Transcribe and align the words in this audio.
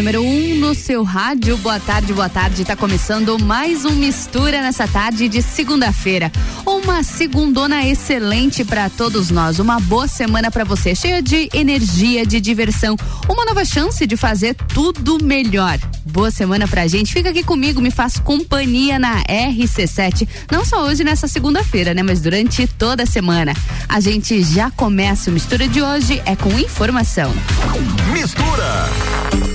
número 0.00 0.22
1 0.22 0.26
um 0.26 0.54
no 0.54 0.74
seu 0.74 1.02
rádio. 1.02 1.58
Boa 1.58 1.78
tarde, 1.78 2.14
boa 2.14 2.28
tarde. 2.28 2.64
Tá 2.64 2.74
começando 2.74 3.38
mais 3.38 3.84
um 3.84 3.90
Mistura 3.90 4.62
nessa 4.62 4.88
tarde 4.88 5.28
de 5.28 5.42
segunda-feira. 5.42 6.32
Uma 6.64 7.02
segundona 7.02 7.86
excelente 7.86 8.64
para 8.64 8.88
todos 8.88 9.30
nós. 9.30 9.58
Uma 9.58 9.78
boa 9.78 10.08
semana 10.08 10.50
para 10.50 10.64
você, 10.64 10.94
cheia 10.94 11.20
de 11.20 11.50
energia, 11.52 12.24
de 12.24 12.40
diversão. 12.40 12.96
Uma 13.28 13.44
nova 13.44 13.62
chance 13.62 14.06
de 14.06 14.16
fazer 14.16 14.54
tudo 14.54 15.22
melhor. 15.22 15.78
Boa 16.06 16.30
semana 16.30 16.66
pra 16.66 16.86
gente. 16.86 17.12
Fica 17.12 17.28
aqui 17.28 17.42
comigo, 17.42 17.78
me 17.78 17.90
faz 17.90 18.18
companhia 18.18 18.98
na 18.98 19.22
RC7. 19.24 20.26
Não 20.50 20.64
só 20.64 20.82
hoje 20.82 21.04
nessa 21.04 21.28
segunda-feira, 21.28 21.92
né? 21.92 22.02
Mas 22.02 22.22
durante 22.22 22.66
toda 22.66 23.02
a 23.02 23.06
semana. 23.06 23.52
A 23.86 24.00
gente 24.00 24.42
já 24.42 24.70
começa 24.70 25.28
o 25.28 25.34
Mistura 25.34 25.68
de 25.68 25.82
hoje 25.82 26.22
é 26.24 26.34
com 26.34 26.58
informação. 26.58 27.30
Mistura. 28.14 29.49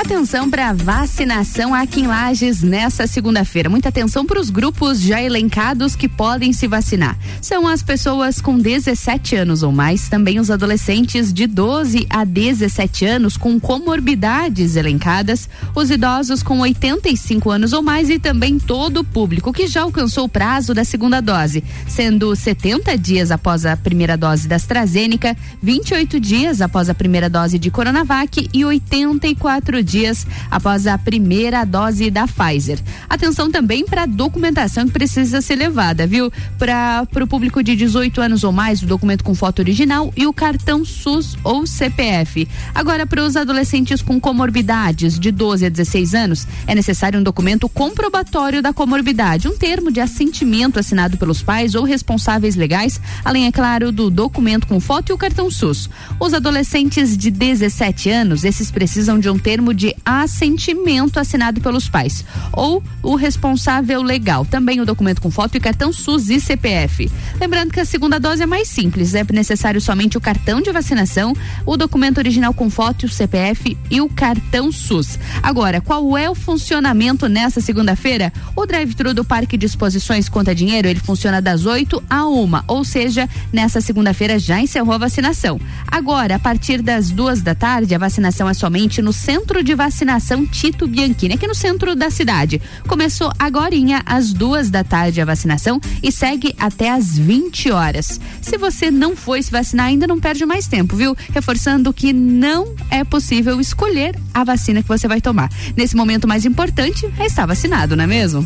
Atenção 0.00 0.48
para 0.48 0.72
vacinação 0.72 1.74
aqui 1.74 2.00
em 2.00 2.06
Lages 2.06 2.62
nessa 2.62 3.06
segunda-feira. 3.06 3.68
Muita 3.68 3.90
atenção 3.90 4.24
para 4.24 4.40
os 4.40 4.48
grupos 4.48 4.98
já 4.98 5.22
elencados 5.22 5.94
que 5.94 6.08
podem 6.08 6.54
se 6.54 6.66
vacinar. 6.66 7.18
São 7.40 7.68
as 7.68 7.82
pessoas 7.82 8.40
com 8.40 8.58
17 8.58 9.36
anos 9.36 9.62
ou 9.62 9.70
mais, 9.70 10.08
também 10.08 10.40
os 10.40 10.50
adolescentes 10.50 11.30
de 11.30 11.46
12 11.46 12.06
a 12.08 12.24
17 12.24 13.04
anos 13.04 13.36
com 13.36 13.60
comorbidades 13.60 14.74
elencadas, 14.74 15.50
os 15.74 15.90
idosos 15.90 16.42
com 16.42 16.60
85 16.60 17.50
anos 17.50 17.74
ou 17.74 17.82
mais 17.82 18.08
e 18.08 18.18
também 18.18 18.58
todo 18.58 19.00
o 19.00 19.04
público 19.04 19.52
que 19.52 19.66
já 19.66 19.82
alcançou 19.82 20.24
o 20.24 20.30
prazo 20.30 20.72
da 20.72 20.82
segunda 20.82 21.20
dose, 21.20 21.62
sendo 21.86 22.34
70 22.34 22.96
dias 22.96 23.30
após 23.30 23.66
a 23.66 23.76
primeira 23.76 24.16
dose 24.16 24.48
da 24.48 24.56
AstraZeneca, 24.56 25.36
28 25.62 26.18
dias 26.18 26.62
após 26.62 26.88
a 26.88 26.94
primeira 26.94 27.28
dose 27.28 27.58
de 27.58 27.70
Coronavac 27.70 28.48
e 28.50 28.64
84 28.64 29.82
dias 29.82 29.89
dias 29.90 30.26
após 30.50 30.86
a 30.86 30.96
primeira 30.96 31.64
dose 31.64 32.10
da 32.10 32.26
Pfizer. 32.26 32.78
Atenção 33.08 33.50
também 33.50 33.84
para 33.84 34.02
a 34.02 34.06
documentação 34.06 34.86
que 34.86 34.92
precisa 34.92 35.40
ser 35.40 35.56
levada, 35.56 36.06
viu? 36.06 36.32
Para 36.58 37.06
o 37.22 37.26
público 37.26 37.62
de 37.62 37.74
18 37.76 38.20
anos 38.20 38.44
ou 38.44 38.52
mais, 38.52 38.82
o 38.82 38.86
documento 38.86 39.24
com 39.24 39.34
foto 39.34 39.60
original 39.60 40.12
e 40.16 40.26
o 40.26 40.32
cartão 40.32 40.84
SUS 40.84 41.36
ou 41.42 41.66
CPF. 41.66 42.48
Agora, 42.74 43.06
para 43.06 43.22
os 43.22 43.36
adolescentes 43.36 44.02
com 44.02 44.20
comorbidades 44.20 45.18
de 45.18 45.30
12 45.30 45.66
a 45.66 45.68
16 45.68 46.14
anos, 46.14 46.46
é 46.66 46.74
necessário 46.74 47.18
um 47.18 47.22
documento 47.22 47.68
comprobatório 47.68 48.62
da 48.62 48.72
comorbidade, 48.72 49.48
um 49.48 49.56
termo 49.56 49.90
de 49.90 50.00
assentimento 50.00 50.78
assinado 50.78 51.16
pelos 51.16 51.42
pais 51.42 51.74
ou 51.74 51.84
responsáveis 51.84 52.56
legais, 52.56 53.00
além, 53.24 53.46
é 53.46 53.52
claro, 53.52 53.90
do 53.90 54.10
documento 54.10 54.66
com 54.66 54.78
foto 54.80 55.10
e 55.10 55.12
o 55.12 55.18
cartão 55.18 55.50
SUS. 55.50 55.88
Os 56.18 56.34
adolescentes 56.34 57.16
de 57.16 57.30
17 57.30 58.10
anos, 58.10 58.44
esses 58.44 58.70
precisam 58.70 59.18
de 59.18 59.28
um 59.28 59.38
termo 59.38 59.72
de 59.72 59.79
assentimento 60.04 61.18
assinado 61.18 61.60
pelos 61.60 61.88
pais 61.88 62.24
ou 62.52 62.82
o 63.02 63.14
responsável 63.14 64.02
legal. 64.02 64.44
Também 64.44 64.80
o 64.80 64.86
documento 64.86 65.20
com 65.20 65.30
foto 65.30 65.56
e 65.56 65.60
cartão 65.60 65.92
SUS 65.92 66.30
e 66.30 66.40
CPF. 66.40 67.10
Lembrando 67.40 67.72
que 67.72 67.80
a 67.80 67.84
segunda 67.84 68.18
dose 68.18 68.42
é 68.42 68.46
mais 68.46 68.68
simples, 68.68 69.14
é 69.14 69.24
necessário 69.32 69.80
somente 69.80 70.16
o 70.16 70.20
cartão 70.20 70.60
de 70.60 70.70
vacinação, 70.72 71.32
o 71.64 71.76
documento 71.76 72.18
original 72.18 72.52
com 72.52 72.68
foto, 72.68 73.06
o 73.06 73.08
CPF 73.08 73.76
e 73.90 74.00
o 74.00 74.08
cartão 74.08 74.70
SUS. 74.70 75.18
Agora, 75.42 75.80
qual 75.80 76.16
é 76.16 76.28
o 76.28 76.34
funcionamento 76.34 77.28
nessa 77.28 77.60
segunda-feira? 77.60 78.32
O 78.54 78.66
drive-thru 78.66 79.14
do 79.14 79.24
Parque 79.24 79.56
de 79.56 79.66
Exposições 79.66 80.28
Conta 80.28 80.54
Dinheiro, 80.54 80.88
ele 80.88 81.00
funciona 81.00 81.40
das 81.40 81.66
8 81.66 82.02
a 82.08 82.26
uma, 82.26 82.64
ou 82.66 82.84
seja, 82.84 83.28
nessa 83.52 83.80
segunda-feira 83.80 84.38
já 84.38 84.60
encerrou 84.60 84.94
a 84.94 84.98
vacinação. 84.98 85.60
Agora, 85.86 86.36
a 86.36 86.38
partir 86.38 86.82
das 86.82 87.10
duas 87.10 87.42
da 87.42 87.54
tarde, 87.54 87.94
a 87.94 87.98
vacinação 87.98 88.48
é 88.48 88.54
somente 88.54 89.02
no 89.02 89.12
centro 89.12 89.62
de 89.62 89.69
de 89.70 89.74
vacinação 89.76 90.44
Tito 90.44 90.84
Bianchini, 90.84 91.34
aqui 91.34 91.46
no 91.46 91.54
centro 91.54 91.94
da 91.94 92.10
cidade. 92.10 92.60
Começou 92.88 93.30
agora 93.38 93.70
às 94.04 94.32
duas 94.32 94.68
da 94.68 94.82
tarde 94.82 95.20
a 95.20 95.24
vacinação 95.24 95.80
e 96.02 96.10
segue 96.10 96.56
até 96.58 96.90
às 96.90 97.16
20 97.16 97.70
horas. 97.70 98.20
Se 98.42 98.58
você 98.58 98.90
não 98.90 99.14
foi 99.14 99.40
se 99.40 99.52
vacinar, 99.52 99.86
ainda 99.86 100.08
não 100.08 100.18
perde 100.18 100.44
mais 100.44 100.66
tempo, 100.66 100.96
viu? 100.96 101.16
Reforçando 101.32 101.92
que 101.92 102.12
não 102.12 102.74
é 102.90 103.04
possível 103.04 103.60
escolher 103.60 104.18
a 104.34 104.42
vacina 104.42 104.82
que 104.82 104.88
você 104.88 105.06
vai 105.06 105.20
tomar. 105.20 105.48
Nesse 105.76 105.94
momento 105.94 106.26
mais 106.26 106.44
importante 106.44 107.08
é 107.16 107.26
estar 107.26 107.46
vacinado, 107.46 107.94
não 107.94 108.02
é 108.02 108.08
mesmo? 108.08 108.44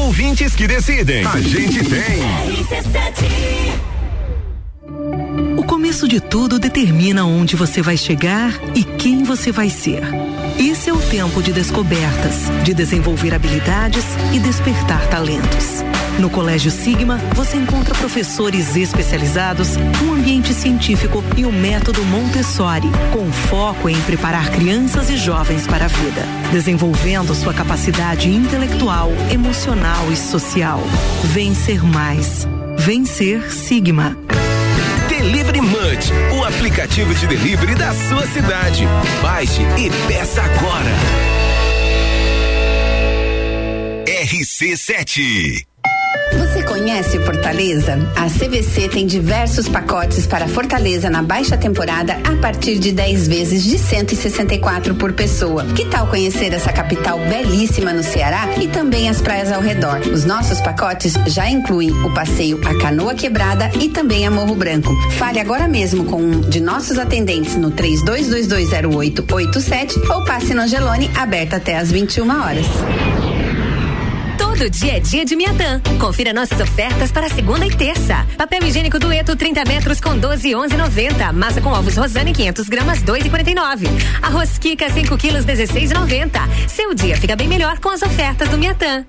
ouvintes 0.00 0.54
que 0.54 0.66
decidem. 0.66 1.24
A 1.26 1.40
gente 1.40 1.84
tem. 1.84 2.20
O 5.56 5.64
começo 5.64 6.08
de 6.08 6.20
tudo 6.20 6.58
determina 6.58 7.24
onde 7.24 7.54
você 7.56 7.82
vai 7.82 7.96
chegar 7.96 8.58
e 8.74 8.82
quem 8.82 9.22
você 9.22 9.52
vai 9.52 9.68
ser. 9.68 10.02
Esse 10.58 10.90
é 10.90 10.92
o 10.92 10.98
tempo 10.98 11.42
de 11.42 11.52
descobertas, 11.52 12.50
de 12.64 12.74
desenvolver 12.74 13.34
habilidades 13.34 14.04
e 14.32 14.38
despertar 14.38 15.06
talentos. 15.08 15.89
No 16.20 16.28
Colégio 16.28 16.70
Sigma, 16.70 17.16
você 17.34 17.56
encontra 17.56 17.94
professores 17.94 18.76
especializados, 18.76 19.78
um 20.04 20.12
ambiente 20.12 20.52
científico 20.52 21.24
e 21.34 21.46
o 21.46 21.50
método 21.50 22.04
Montessori, 22.04 22.88
com 23.10 23.32
foco 23.32 23.88
em 23.88 23.98
preparar 24.02 24.50
crianças 24.50 25.08
e 25.08 25.16
jovens 25.16 25.66
para 25.66 25.86
a 25.86 25.88
vida, 25.88 26.20
desenvolvendo 26.52 27.34
sua 27.34 27.54
capacidade 27.54 28.28
intelectual, 28.28 29.10
emocional 29.32 30.12
e 30.12 30.16
social. 30.16 30.82
Vencer 31.24 31.82
mais. 31.82 32.46
Vencer 32.76 33.50
Sigma. 33.50 34.14
Delivery 35.08 35.62
Munch, 35.62 36.12
o 36.38 36.44
aplicativo 36.44 37.14
de 37.14 37.26
delivery 37.28 37.74
da 37.74 37.94
sua 37.94 38.26
cidade. 38.26 38.84
Baixe 39.22 39.62
e 39.78 39.90
peça 40.06 40.42
agora. 40.42 40.90
RC7 44.04 45.69
você 46.38 46.62
conhece 46.62 47.18
Fortaleza? 47.20 47.98
A 48.16 48.28
CVC 48.28 48.88
tem 48.88 49.06
diversos 49.06 49.68
pacotes 49.68 50.26
para 50.26 50.48
Fortaleza 50.48 51.10
na 51.10 51.22
baixa 51.22 51.56
temporada 51.56 52.18
a 52.24 52.36
partir 52.36 52.78
de 52.78 52.92
10 52.92 53.28
vezes 53.28 53.64
de 53.64 53.78
164 53.78 54.94
por 54.94 55.12
pessoa. 55.12 55.64
Que 55.74 55.84
tal 55.86 56.06
conhecer 56.06 56.52
essa 56.52 56.72
capital 56.72 57.18
belíssima 57.18 57.92
no 57.92 58.02
Ceará 58.02 58.48
e 58.60 58.68
também 58.68 59.08
as 59.08 59.20
praias 59.20 59.52
ao 59.52 59.60
redor? 59.60 60.00
Os 60.12 60.24
nossos 60.24 60.60
pacotes 60.60 61.14
já 61.26 61.48
incluem 61.48 61.90
o 61.90 62.12
passeio 62.14 62.60
a 62.64 62.78
Canoa 62.78 63.14
Quebrada 63.14 63.70
e 63.80 63.88
também 63.88 64.26
a 64.26 64.30
Morro 64.30 64.54
Branco. 64.54 64.94
Fale 65.12 65.40
agora 65.40 65.68
mesmo 65.68 66.04
com 66.04 66.20
um 66.20 66.40
de 66.40 66.60
nossos 66.60 66.98
atendentes 66.98 67.56
no 67.56 67.70
32220887 67.72 70.10
ou 70.10 70.24
passe 70.24 70.54
no 70.54 70.62
Angelone 70.62 71.10
aberta 71.16 71.56
até 71.56 71.76
às 71.76 71.90
21 71.90 72.30
horas 72.30 73.29
do 74.60 74.68
dia 74.68 74.96
a 74.96 74.98
dia 74.98 75.24
de 75.24 75.34
Miatã. 75.34 75.80
Confira 75.98 76.34
nossas 76.34 76.60
ofertas 76.60 77.10
para 77.10 77.30
segunda 77.30 77.64
e 77.66 77.70
terça. 77.70 78.26
Papel 78.36 78.62
higiênico 78.62 78.98
dueto 78.98 79.34
30 79.34 79.64
metros 79.64 80.02
com 80.02 80.18
12 80.18 80.50
11,90. 80.50 81.32
Massa 81.32 81.62
com 81.62 81.70
ovos 81.70 81.96
Rosane 81.96 82.34
500 82.34 82.68
gramas 82.68 83.02
2,49. 83.02 83.88
Arroz 84.20 84.58
Kika 84.58 84.90
5 84.90 85.16
quilos 85.16 85.46
16,90. 85.46 86.68
Seu 86.68 86.92
dia 86.92 87.16
fica 87.16 87.34
bem 87.34 87.48
melhor 87.48 87.78
com 87.78 87.88
as 87.88 88.02
ofertas 88.02 88.50
do 88.50 88.58
Miatã. 88.58 89.02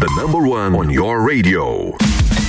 The 0.00 0.06
number 0.16 0.40
one 0.40 0.74
on 0.74 0.90
your 0.90 1.22
radio. 1.22 1.94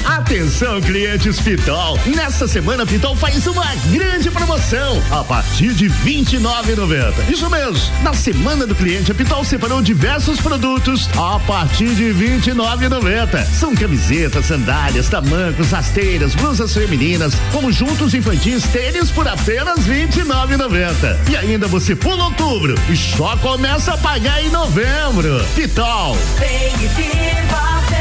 Atenção, 0.05 0.79
clientes 0.81 1.39
Pitol. 1.39 1.99
Nessa 2.05 2.47
semana, 2.47 2.85
Pitol 2.85 3.15
faz 3.15 3.47
uma 3.47 3.65
grande 3.91 4.29
promoção 4.29 5.01
a 5.09 5.23
partir 5.23 5.73
de 5.73 5.87
R$ 5.87 6.23
29,90. 6.23 7.27
Isso 7.27 7.49
mesmo. 7.49 7.91
Na 8.03 8.13
semana 8.13 8.67
do 8.67 8.75
cliente, 8.75 9.11
a 9.11 9.15
Pitol 9.15 9.43
separou 9.43 9.81
diversos 9.81 10.39
produtos 10.39 11.09
a 11.17 11.39
partir 11.39 11.95
de 11.95 12.11
R$ 12.11 12.37
29,90. 12.39 13.45
São 13.45 13.75
camisetas, 13.75 14.45
sandálias, 14.45 15.09
tamancos, 15.09 15.71
rasteiras, 15.71 16.35
blusas 16.35 16.73
femininas, 16.73 17.33
conjuntos 17.51 18.13
infantis, 18.13 18.63
tênis 18.67 19.09
por 19.09 19.27
apenas 19.27 19.87
R$ 19.87 20.07
29,90. 20.07 21.29
E 21.31 21.35
ainda 21.35 21.67
você 21.67 21.95
pula 21.95 22.25
outubro 22.25 22.75
e 22.89 22.95
só 22.95 23.35
começa 23.37 23.95
a 23.95 23.97
pagar 23.97 24.43
em 24.43 24.49
novembro. 24.49 25.43
Pitol. 25.55 26.15
Vem 26.37 26.85
e 26.85 27.94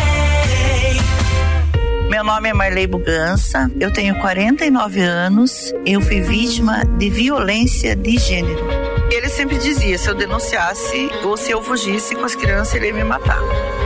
meu 2.14 2.22
nome 2.22 2.48
é 2.48 2.54
Marley 2.54 2.86
Bugança, 2.86 3.68
eu 3.80 3.92
tenho 3.92 4.14
49 4.20 5.00
anos, 5.00 5.74
eu 5.84 6.00
fui 6.00 6.20
vítima 6.20 6.84
de 6.96 7.10
violência 7.10 7.96
de 7.96 8.16
gênero. 8.18 9.03
Ele 9.14 9.28
sempre 9.28 9.58
dizia: 9.58 9.96
se 9.96 10.08
eu 10.10 10.14
denunciasse 10.14 11.08
ou 11.22 11.36
se 11.36 11.52
eu 11.52 11.62
fugisse 11.62 12.16
com 12.16 12.24
as 12.24 12.34
crianças, 12.34 12.74
ele 12.74 12.88
ia 12.88 12.92
me 12.94 13.04
matar. 13.04 13.38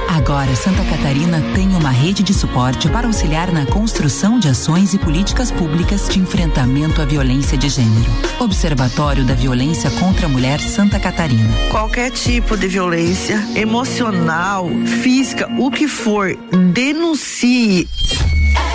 Agora, 0.09 0.57
Santa 0.57 0.83
Catarina 0.85 1.43
tem 1.55 1.69
uma 1.69 1.91
rede 1.91 2.23
de 2.23 2.33
suporte 2.33 2.89
para 2.89 3.07
auxiliar 3.07 3.53
na 3.53 3.67
construção 3.67 4.39
de 4.39 4.49
ações 4.49 4.95
e 4.95 4.99
políticas 4.99 5.51
públicas 5.51 6.09
de 6.09 6.19
enfrentamento 6.19 7.03
à 7.03 7.05
violência 7.05 7.59
de 7.59 7.69
gênero. 7.69 8.11
Observatório 8.41 9.23
da 9.23 9.35
Violência 9.35 9.91
contra 10.01 10.25
a 10.25 10.29
Mulher 10.31 10.61
Santa 10.61 10.99
Catarina. 10.99 11.55
Qualquer 11.71 12.11
tipo 12.11 12.57
de 12.57 12.67
violência, 12.67 13.39
emocional, 13.55 14.67
física, 15.03 15.47
o 15.59 15.71
que 15.71 15.87
for, 15.87 16.35
denuncie. 16.73 17.87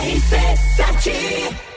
RC7 0.03 1.72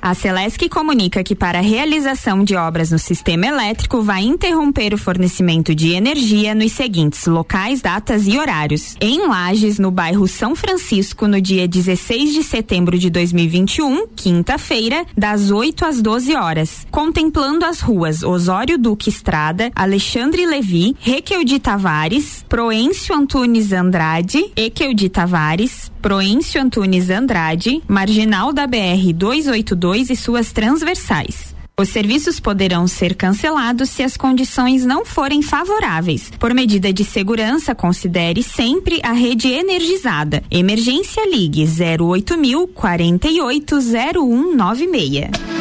a 0.00 0.14
Celesc 0.14 0.68
comunica 0.68 1.24
que 1.24 1.34
para 1.34 1.58
a 1.58 1.62
realização 1.62 2.44
de 2.44 2.54
obras 2.54 2.90
no 2.90 2.98
sistema 2.98 3.46
elétrico 3.46 4.02
vai 4.02 4.22
interromper 4.22 4.94
o 4.94 4.98
fornecimento 4.98 5.74
de 5.74 5.92
energia 5.92 6.54
nos 6.54 6.72
seguintes 6.72 7.26
locais, 7.26 7.80
datas 7.80 8.26
e 8.26 8.38
horários. 8.38 8.96
Em 9.00 9.26
Lages, 9.26 9.78
no 9.78 9.90
bairro 9.90 10.28
São 10.28 10.54
Francisco, 10.54 11.26
no 11.26 11.40
dia 11.40 11.66
16 11.66 12.34
de 12.34 12.42
setembro 12.42 12.98
de 12.98 13.10
2021, 13.10 14.06
quinta-feira, 14.14 15.04
das 15.16 15.50
8 15.50 15.84
às 15.84 16.02
12 16.02 16.36
horas, 16.36 16.86
contemplando 16.90 17.64
as 17.64 17.80
ruas 17.80 18.22
Osório 18.22 18.78
Duque 18.78 19.08
Estrada, 19.08 19.70
Alexandre 19.74 20.46
Levi, 20.46 20.94
Requeu 21.00 21.42
de 21.42 21.58
Tavares, 21.58 22.44
Proêncio 22.48 23.14
Antunes 23.14 23.72
Andrade, 23.72 24.52
Equeu 24.54 24.94
de 24.94 25.08
Tavares, 25.08 25.90
Proêncio 26.02 26.62
Antunes 26.62 27.10
Andrade, 27.10 27.82
Marginal 27.88 28.52
da 28.52 28.66
BR 28.66 29.12
282 29.12 29.85
e 29.94 30.16
suas 30.16 30.52
transversais. 30.52 31.54
Os 31.78 31.90
serviços 31.90 32.40
poderão 32.40 32.86
ser 32.86 33.14
cancelados 33.14 33.90
se 33.90 34.02
as 34.02 34.16
condições 34.16 34.86
não 34.86 35.04
forem 35.04 35.42
favoráveis. 35.42 36.30
Por 36.38 36.54
medida 36.54 36.90
de 36.90 37.04
segurança, 37.04 37.74
considere 37.74 38.42
sempre 38.42 38.98
a 39.02 39.12
rede 39.12 39.48
energizada. 39.48 40.42
Emergência 40.50 41.28
Ligue 41.28 41.66
08000 41.66 42.66
480196. 42.68 45.55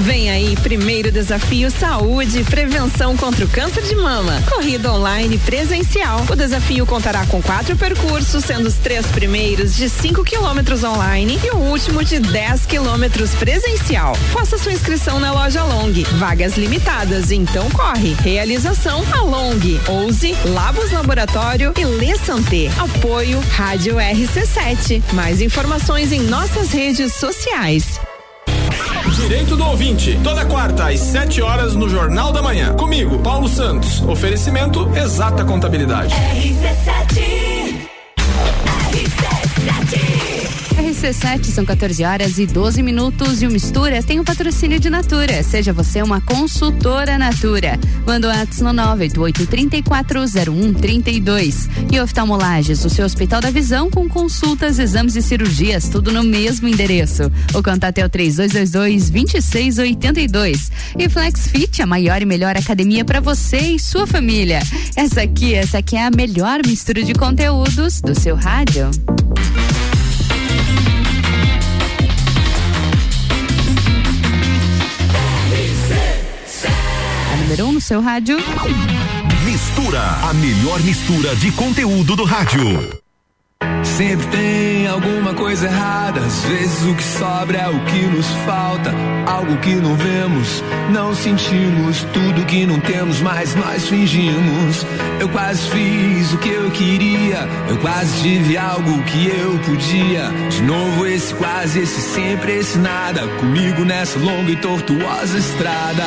Vem 0.00 0.30
aí, 0.30 0.56
primeiro 0.56 1.12
desafio 1.12 1.70
Saúde 1.70 2.40
e 2.40 2.44
Prevenção 2.44 3.16
contra 3.16 3.44
o 3.44 3.48
Câncer 3.48 3.82
de 3.82 3.94
Mama. 3.94 4.42
Corrida 4.50 4.92
online 4.92 5.38
presencial. 5.38 6.24
O 6.30 6.36
desafio 6.36 6.86
contará 6.86 7.26
com 7.26 7.42
quatro 7.42 7.76
percursos, 7.76 8.44
sendo 8.44 8.66
os 8.66 8.74
três 8.74 9.06
primeiros 9.06 9.76
de 9.76 9.88
5 9.88 10.24
quilômetros 10.24 10.82
online 10.84 11.38
e 11.44 11.50
o 11.50 11.58
último 11.58 12.04
de 12.04 12.18
10 12.18 12.66
quilômetros 12.66 13.34
presencial. 13.34 14.14
Faça 14.32 14.58
sua 14.58 14.72
inscrição 14.72 15.20
na 15.20 15.32
loja 15.32 15.62
Long. 15.62 15.92
Vagas 16.18 16.56
limitadas, 16.56 17.30
então 17.30 17.70
corre. 17.70 18.14
Realização 18.22 19.04
a 19.12 19.22
Long, 19.22 19.60
Ouse, 19.88 20.34
Labos 20.46 20.90
Laboratório 20.92 21.72
e 21.76 21.84
Lê 21.84 22.16
Santé. 22.16 22.70
Apoio 22.78 23.40
Rádio 23.50 23.96
RC7. 23.96 25.02
Mais 25.12 25.40
informações 25.40 26.12
em 26.12 26.20
nossas 26.20 26.72
redes 26.72 27.14
sociais. 27.14 28.00
Direito 29.18 29.56
do 29.56 29.64
ouvinte, 29.64 30.18
toda 30.22 30.46
quarta 30.46 30.88
às 30.88 31.00
7 31.00 31.42
horas 31.42 31.74
no 31.74 31.88
Jornal 31.88 32.32
da 32.32 32.40
Manhã. 32.40 32.74
Comigo, 32.74 33.18
Paulo 33.18 33.48
Santos. 33.48 34.00
Oferecimento 34.02 34.88
Exata 34.96 35.44
Contabilidade. 35.44 36.14
RC7 36.14 37.57
RC7 40.98 41.44
são 41.44 41.64
14 41.64 42.04
horas 42.04 42.38
e 42.38 42.46
12 42.46 42.82
minutos 42.82 43.40
e 43.40 43.46
o 43.46 43.50
Mistura 43.52 44.02
tem 44.02 44.18
o 44.18 44.22
um 44.22 44.24
patrocínio 44.24 44.80
de 44.80 44.90
Natura. 44.90 45.44
Seja 45.44 45.72
você 45.72 46.02
uma 46.02 46.20
consultora 46.20 47.16
Natura. 47.16 47.78
Manda 48.04 48.26
o 48.26 48.30
WhatsApp 48.30 48.64
no 48.64 48.70
988340132. 48.72 51.68
E 51.92 52.00
oftalmolages, 52.00 52.84
o 52.84 52.90
seu 52.90 53.04
Hospital 53.04 53.40
da 53.40 53.52
Visão 53.52 53.88
com 53.88 54.08
consultas, 54.08 54.80
exames 54.80 55.14
e 55.14 55.22
cirurgias, 55.22 55.88
tudo 55.88 56.10
no 56.10 56.24
mesmo 56.24 56.66
endereço. 56.66 57.30
O 57.54 57.62
contato 57.62 57.98
é 57.98 58.04
o 58.04 58.10
3222-2682. 58.10 60.72
E 60.98 61.08
Flex 61.08 61.46
Fit, 61.46 61.80
a 61.80 61.86
maior 61.86 62.20
e 62.22 62.26
melhor 62.26 62.56
academia 62.56 63.04
para 63.04 63.20
você 63.20 63.58
e 63.58 63.78
sua 63.78 64.04
família. 64.04 64.58
Essa 64.96 65.22
aqui, 65.22 65.54
essa 65.54 65.78
aqui 65.78 65.94
é 65.94 66.04
a 66.04 66.10
melhor 66.10 66.58
mistura 66.66 67.04
de 67.04 67.14
conteúdos 67.14 68.00
do 68.00 68.18
seu 68.18 68.34
rádio. 68.34 68.90
Seu 77.88 78.02
rádio. 78.02 78.36
Mistura, 79.46 80.02
a 80.28 80.34
melhor 80.34 80.78
mistura 80.80 81.34
de 81.36 81.50
conteúdo 81.52 82.14
do 82.14 82.24
rádio. 82.24 83.00
Sempre 83.82 84.26
tem 84.26 84.86
alguma 84.86 85.32
coisa 85.32 85.64
errada. 85.64 86.20
Às 86.20 86.44
vezes 86.44 86.82
o 86.82 86.94
que 86.94 87.02
sobra 87.02 87.56
é 87.56 87.68
o 87.70 87.84
que 87.86 88.02
nos 88.02 88.26
falta. 88.44 88.92
Algo 89.26 89.56
que 89.56 89.74
não 89.76 89.96
vemos, 89.96 90.62
não 90.90 91.14
sentimos. 91.14 92.04
Tudo 92.12 92.44
que 92.44 92.66
não 92.66 92.78
temos, 92.78 93.22
mas 93.22 93.54
nós 93.54 93.88
fingimos. 93.88 94.84
Eu 95.18 95.30
quase 95.30 95.70
fiz 95.70 96.34
o 96.34 96.36
que 96.36 96.50
eu 96.50 96.70
queria. 96.70 97.48
Eu 97.70 97.78
quase 97.78 98.20
tive 98.20 98.58
algo 98.58 99.02
que 99.04 99.28
eu 99.28 99.58
podia. 99.60 100.28
De 100.50 100.60
novo, 100.60 101.06
esse 101.06 101.32
quase, 101.32 101.80
esse 101.80 102.02
sempre, 102.02 102.52
esse 102.58 102.76
nada. 102.76 103.26
Comigo 103.38 103.82
nessa 103.82 104.18
longa 104.18 104.52
e 104.52 104.56
tortuosa 104.56 105.38
estrada. 105.38 106.04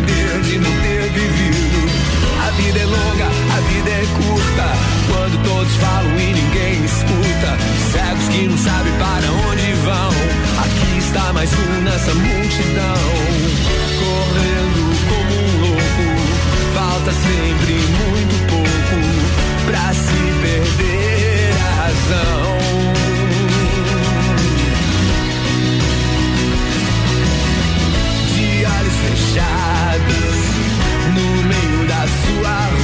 arrepender 0.00 0.40
de 0.42 0.58
não 0.58 0.70
ter 0.80 1.10
vivido. 1.12 1.90
A 2.46 2.50
vida 2.52 2.78
é 2.78 2.84
longa, 2.86 3.26
a 3.26 3.60
vida 3.60 3.90
é 3.90 4.06
curta. 4.16 4.66
Quando 5.08 5.44
todos 5.44 5.72
falam 5.76 6.18
e 6.18 6.34
ninguém 6.34 6.84
escuta, 6.84 7.58
cegos 7.92 8.28
que 8.28 8.48
não 8.48 8.58
sabem 8.58 8.92
para 8.94 9.32
onde 9.48 9.72
vão. 9.84 10.10
Aqui 10.64 10.98
está 10.98 11.32
mais 11.32 11.50
um 11.52 11.80
nessa 11.82 12.14
multidão. 12.14 13.00
Correndo 14.00 14.82
como 15.08 15.32
um 15.42 15.60
louco, 15.60 16.06
falta 16.74 17.12
sempre 17.12 17.72
muito 17.74 18.34
pouco 18.48 18.96
pra 19.66 19.92
se 19.92 20.20
perder 20.42 21.52
a 21.52 21.82
razão. 21.82 22.59
fechados 29.30 30.36
no 31.14 31.42
meio 31.46 31.86
da 31.86 32.06
sua 32.08 32.66
rua. 32.70 32.79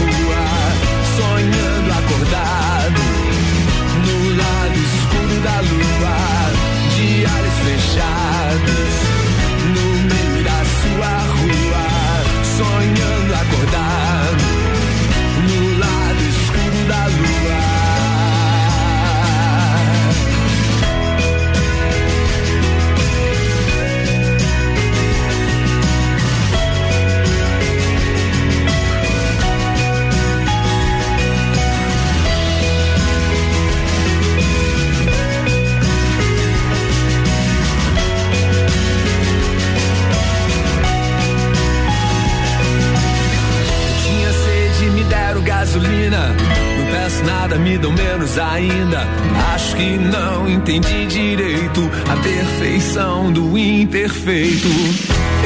Não 46.16 46.87
peço 46.92 47.25
nada, 47.25 47.56
me 47.56 47.78
dão 47.78 47.92
menos 47.92 48.38
ainda. 48.38 49.06
Acho 49.54 49.76
que 49.76 49.96
não 49.99 50.49
entendi 50.49 51.06
direito 51.06 51.90
a 52.11 52.16
perfeição 52.16 53.32
do 53.32 53.56
imperfeito. 53.58 54.68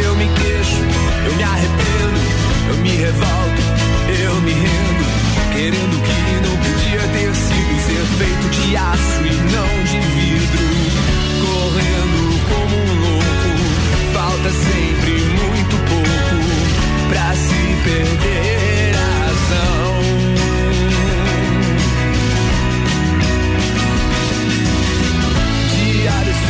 Eu 0.03 0.15
me 0.17 0.27
queixo, 0.27 0.77
eu 1.27 1.37
me 1.37 1.43
arrependo, 1.43 2.21
eu 2.69 2.77
me 2.77 2.91
revolto, 2.91 3.63
eu 4.23 4.35
me 4.43 4.53
rendo. 4.53 5.11
Querendo 5.53 6.03
que 6.03 6.49
não 6.49 6.57
podia 6.57 7.01
ter 7.13 7.35
sido 7.35 7.81
ser 7.87 8.05
feito 8.19 8.49
de 8.51 8.77
aço 8.77 9.21
e 9.25 9.53
não 9.53 9.80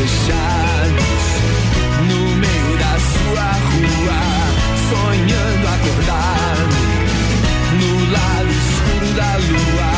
fechados 0.01 1.25
no 2.09 2.21
meio 2.37 2.77
da 2.79 2.95
sua 3.13 3.49
rua, 3.69 4.21
sonhando 4.89 5.69
acordar 5.69 6.57
no 7.79 7.91
lado 8.11 8.51
escuro 8.51 9.09
da 9.15 9.37
lua. 9.37 9.90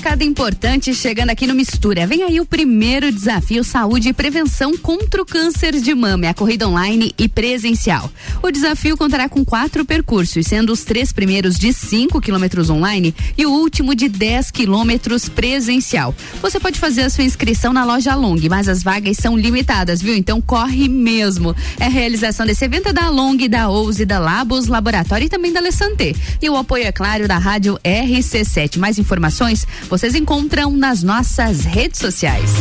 Recado 0.00 0.22
importante 0.22 0.94
chegando 0.94 1.28
aqui 1.28 1.46
no 1.46 1.54
Mistura. 1.54 2.06
Vem 2.06 2.22
aí 2.22 2.40
o 2.40 2.46
primeiro 2.46 3.12
desafio 3.12 3.62
Saúde 3.62 4.08
e 4.08 4.12
Prevenção 4.14 4.74
contra 4.78 5.20
o 5.20 5.26
Câncer 5.26 5.78
de 5.78 5.94
Mama. 5.94 6.24
É 6.24 6.30
a 6.30 6.34
corrida 6.34 6.66
online 6.66 7.14
e 7.18 7.28
presencial. 7.28 8.10
O 8.42 8.50
desafio 8.50 8.96
contará 8.96 9.28
com 9.28 9.44
quatro 9.44 9.84
percursos, 9.84 10.46
sendo 10.46 10.72
os 10.72 10.84
três 10.84 11.12
primeiros 11.12 11.58
de 11.58 11.70
5 11.70 12.18
quilômetros 12.18 12.70
online 12.70 13.14
e 13.36 13.44
o 13.44 13.50
último 13.50 13.94
de 13.94 14.08
10 14.08 14.50
quilômetros 14.50 15.28
presencial. 15.28 16.14
Você 16.40 16.58
pode 16.58 16.78
fazer 16.78 17.02
a 17.02 17.10
sua 17.10 17.24
inscrição 17.24 17.70
na 17.70 17.84
loja 17.84 18.14
Long, 18.14 18.40
mas 18.48 18.70
as 18.70 18.82
vagas 18.82 19.18
são 19.18 19.36
limitadas, 19.36 20.00
viu? 20.00 20.16
Então 20.16 20.40
corre 20.40 20.88
mesmo. 20.88 21.54
É 21.78 21.84
a 21.84 21.90
realização 21.90 22.46
desse 22.46 22.64
evento 22.64 22.88
é 22.88 22.92
da 22.94 23.10
Long, 23.10 23.36
da 23.36 23.68
Ouse, 23.68 24.06
da 24.06 24.18
Labos 24.18 24.66
Laboratório 24.66 25.26
e 25.26 25.28
também 25.28 25.52
da 25.52 25.60
Lessante. 25.60 26.16
E 26.40 26.48
o 26.48 26.56
apoio, 26.56 26.84
é 26.84 26.92
claro, 26.92 27.28
da 27.28 27.36
rádio 27.36 27.78
RC7. 27.84 28.78
Mais 28.78 28.98
informações 28.98 29.66
vocês 29.90 30.14
encontram 30.14 30.70
nas 30.70 31.02
nossas 31.02 31.64
redes 31.64 31.98
sociais. 31.98 32.52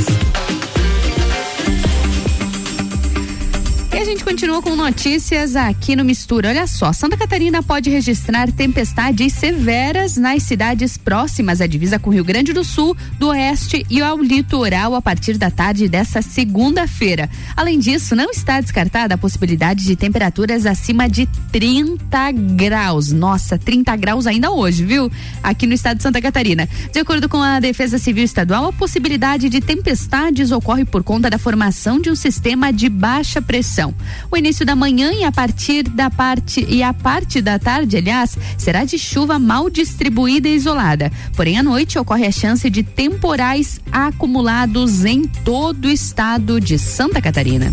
E 3.99 4.01
a 4.01 4.05
gente 4.05 4.23
continua 4.23 4.61
com 4.61 4.77
notícias 4.77 5.57
aqui 5.57 5.93
no 5.93 6.05
Mistura. 6.05 6.47
Olha 6.47 6.65
só, 6.67 6.93
Santa 6.93 7.17
Catarina 7.17 7.61
pode 7.61 7.89
registrar 7.89 8.49
tempestades 8.49 9.33
severas 9.33 10.15
nas 10.15 10.43
cidades 10.43 10.97
próximas 10.97 11.59
à 11.59 11.67
divisa 11.67 11.99
com 11.99 12.09
Rio 12.09 12.23
Grande 12.23 12.53
do 12.53 12.63
Sul, 12.63 12.95
do 13.19 13.27
Oeste 13.27 13.85
e 13.89 14.01
ao 14.01 14.17
litoral 14.17 14.95
a 14.95 15.01
partir 15.01 15.37
da 15.37 15.51
tarde 15.51 15.89
dessa 15.89 16.21
segunda-feira. 16.21 17.29
Além 17.57 17.77
disso, 17.77 18.15
não 18.15 18.29
está 18.31 18.61
descartada 18.61 19.15
a 19.15 19.17
possibilidade 19.17 19.83
de 19.83 19.97
temperaturas 19.97 20.65
acima 20.65 21.09
de 21.09 21.25
30 21.51 22.31
graus. 22.31 23.11
Nossa, 23.11 23.57
30 23.57 23.97
graus 23.97 24.25
ainda 24.25 24.49
hoje, 24.49 24.85
viu? 24.85 25.11
Aqui 25.43 25.67
no 25.67 25.73
estado 25.73 25.97
de 25.97 26.03
Santa 26.03 26.21
Catarina. 26.21 26.69
De 26.93 26.99
acordo 27.01 27.27
com 27.27 27.41
a 27.41 27.59
Defesa 27.59 27.97
Civil 27.97 28.23
Estadual, 28.23 28.67
a 28.67 28.71
possibilidade 28.71 29.49
de 29.49 29.59
tempestades 29.59 30.53
ocorre 30.53 30.85
por 30.85 31.03
conta 31.03 31.29
da 31.29 31.37
formação 31.37 31.99
de 31.99 32.09
um 32.09 32.15
sistema 32.15 32.71
de 32.71 32.87
baixa 32.87 33.41
pressão. 33.41 33.88
O 34.31 34.37
início 34.37 34.65
da 34.65 34.75
manhã 34.75 35.11
e 35.11 35.23
a 35.23 35.31
partir 35.31 35.83
da 35.83 36.09
parte 36.09 36.65
e 36.67 36.83
a 36.83 36.93
parte 36.93 37.41
da 37.41 37.57
tarde, 37.59 37.97
aliás, 37.97 38.37
será 38.57 38.83
de 38.83 38.97
chuva 38.97 39.39
mal 39.39 39.69
distribuída 39.69 40.47
e 40.47 40.55
isolada. 40.55 41.11
Porém, 41.35 41.57
à 41.57 41.63
noite 41.63 41.97
ocorre 41.97 42.25
a 42.25 42.31
chance 42.31 42.69
de 42.69 42.83
temporais 42.83 43.79
acumulados 43.91 45.05
em 45.05 45.23
todo 45.23 45.85
o 45.85 45.91
estado 45.91 46.59
de 46.59 46.77
Santa 46.77 47.21
Catarina. 47.21 47.71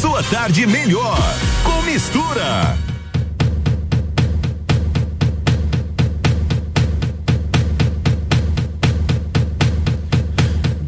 Sua 0.00 0.22
tarde 0.24 0.66
melhor 0.66 1.18
com 1.64 1.82
mistura. 1.82 2.76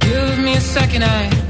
Give 0.01 0.39
me 0.43 0.57
a 0.57 0.61
second, 0.61 1.05
I, 1.05 1.50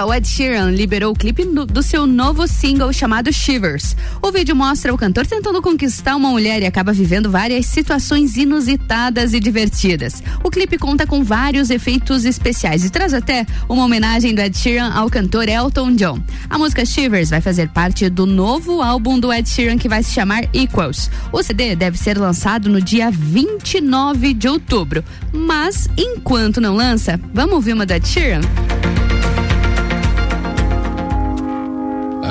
só, 0.00 0.06
o 0.06 0.14
Ed 0.14 0.26
Sheeran 0.26 0.70
liberou 0.70 1.12
o 1.12 1.16
clipe 1.16 1.44
no, 1.44 1.66
do 1.66 1.82
seu 1.82 2.06
novo 2.06 2.46
single 2.46 2.92
chamado 2.92 3.30
Shivers. 3.32 3.94
O 4.22 4.32
vídeo 4.32 4.56
mostra 4.56 4.94
o 4.94 4.96
cantor 4.96 5.26
tentando 5.26 5.60
conquistar 5.60 6.16
uma 6.16 6.30
mulher 6.30 6.62
e 6.62 6.66
acaba 6.66 6.92
vivendo 6.92 7.30
várias 7.30 7.66
situações 7.66 8.36
inusitadas 8.36 9.34
e 9.34 9.40
divertidas. 9.40 10.22
O 10.42 10.50
clipe 10.50 10.78
conta 10.78 11.06
com 11.06 11.22
vários 11.22 11.68
efeitos 11.68 12.24
especiais 12.24 12.84
e 12.84 12.90
traz 12.90 13.12
até 13.12 13.46
uma 13.68 13.84
homenagem 13.84 14.34
do 14.34 14.40
Ed 14.40 14.56
Sheeran 14.56 14.90
ao 14.90 15.10
cantor 15.10 15.48
Elton 15.48 15.94
John. 15.94 16.18
A 16.48 16.56
música 16.56 16.86
Shivers 16.86 17.28
vai 17.28 17.42
fazer 17.42 17.68
parte 17.68 18.08
do 18.08 18.24
novo 18.24 18.80
álbum 18.80 19.18
do 19.18 19.32
Ed 19.32 19.48
Sheeran 19.48 19.76
que 19.76 19.88
vai 19.88 20.02
se 20.02 20.12
chamar 20.12 20.44
Equals. 20.54 21.10
O 21.30 21.42
CD 21.42 21.76
deve 21.76 21.98
ser 21.98 22.16
lançado 22.16 22.70
no 22.70 22.80
dia 22.80 23.10
29 23.10 24.32
de 24.32 24.48
outubro. 24.48 25.04
Mas 25.32 25.88
enquanto 25.96 26.60
não 26.60 26.74
lança, 26.74 27.20
vamos 27.34 27.54
ouvir 27.54 27.74
uma 27.74 27.84
do 27.84 27.92
Ed 27.92 28.08
Sheeran? 28.08 28.40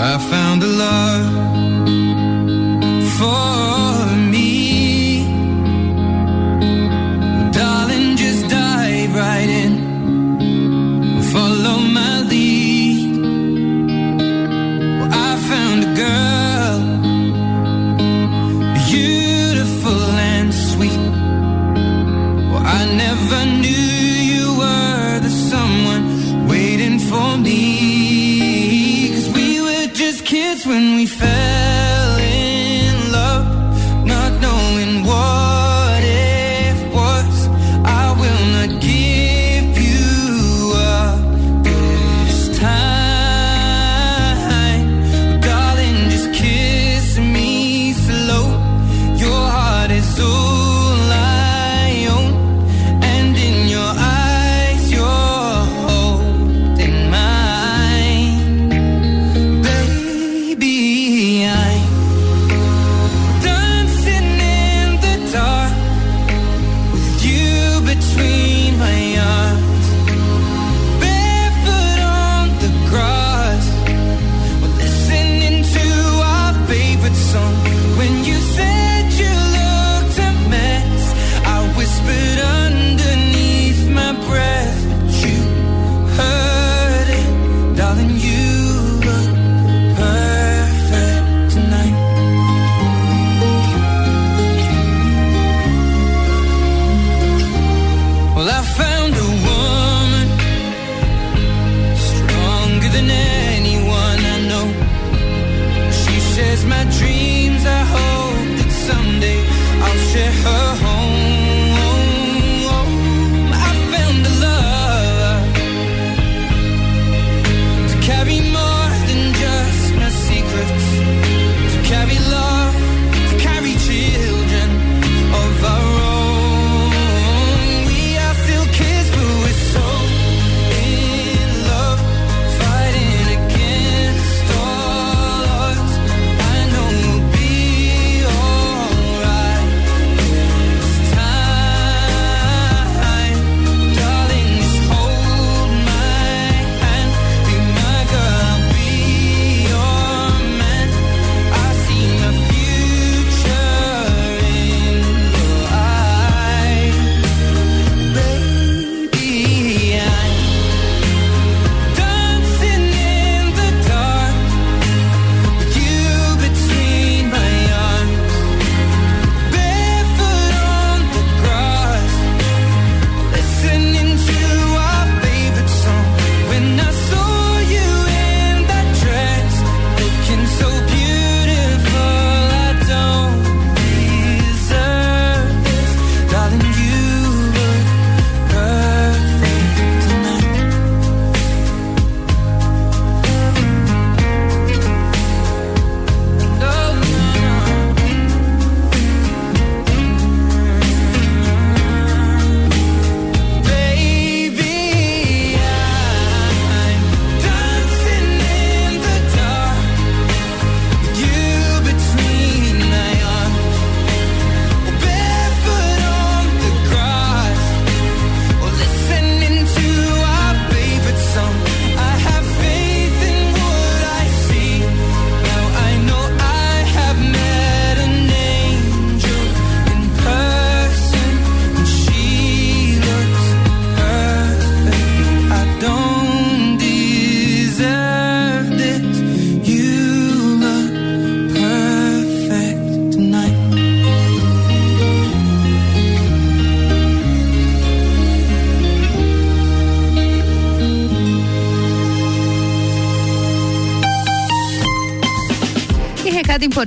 I 0.01 0.17
found 0.17 0.63
a 0.63 0.67
love 0.67 1.48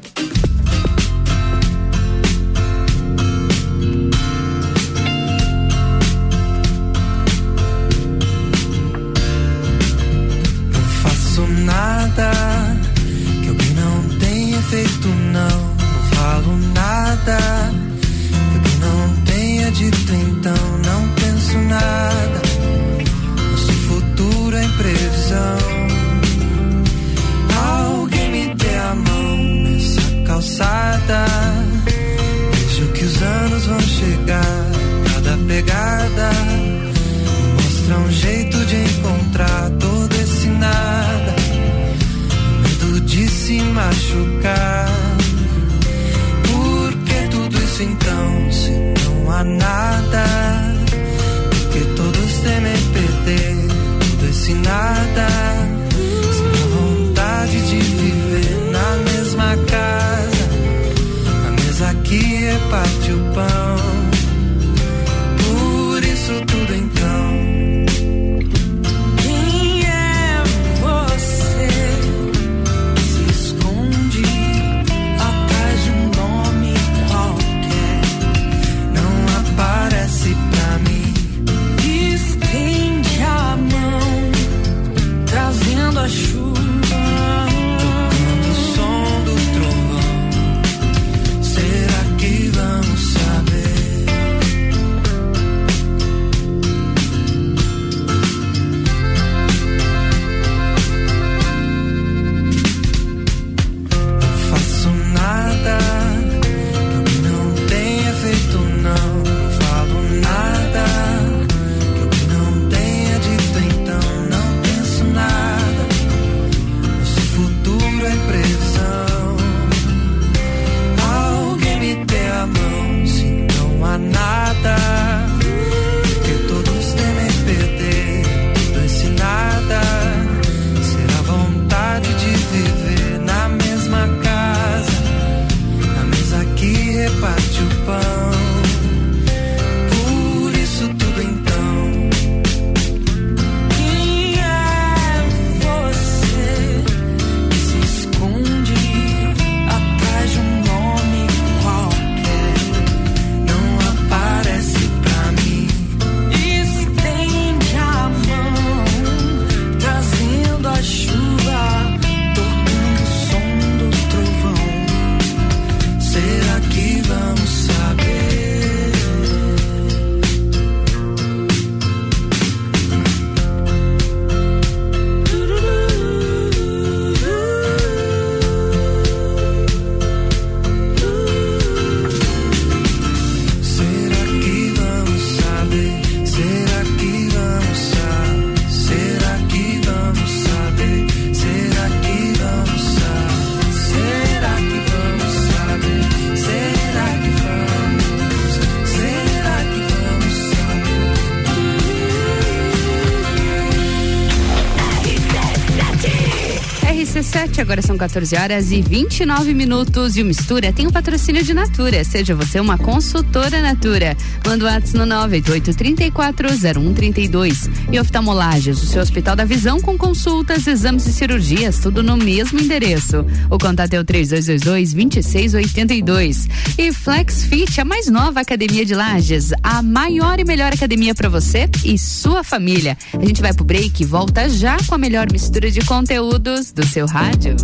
14 208.06 208.36
horas 208.36 208.72
e 208.72 208.84
29 208.84 209.56
minutos 209.56 210.16
e 210.16 210.22
o 210.22 210.26
Mistura 210.26 210.72
tem 210.72 210.86
o 210.86 210.90
um 210.90 210.92
patrocínio 210.92 211.44
de 211.44 211.56
Natura. 211.56 212.04
Seja 212.04 212.36
você 212.36 212.60
uma 212.60 212.78
consultora 212.78 213.64
Natura. 213.64 214.16
Manda 214.46 214.64
o 214.64 214.68
WhatsApp 214.68 215.00
no 215.00 215.08
988-340132. 215.28 217.68
E 217.92 218.00
oftalmolagens, 218.00 218.84
o 218.84 218.86
seu 218.86 219.02
Hospital 219.02 219.36
da 219.36 219.44
Visão 219.44 219.82
com 219.82 219.98
consultas, 219.98 220.68
exames 220.68 221.08
e 221.08 221.14
cirurgias, 221.14 221.80
tudo 221.80 222.04
no 222.04 222.16
mesmo 222.16 222.60
endereço. 222.60 223.26
O 223.50 223.58
contato 223.58 223.96
é 223.96 224.00
o 224.00 224.06
3222-2682. 224.06 226.48
E 226.78 226.94
Flex 226.94 227.46
Fit, 227.46 227.82
a 227.82 227.86
mais 227.86 228.08
nova 228.08 228.40
academia 228.40 228.86
de 228.86 228.94
Lages, 228.94 229.50
a 229.64 229.82
maior 229.82 230.40
e 230.40 230.46
melhor 230.46 230.72
academia 230.72 231.16
para 231.16 231.28
você 231.28 231.68
e 231.84 231.98
sua 231.98 232.44
família. 232.44 232.96
A 233.20 233.26
gente 233.26 233.42
vai 233.42 233.52
pro 233.52 233.66
break 233.66 234.04
e 234.04 234.06
volta 234.06 234.48
já 234.48 234.78
com 234.86 234.94
a 234.94 235.00
melhor 235.00 235.26
mistura 235.32 235.72
de 235.72 235.82
conteúdos 235.82 236.72
do 236.72 236.86
seu 236.86 237.08
rádio. 237.08 237.56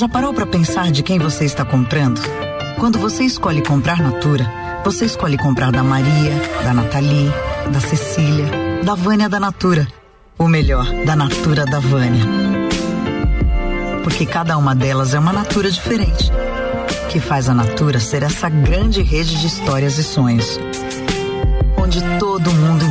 Já 0.00 0.08
parou 0.08 0.32
para 0.32 0.46
pensar 0.46 0.90
de 0.90 1.02
quem 1.02 1.18
você 1.18 1.44
está 1.44 1.62
comprando? 1.62 2.22
Quando 2.78 2.98
você 2.98 3.22
escolhe 3.22 3.62
comprar 3.62 4.00
Natura, 4.00 4.50
você 4.82 5.04
escolhe 5.04 5.36
comprar 5.36 5.70
da 5.70 5.84
Maria, 5.84 6.32
da 6.64 6.72
Nathalie, 6.72 7.30
da 7.70 7.80
Cecília, 7.80 8.46
da 8.82 8.94
Vânia 8.94 9.28
da 9.28 9.38
Natura. 9.38 9.86
O 10.38 10.48
melhor, 10.48 10.86
da 11.04 11.14
Natura 11.14 11.66
da 11.66 11.78
Vânia. 11.80 12.24
Porque 14.02 14.24
cada 14.24 14.56
uma 14.56 14.74
delas 14.74 15.12
é 15.12 15.18
uma 15.18 15.34
Natura 15.34 15.70
diferente. 15.70 16.32
Que 17.10 17.20
faz 17.20 17.50
a 17.50 17.52
Natura 17.52 18.00
ser 18.00 18.22
essa 18.22 18.48
grande 18.48 19.02
rede 19.02 19.38
de 19.38 19.48
histórias 19.48 19.98
e 19.98 20.02
sonhos 20.02 20.58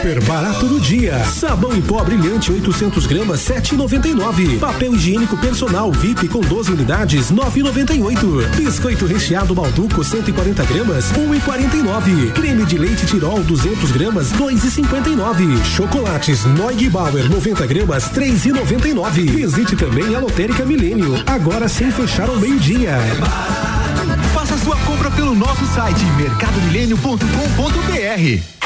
Super 0.00 0.24
barato 0.24 0.66
do 0.66 0.80
dia. 0.80 1.22
Sabão 1.26 1.76
em 1.76 1.82
pó 1.82 2.02
brilhante 2.02 2.50
800 2.50 3.06
gramas 3.06 3.40
7,99. 3.40 4.58
Papel 4.58 4.94
higiênico 4.94 5.36
personal 5.36 5.92
VIP 5.92 6.26
com 6.26 6.40
12 6.40 6.72
unidades 6.72 7.30
9,98. 7.30 8.56
Biscoito 8.56 9.04
recheado 9.04 9.54
Balduco 9.54 10.02
140 10.02 10.64
gramas 10.64 11.12
1,49. 11.12 12.32
Creme 12.32 12.64
de 12.64 12.78
leite 12.78 13.04
Tirol 13.04 13.42
200 13.42 13.92
gramas 13.92 14.32
2,59. 14.32 15.62
Chocolates 15.66 16.46
Neugbauer 16.46 17.28
90 17.28 17.66
gramas 17.66 18.10
3,99. 18.10 19.30
Visite 19.30 19.76
também 19.76 20.14
a 20.14 20.18
Lotérica 20.18 20.64
Milênio 20.64 21.22
agora 21.26 21.68
sem 21.68 21.90
fechar 21.90 22.30
ao 22.30 22.36
meio 22.36 22.58
dia. 22.58 22.96
Faça 24.32 24.56
sua 24.56 24.78
compra 24.78 25.10
pelo 25.10 25.34
nosso 25.34 25.66
site 25.66 26.06
mercadomilênio.com.br. 26.16 28.59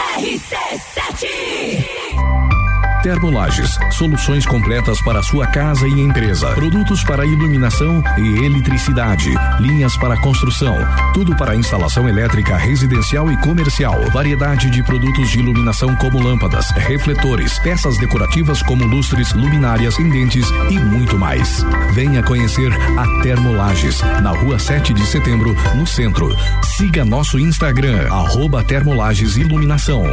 Termolages, 3.05 3.79
soluções 3.90 4.47
completas 4.47 4.99
para 5.03 5.23
sua 5.23 5.47
casa 5.47 5.87
e 5.87 6.01
empresa. 6.01 6.55
Produtos 6.55 7.05
para 7.05 7.27
iluminação 7.27 8.03
e 8.17 8.47
eletricidade, 8.47 9.31
linhas 9.61 9.95
para 9.99 10.17
construção, 10.17 10.75
tudo 11.12 11.37
para 11.37 11.55
instalação 11.55 12.09
elétrica 12.09 12.57
residencial 12.57 13.31
e 13.31 13.37
comercial. 13.43 14.01
Variedade 14.11 14.71
de 14.71 14.83
produtos 14.83 15.29
de 15.29 15.38
iluminação 15.38 15.95
como 15.97 16.19
lâmpadas, 16.19 16.71
refletores, 16.71 17.59
peças 17.59 17.99
decorativas 17.99 18.62
como 18.62 18.87
lustres, 18.87 19.35
luminárias, 19.35 19.99
pendentes 19.99 20.49
e 20.71 20.79
muito 20.79 21.19
mais. 21.19 21.62
Venha 21.93 22.23
conhecer 22.23 22.73
a 22.73 23.23
Termolages, 23.23 24.01
na 24.23 24.31
rua 24.31 24.59
7 24.59 24.95
de 24.95 25.05
setembro, 25.05 25.55
no 25.75 25.87
centro. 25.87 26.35
Siga 26.62 27.05
nosso 27.05 27.38
Instagram, 27.38 28.09
arroba 28.11 28.64
Termolages 28.64 29.37
Iluminação. 29.37 30.05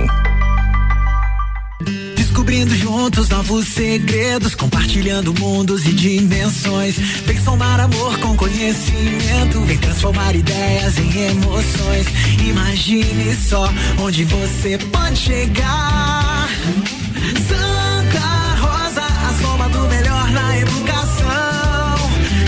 Descobrindo 2.31 2.73
juntos 2.73 3.27
novos 3.27 3.67
segredos, 3.67 4.55
compartilhando 4.55 5.33
mundos 5.37 5.85
e 5.85 5.91
dimensões. 5.91 6.95
Vem 7.25 7.37
somar 7.37 7.77
amor 7.77 8.17
com 8.19 8.37
conhecimento, 8.37 9.59
vem 9.65 9.77
transformar 9.77 10.33
ideias 10.33 10.97
em 10.97 11.11
emoções. 11.27 12.07
Imagine 12.47 13.35
só 13.35 13.69
onde 13.99 14.23
você 14.23 14.77
pode 14.77 15.17
chegar. 15.17 16.47
Santa 17.49 18.55
Rosa, 18.61 19.01
a 19.01 19.33
soma 19.41 19.67
do 19.67 19.81
melhor 19.89 20.31
na 20.31 20.57
educação. 20.57 21.97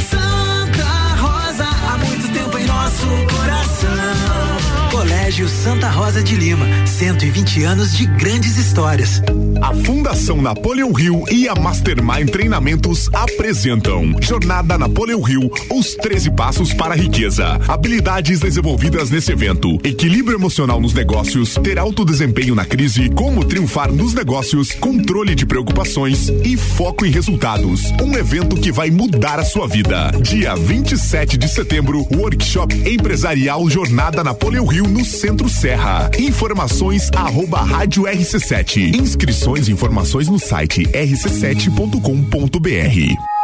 Santa 0.10 1.16
Rosa, 1.20 1.66
há 1.66 1.98
muito 1.98 2.32
tempo 2.32 2.58
em 2.58 2.66
nosso 2.66 3.06
coração. 3.36 4.53
Colégio 4.94 5.50
Santa 5.50 5.90
Rosa 5.90 6.22
de 6.22 6.36
Lima, 6.36 6.68
120 6.86 7.64
anos 7.64 7.98
de 7.98 8.06
grandes 8.06 8.58
histórias. 8.58 9.24
A 9.60 9.74
Fundação 9.74 10.40
Napoleão 10.40 10.92
Rio 10.92 11.24
e 11.32 11.48
a 11.48 11.56
Mastermind 11.56 12.30
Treinamentos 12.30 13.10
apresentam 13.12 14.14
Jornada 14.22 14.78
Napoleão 14.78 15.20
Rio, 15.20 15.50
os 15.72 15.96
13 15.96 16.30
passos 16.32 16.74
para 16.74 16.94
a 16.94 16.98
riqueza. 16.98 17.60
Habilidades 17.68 18.40
desenvolvidas 18.42 19.10
nesse 19.10 19.32
evento: 19.32 19.80
equilíbrio 19.84 20.38
emocional 20.38 20.80
nos 20.80 20.94
negócios, 20.94 21.56
ter 21.56 21.80
alto 21.80 22.06
desempenho 22.06 22.54
na 22.54 22.64
crise, 22.64 23.10
como 23.10 23.44
triunfar 23.44 23.92
nos 23.92 24.14
negócios, 24.14 24.74
controle 24.74 25.34
de 25.34 25.46
preocupações 25.48 26.30
e 26.44 26.56
foco 26.56 27.04
em 27.04 27.10
resultados. 27.10 27.86
Um 28.00 28.16
evento 28.16 28.56
que 28.58 28.72
vai 28.72 28.92
mudar 28.92 29.40
a 29.40 29.46
sua 29.46 29.68
vida. 29.68 30.12
Dia 30.22 30.56
27 30.56 31.36
de 31.36 31.48
setembro, 31.48 32.06
workshop 32.16 32.76
empresarial 32.88 33.68
Jornada 33.68 34.24
Napoleão 34.24 34.68
Rio 34.68 34.83
no 34.88 35.06
Centro 35.06 35.50
Serra. 35.50 36.10
Informações 36.18 37.10
arroba 37.16 37.62
rádio 37.62 38.04
RC7. 38.04 38.96
Inscrições 38.96 39.68
e 39.68 39.72
informações 39.72 40.28
no 40.28 40.40
site 40.40 40.86
rc7.com.br. 40.88 43.43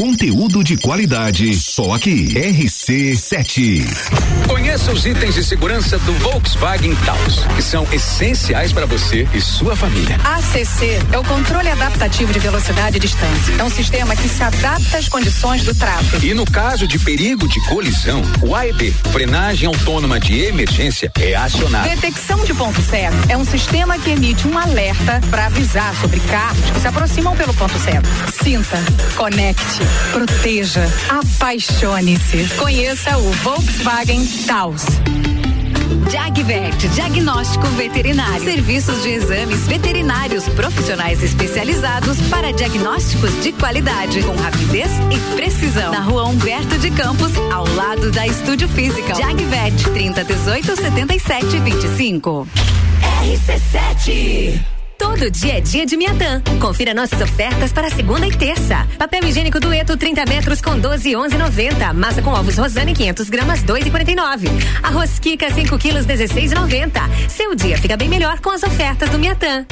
Conteúdo 0.00 0.64
de 0.64 0.78
qualidade, 0.78 1.54
só 1.54 1.92
aqui. 1.92 2.28
RC7. 2.28 3.84
Conheça 4.48 4.92
os 4.92 5.04
itens 5.04 5.34
de 5.34 5.44
segurança 5.44 5.98
do 5.98 6.14
Volkswagen 6.14 6.96
Taos, 7.04 7.44
que 7.54 7.60
são 7.60 7.86
essenciais 7.92 8.72
para 8.72 8.86
você 8.86 9.28
e 9.34 9.42
sua 9.42 9.76
família. 9.76 10.16
ACC 10.24 10.98
é 11.12 11.18
o 11.18 11.22
controle 11.22 11.68
adaptativo 11.68 12.32
de 12.32 12.38
velocidade 12.38 12.96
e 12.96 13.00
distância. 13.00 13.54
É 13.58 13.62
um 13.62 13.68
sistema 13.68 14.16
que 14.16 14.26
se 14.26 14.42
adapta 14.42 14.96
às 14.96 15.06
condições 15.06 15.64
do 15.64 15.74
tráfego. 15.74 16.24
E 16.24 16.32
no 16.32 16.46
caso 16.46 16.86
de 16.86 16.98
perigo 16.98 17.46
de 17.46 17.60
colisão, 17.68 18.22
o 18.40 18.54
AEB, 18.54 18.92
frenagem 19.12 19.66
autônoma 19.66 20.18
de 20.18 20.40
emergência, 20.40 21.12
é 21.20 21.34
acionado. 21.34 21.90
Detecção 21.90 22.42
de 22.42 22.54
ponto 22.54 22.80
cego 22.80 23.16
é 23.28 23.36
um 23.36 23.44
sistema 23.44 23.98
que 23.98 24.08
emite 24.08 24.48
um 24.48 24.56
alerta 24.56 25.20
para 25.30 25.44
avisar 25.44 25.94
sobre 25.96 26.20
carros 26.20 26.70
que 26.70 26.80
se 26.80 26.88
aproximam 26.88 27.36
pelo 27.36 27.52
ponto 27.52 27.78
cego. 27.78 28.06
Sinta, 28.42 28.82
conecte, 29.14 29.89
proteja, 30.12 30.86
apaixone-se. 31.08 32.48
Conheça 32.56 33.16
o 33.18 33.32
Volkswagen 33.32 34.26
Taos. 34.46 34.84
Jagvet, 36.10 36.88
diagnóstico 36.88 37.66
veterinário. 37.68 38.42
Serviços 38.42 39.02
de 39.02 39.10
exames 39.10 39.66
veterinários 39.66 40.48
profissionais 40.48 41.22
especializados 41.22 42.20
para 42.22 42.52
diagnósticos 42.52 43.30
de 43.42 43.52
qualidade, 43.52 44.22
com 44.22 44.34
rapidez 44.34 44.90
e 45.10 45.36
precisão. 45.36 45.92
Na 45.92 46.00
rua 46.00 46.24
Humberto 46.24 46.78
de 46.78 46.90
Campos, 46.90 47.32
ao 47.52 47.66
lado 47.74 48.10
da 48.10 48.26
Estúdio 48.26 48.68
Física. 48.68 49.14
Jagvet, 49.14 49.90
30 49.92 50.24
18 50.24 50.76
77 50.76 51.58
25. 51.60 52.48
RC7 53.22 54.79
Todo 55.00 55.30
dia 55.30 55.56
é 55.56 55.60
dia 55.62 55.86
de 55.86 55.96
Miatã. 55.96 56.42
Confira 56.60 56.92
nossas 56.92 57.22
ofertas 57.22 57.72
para 57.72 57.88
segunda 57.88 58.26
e 58.26 58.36
terça. 58.36 58.86
Papel 58.98 59.24
higiênico 59.24 59.58
dueto 59.58 59.96
30 59.96 60.26
metros 60.26 60.60
com 60.60 60.78
12 60.78 61.16
11 61.16 61.38
90. 61.38 61.94
Massa 61.94 62.20
com 62.20 62.30
ovos 62.30 62.58
Rosane 62.58 62.92
500 62.92 63.30
gramas 63.30 63.64
2,49. 63.64 64.50
Arroz 64.82 65.18
Kika 65.18 65.50
5 65.50 65.78
quilos 65.78 66.04
16,90. 66.04 67.00
Seu 67.30 67.54
dia 67.54 67.78
fica 67.78 67.96
bem 67.96 68.10
melhor 68.10 68.40
com 68.40 68.50
as 68.50 68.62
ofertas 68.62 69.08
do 69.08 69.18
Miatã. 69.18 69.64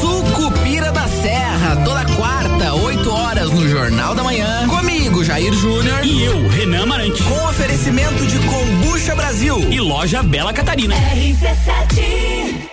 Sucupira 0.00 0.90
da 0.90 1.06
Serra, 1.06 1.76
toda 1.84 2.06
quarta, 2.16 2.72
8 2.72 3.10
horas 3.10 3.50
no 3.50 3.68
Jornal 3.68 4.14
da 4.14 4.24
Manhã. 4.24 4.66
Comigo, 4.68 5.22
Jair 5.22 5.52
Júnior. 5.52 6.02
E 6.02 6.24
eu, 6.24 6.48
Renan 6.48 6.84
Amarante. 6.84 7.22
Com 7.22 7.46
oferecimento 7.46 8.26
de 8.26 8.38
Combucha 8.38 9.14
Brasil. 9.14 9.60
E 9.70 9.78
loja 9.78 10.22
Bela 10.22 10.54
Catarina. 10.54 10.96
RC7 10.96 12.68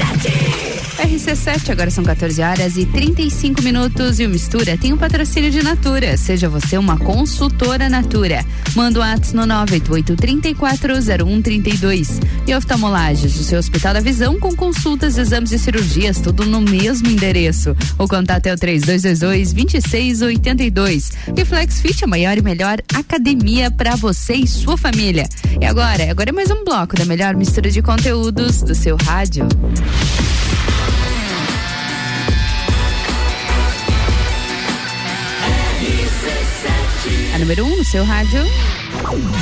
RC7 0.00 0.80
RC7, 1.00 1.70
agora 1.70 1.90
são 1.90 2.04
14 2.04 2.42
horas 2.42 2.76
e 2.76 2.84
35 2.84 3.62
minutos 3.62 4.20
e 4.20 4.26
o 4.26 4.30
Mistura 4.30 4.76
tem 4.76 4.92
um 4.92 4.96
patrocínio 4.96 5.50
de 5.50 5.60
Natura. 5.62 6.16
Seja 6.16 6.48
você 6.48 6.78
uma 6.78 6.96
consultora 6.98 7.88
Natura. 7.88 8.44
Manda 8.74 8.98
o 9.00 9.02
ato 9.02 9.34
no 9.34 9.42
988-340132. 9.42 12.20
E 12.46 12.54
oftalmolagens, 12.54 13.36
o 13.38 13.44
seu 13.44 13.58
Hospital 13.58 13.92
da 13.94 14.00
Visão 14.00 14.38
com 14.38 14.54
consultas, 14.54 15.18
exames 15.18 15.50
e 15.52 15.58
cirurgias, 15.58 16.20
tudo 16.20 16.44
no 16.44 16.60
mesmo 16.60 17.08
endereço. 17.08 17.74
O 17.98 18.06
contato 18.06 18.46
é 18.46 18.54
o 18.54 18.56
3222-2682. 18.56 21.12
E 21.36 21.44
Flex 21.44 21.80
Fit, 21.80 22.04
a 22.04 22.06
maior 22.06 22.38
e 22.38 22.42
melhor 22.42 22.78
academia 22.94 23.68
para 23.70 23.96
você 23.96 24.34
e 24.34 24.46
sua 24.46 24.76
família. 24.76 25.26
E 25.60 25.64
agora? 25.64 26.08
Agora 26.10 26.30
é 26.30 26.32
mais 26.32 26.50
um 26.50 26.62
bloco 26.64 26.94
da 26.94 27.04
melhor 27.04 27.34
mistura 27.34 27.68
de 27.70 27.82
conteúdos 27.82 28.62
do 28.62 28.74
seu 28.74 28.96
rádio. 28.96 29.48
A 37.34 37.38
número 37.38 37.64
1 37.64 37.72
um 37.72 37.76
no 37.76 37.84
seu 37.84 38.04
rádio. 38.04 38.44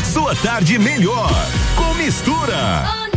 Sua 0.04 0.34
tarde 0.36 0.78
melhor 0.78 1.30
com 1.76 1.94
mistura. 1.94 3.07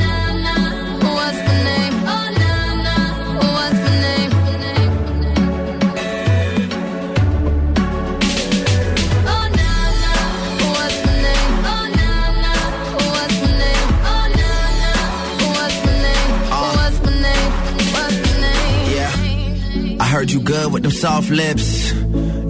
Heard 20.21 20.31
you 20.31 20.39
good 20.39 20.71
with 20.71 20.83
them 20.83 20.91
soft 20.91 21.31
lips. 21.31 21.91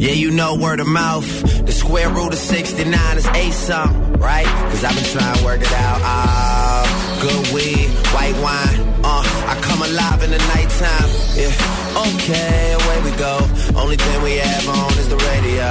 Yeah, 0.04 0.12
you 0.12 0.30
know 0.32 0.58
word 0.58 0.82
of 0.82 0.88
mouth. 0.88 1.26
The 1.66 1.72
square 1.72 2.10
root 2.10 2.34
of 2.34 2.40
69 2.40 3.18
is 3.18 3.26
eight 3.28 3.54
something, 3.54 4.20
right? 4.20 4.52
Cause 4.72 4.84
I've 4.84 4.94
been 4.94 5.10
trying 5.16 5.38
to 5.38 5.46
work 5.46 5.62
it 5.62 5.72
out. 5.72 6.00
Ah, 6.04 6.84
good 7.22 7.54
weed, 7.56 7.88
white 8.12 8.36
wine. 8.44 8.80
Uh, 9.06 9.24
I 9.48 9.56
come 9.64 9.82
alive 9.84 10.22
in 10.22 10.32
the 10.32 10.42
nighttime. 10.52 11.10
Yeah, 11.40 12.04
okay, 12.12 12.76
away 12.76 12.98
we 13.10 13.12
go. 13.16 13.40
Only 13.80 13.96
thing 13.96 14.22
we 14.22 14.36
have 14.36 14.68
on 14.68 14.92
is 15.00 15.08
the 15.08 15.20
radio. 15.32 15.70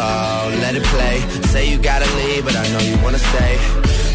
Oh, 0.00 0.58
let 0.64 0.76
it 0.76 0.84
play. 0.84 1.20
Say 1.52 1.70
you 1.70 1.76
gotta 1.76 2.08
leave, 2.16 2.42
but 2.46 2.56
I 2.56 2.66
know 2.72 2.80
you 2.80 2.96
wanna 3.04 3.18
stay. 3.18 3.52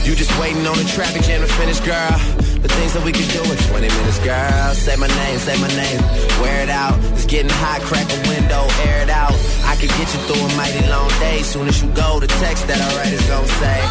You 0.04 0.16
just 0.16 0.34
waiting 0.40 0.66
on 0.66 0.78
the 0.78 0.86
traffic 0.96 1.22
jam 1.22 1.42
to 1.42 1.48
finish, 1.48 1.80
girl. 1.82 2.41
The 2.62 2.70
things 2.70 2.94
that 2.94 3.04
we 3.04 3.12
can 3.12 3.28
do 3.34 3.42
in 3.42 3.58
20 3.58 3.90
minutes, 3.90 4.20
girl. 4.20 4.74
Say 4.76 4.96
my 4.96 5.08
name, 5.08 5.40
say 5.40 5.58
my 5.60 5.68
name. 5.70 6.00
Wear 6.42 6.62
it 6.62 6.70
out. 6.70 6.94
It's 7.14 7.26
getting 7.26 7.50
hot, 7.50 7.82
crack 7.82 8.06
a 8.06 8.20
window, 8.30 8.68
air 8.86 9.02
it 9.02 9.10
out. 9.10 9.34
I 9.66 9.76
can 9.78 9.90
get 9.98 10.08
you 10.14 10.20
through 10.30 10.46
a 10.46 10.56
mighty 10.56 10.86
long 10.88 11.10
day. 11.20 11.42
Soon 11.42 11.68
as 11.68 11.82
you 11.82 11.90
go, 11.94 12.20
the 12.20 12.28
text 12.28 12.68
that 12.68 12.78
I 12.78 12.88
write 12.98 13.14
is 13.14 13.26
gonna 13.28 13.48
say. 13.48 13.82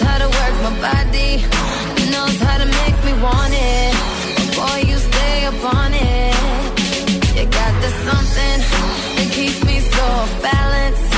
How 0.00 0.18
to 0.18 0.26
work 0.26 0.54
my 0.62 0.72
body, 0.80 1.44
You 7.84 7.90
something 7.90 8.60
that 9.16 9.28
keeps 9.30 9.62
me 9.62 9.80
so 9.80 10.02
off 10.04 10.42
balance. 10.42 11.13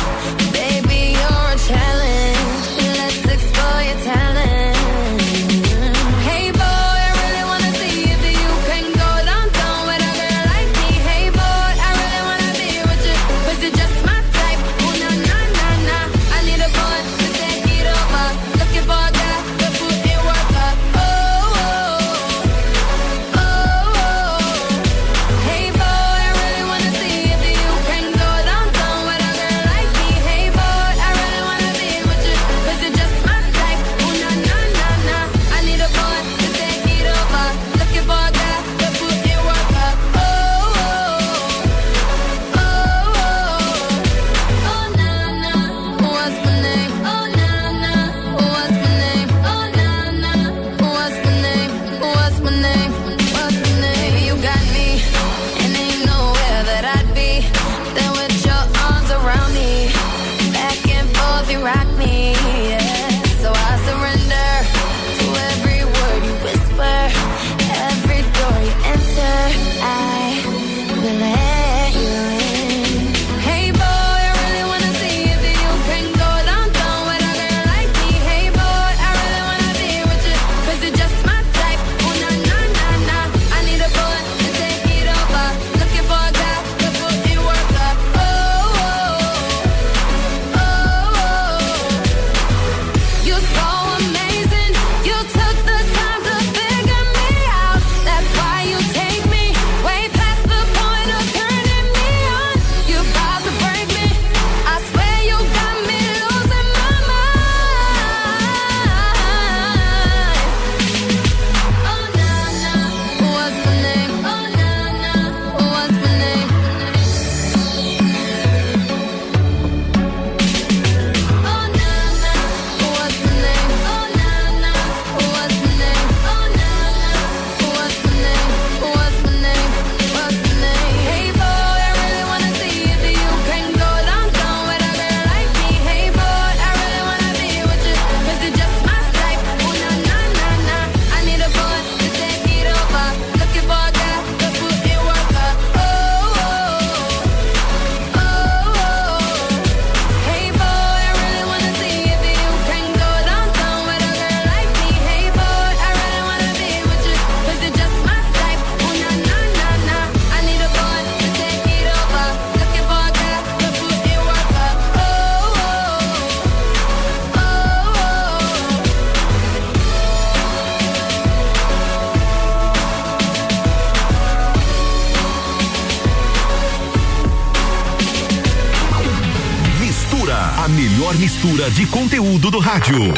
De 181.71 181.87
conteúdo 181.87 182.51
do 182.51 182.59
rádio. 182.61 183.13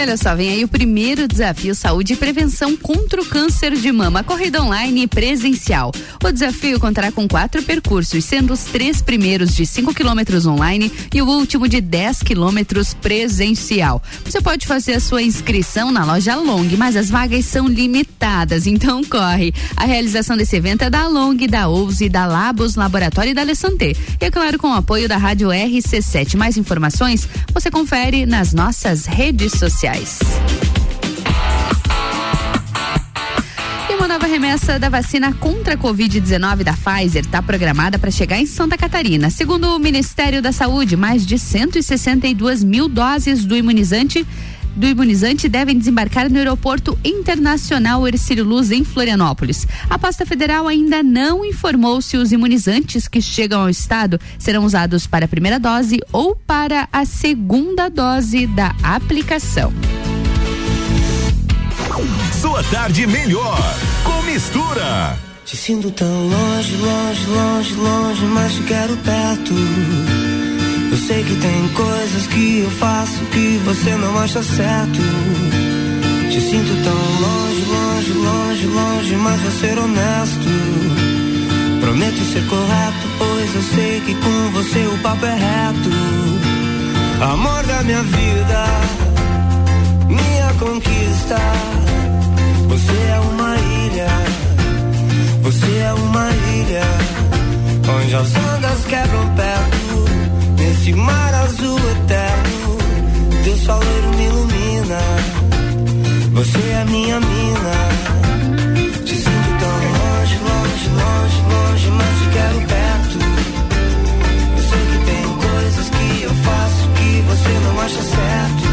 Olha 0.00 0.16
só, 0.16 0.34
vem 0.34 0.48
aí 0.48 0.64
o 0.64 0.68
primeiro 0.68 1.28
desafio 1.28 1.74
Saúde 1.74 2.14
e 2.14 2.16
Prevenção 2.16 2.74
contra 2.74 3.20
o 3.20 3.26
Câncer 3.26 3.74
de 3.76 3.92
Mama, 3.92 4.24
corrida 4.24 4.62
online 4.62 5.02
e 5.02 5.06
presencial. 5.06 5.92
O 6.24 6.32
desafio 6.32 6.80
contará 6.80 7.12
com 7.12 7.28
quatro 7.28 7.62
percursos, 7.62 8.24
sendo 8.24 8.54
os 8.54 8.64
três 8.64 9.02
primeiros 9.02 9.54
de 9.54 9.66
5 9.66 9.92
quilômetros 9.92 10.46
online 10.46 10.90
e 11.14 11.20
o 11.20 11.26
último 11.26 11.68
de 11.68 11.82
10 11.82 12.22
quilômetros 12.22 12.94
presencial. 12.94 14.02
Você 14.24 14.40
pode 14.40 14.66
fazer 14.66 14.94
a 14.94 15.00
sua 15.00 15.22
inscrição 15.22 15.92
na 15.92 16.02
loja 16.02 16.34
Long, 16.34 16.66
mas 16.78 16.96
as 16.96 17.10
vagas 17.10 17.44
são 17.44 17.68
limitadas, 17.68 18.66
então 18.66 19.04
corre. 19.04 19.52
A 19.76 19.84
realização 19.84 20.34
desse 20.34 20.56
evento 20.56 20.82
é 20.82 20.88
da 20.88 21.06
Long, 21.08 21.36
da 21.36 21.68
Ouse, 21.68 22.08
da 22.08 22.26
Labos 22.26 22.74
Laboratório 22.74 23.32
e 23.32 23.34
da 23.34 23.42
Alessandê. 23.42 23.94
E 24.18 24.24
é 24.24 24.30
claro, 24.30 24.58
com 24.58 24.70
o 24.70 24.74
apoio 24.74 25.06
da 25.06 25.18
Rádio 25.18 25.48
RC7. 25.48 26.36
Mais 26.38 26.56
informações 26.56 27.28
você 27.52 27.70
confere 27.70 28.24
nas 28.24 28.54
nossas 28.54 29.04
redes 29.04 29.52
sociais. 29.52 29.89
E 33.88 33.94
uma 33.96 34.06
nova 34.06 34.26
remessa 34.26 34.78
da 34.78 34.88
vacina 34.88 35.32
contra 35.32 35.74
a 35.74 35.76
Covid-19 35.76 36.62
da 36.62 36.74
Pfizer 36.74 37.24
está 37.24 37.42
programada 37.42 37.98
para 37.98 38.10
chegar 38.10 38.38
em 38.38 38.46
Santa 38.46 38.78
Catarina. 38.78 39.30
Segundo 39.30 39.74
o 39.74 39.78
Ministério 39.80 40.40
da 40.40 40.52
Saúde, 40.52 40.96
mais 40.96 41.26
de 41.26 41.36
162 41.38 42.62
mil 42.62 42.88
doses 42.88 43.44
do 43.44 43.56
imunizante 43.56 44.24
do 44.80 44.86
imunizante 44.86 45.46
devem 45.46 45.78
desembarcar 45.78 46.30
no 46.30 46.38
Aeroporto 46.38 46.98
Internacional 47.04 48.08
Ercílio 48.08 48.44
Luz, 48.44 48.70
em 48.70 48.82
Florianópolis. 48.82 49.68
A 49.90 49.98
pasta 49.98 50.24
federal 50.24 50.66
ainda 50.66 51.02
não 51.02 51.44
informou 51.44 52.00
se 52.00 52.16
os 52.16 52.32
imunizantes 52.32 53.06
que 53.06 53.20
chegam 53.20 53.60
ao 53.60 53.68
estado 53.68 54.18
serão 54.38 54.64
usados 54.64 55.06
para 55.06 55.26
a 55.26 55.28
primeira 55.28 55.60
dose 55.60 56.00
ou 56.10 56.34
para 56.34 56.88
a 56.90 57.04
segunda 57.04 57.90
dose 57.90 58.46
da 58.46 58.74
aplicação. 58.82 59.70
Sua 62.40 62.64
tarde 62.64 63.06
melhor 63.06 63.58
com 64.02 64.22
mistura. 64.22 65.18
Te 65.44 65.56
sinto 65.58 65.90
tão 65.90 66.28
longe, 66.28 66.76
longe, 66.76 67.26
longe, 67.26 67.74
longe, 67.74 68.24
mas 68.24 68.54
te 68.54 68.62
quero 68.62 68.96
perto. 68.96 70.19
Sei 71.06 71.24
que 71.24 71.34
tem 71.34 71.68
coisas 71.70 72.26
que 72.28 72.60
eu 72.60 72.70
faço 72.70 73.24
que 73.32 73.60
você 73.64 73.90
não 73.96 74.18
acha 74.18 74.42
certo. 74.42 75.00
Te 76.30 76.40
sinto 76.40 76.84
tão 76.84 76.94
longe, 77.20 77.64
longe, 77.64 78.12
longe, 78.12 78.66
longe, 78.66 79.16
mas 79.16 79.40
vou 79.40 79.50
ser 79.50 79.78
honesto. 79.78 80.48
Prometo 81.80 82.20
ser 82.32 82.46
correto, 82.46 83.08
pois 83.18 83.54
eu 83.54 83.62
sei 83.74 84.00
que 84.06 84.14
com 84.14 84.50
você 84.52 84.86
o 84.86 84.98
papo 84.98 85.26
é 85.26 85.34
reto. 85.34 85.90
Amor 87.32 87.62
da 87.64 87.82
minha 87.82 88.02
vida, 88.02 88.64
minha 90.06 90.54
conquista. 90.60 91.36
Você 92.68 92.92
é 92.92 93.20
uma 93.20 93.56
ilha, 93.56 94.08
você 95.42 95.76
é 95.76 95.92
uma 95.92 96.30
ilha, 96.30 96.84
onde 98.00 98.14
as 98.14 98.28
ondas 98.36 98.84
quebram 98.86 99.34
perto 99.34 99.79
Nesse 100.80 100.94
mar 100.94 101.34
azul 101.34 101.78
eterno, 101.90 102.78
teu 103.44 103.54
soleiro 103.58 104.08
me 104.16 104.24
ilumina. 104.24 104.98
Você 106.32 106.58
é 106.58 106.84
minha 106.86 107.20
mina. 107.20 107.76
Te 109.04 109.14
sinto 109.14 109.50
tão 109.60 109.76
longe, 109.98 110.38
longe, 110.48 110.88
longe, 110.88 111.38
longe, 111.52 111.90
mas 111.90 112.18
te 112.18 112.28
quero 112.32 112.60
perto. 112.66 113.18
Eu 114.56 114.62
sei 114.70 114.84
que 114.90 114.98
tem 115.04 115.24
coisas 115.36 115.90
que 115.90 116.22
eu 116.22 116.34
faço 116.46 116.88
que 116.96 117.10
você 117.28 117.52
não 117.62 117.80
acha 117.82 118.02
certo. 118.16 118.64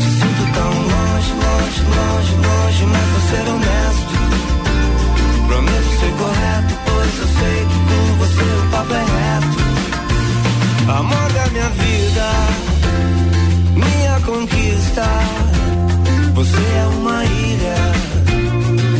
Te 0.00 0.10
sinto 0.20 0.44
tão 0.52 0.68
longe, 0.68 1.32
longe, 1.44 1.80
longe, 1.96 2.34
longe, 2.44 2.84
mas 2.92 3.06
vou 3.08 3.22
ser 3.30 3.44
honesto. 3.48 4.14
Prometo 5.48 5.90
ser 5.98 6.12
correto, 6.20 6.74
pois 6.84 7.18
eu 7.20 7.28
sei 7.38 7.58
que 7.70 7.78
com 7.88 8.18
você 8.18 8.42
o 8.42 8.70
papo 8.70 8.92
é 8.92 8.98
reto. 8.98 9.23
Amor 10.94 11.32
da 11.32 11.46
minha 11.50 11.68
vida, 11.70 12.26
minha 13.74 14.20
conquista. 14.20 15.02
Você 16.34 16.56
é 16.56 16.86
uma 16.98 17.24
ilha, 17.24 17.74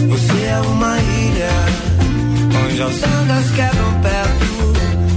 você 0.08 0.44
é 0.44 0.60
uma 0.66 0.98
ilha, 0.98 1.50
onde 2.64 2.82
as 2.82 2.94
ondas 2.94 3.50
quebram 3.52 4.00
perto, 4.02 4.46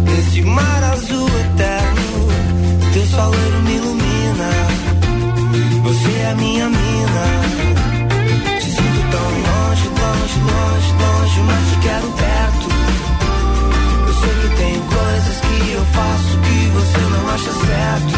nesse 0.05 0.41
mar 0.43 0.83
azul 0.83 1.27
eterno. 1.27 2.27
Teu 2.93 3.05
soleiro 3.07 3.61
me 3.63 3.75
ilumina, 3.77 4.49
você 5.81 6.11
é 6.29 6.35
minha 6.35 6.69
mina. 6.69 7.25
Te 8.59 8.69
sinto 8.69 9.01
tão 9.09 9.29
longe, 9.47 9.87
longe, 9.87 10.39
longe, 10.51 10.91
longe, 11.01 11.39
mas 11.41 11.69
te 11.69 11.79
quero 11.87 12.07
perto. 12.11 12.26
Acha 17.37 17.51
certo. 17.51 18.13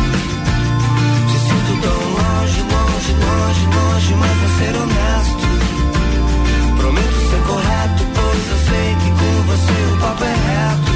Te 1.28 1.38
sinto 1.40 1.74
tão 1.82 2.00
longe, 2.16 2.62
longe, 2.62 3.12
longe, 3.14 3.66
longe, 3.76 4.16
mas 4.16 4.32
vou 4.38 4.50
ser 4.58 4.76
honesto. 4.78 5.44
Prometo 6.78 7.20
ser 7.30 7.42
correto, 7.48 8.04
pois 8.16 8.44
eu 8.50 8.58
sei 8.70 8.96
que 8.96 9.10
com 9.12 9.34
você 9.44 9.78
o 9.94 9.98
papo 10.00 10.24
é 10.24 10.28
reto. 10.28 10.89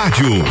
Rádio. 0.00 0.49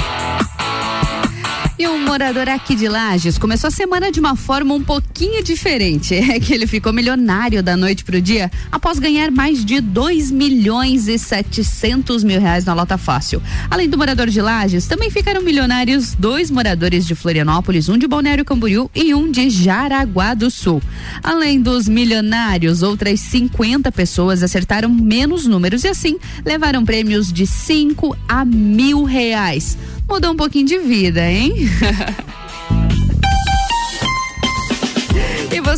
Morador 2.29 2.53
aqui 2.53 2.75
de 2.75 2.87
Lages 2.87 3.39
começou 3.39 3.69
a 3.69 3.71
semana 3.71 4.11
de 4.11 4.19
uma 4.19 4.35
forma 4.35 4.75
um 4.75 4.83
pouquinho 4.83 5.43
diferente. 5.43 6.13
É 6.29 6.39
que 6.39 6.53
ele 6.53 6.67
ficou 6.67 6.93
milionário 6.93 7.63
da 7.63 7.75
noite 7.75 8.03
pro 8.03 8.21
dia 8.21 8.51
após 8.71 8.99
ganhar 8.99 9.31
mais 9.31 9.65
de 9.65 9.81
2 9.81 10.29
milhões 10.29 11.07
e 11.07 11.17
700 11.17 12.23
mil 12.23 12.39
reais 12.39 12.65
na 12.65 12.73
Lota 12.75 12.99
Fácil. 12.99 13.41
Além 13.67 13.89
do 13.89 13.97
morador 13.97 14.27
de 14.27 14.39
Lages, 14.39 14.85
também 14.85 15.09
ficaram 15.09 15.41
milionários 15.41 16.13
dois 16.13 16.51
moradores 16.51 17.07
de 17.07 17.15
Florianópolis, 17.15 17.89
um 17.89 17.97
de 17.97 18.07
Balneário 18.07 18.45
Camboriú 18.45 18.91
e 18.93 19.11
um 19.15 19.31
de 19.31 19.49
Jaraguá 19.49 20.35
do 20.35 20.51
Sul. 20.51 20.83
Além 21.23 21.59
dos 21.59 21.89
milionários, 21.89 22.83
outras 22.83 23.19
50 23.21 23.91
pessoas 23.91 24.43
acertaram 24.43 24.89
menos 24.89 25.47
números 25.47 25.83
e 25.83 25.87
assim 25.87 26.19
levaram 26.45 26.85
prêmios 26.85 27.33
de 27.33 27.47
5 27.47 28.15
a 28.27 28.45
mil 28.45 29.03
reais 29.03 29.75
mudou 30.09 30.31
um 30.31 30.37
pouquinho 30.37 30.65
de 30.65 30.77
vida, 30.79 31.29
hein? 31.29 31.53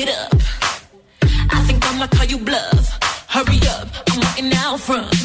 it 0.00 0.08
up. 0.08 0.34
I 1.22 1.62
think 1.66 1.84
I'ma 1.86 2.06
call 2.06 2.24
you 2.24 2.38
bluff. 2.38 2.98
Hurry 3.28 3.60
up, 3.68 3.88
I'm 4.08 4.20
waiting 4.20 4.52
out 4.54 4.80
front. 4.80 5.19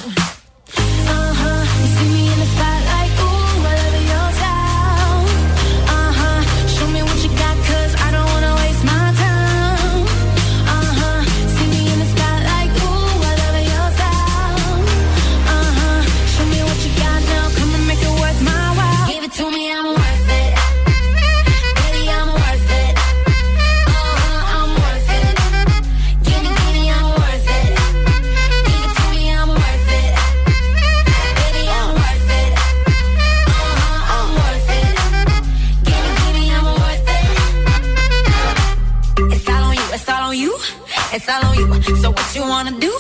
You. 42.35 42.41
Wanna 42.41 42.71
do? 42.79 42.93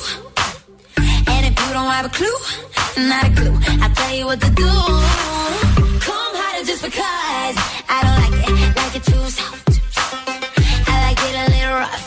And 0.97 1.45
if 1.45 1.55
you 1.59 1.73
don't 1.73 1.91
have 1.91 2.05
a 2.05 2.09
clue, 2.09 2.37
not 2.97 3.25
a 3.25 3.31
clue, 3.35 3.57
I'll 3.81 3.93
tell 3.93 4.15
you 4.15 4.25
what 4.25 4.39
to 4.41 4.49
do. 4.51 4.71
Come 6.07 6.35
harder 6.39 6.65
just 6.65 6.83
because 6.83 7.55
I 7.89 7.99
don't 8.03 8.17
like 8.23 8.37
it, 8.47 8.75
like 8.77 8.95
it 8.95 9.03
too 9.03 9.25
soft. 9.29 9.81
I 10.87 10.95
like 11.07 11.19
it 11.27 11.35
a 11.35 11.45
little 11.51 11.75
rough, 11.83 12.05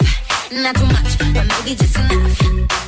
not 0.53 0.75
too 0.77 0.87
much, 0.87 1.19
but 1.35 1.47
maybe 1.47 1.77
just 1.77 1.97
enough. 1.97 2.88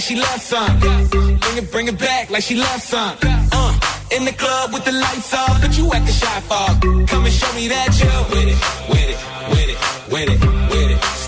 Like 0.00 0.08
she 0.08 0.16
loves 0.16 0.42
some. 0.42 0.80
Bring 0.80 1.58
it, 1.58 1.70
bring 1.70 1.88
it 1.88 1.98
back 1.98 2.30
like 2.30 2.42
she 2.42 2.54
loves 2.54 2.84
some. 2.84 3.18
Uh, 3.22 3.80
in 4.12 4.24
the 4.24 4.32
club 4.32 4.72
with 4.72 4.84
the 4.86 4.92
lights 4.92 5.34
off, 5.34 5.60
but 5.60 5.76
you 5.76 5.92
acting 5.92 6.14
shy 6.14 6.40
for. 6.40 7.06
Come 7.06 7.24
and 7.26 7.34
show 7.34 7.52
me 7.54 7.68
that 7.68 7.90
you're 8.00 8.24
with 8.32 8.48
it, 8.48 8.60
with 8.88 9.10
it, 9.12 9.18
with 9.50 9.68
it, 9.68 9.78
with 10.10 10.28
it, 10.30 10.70
with 10.70 10.90
it. 10.92 11.19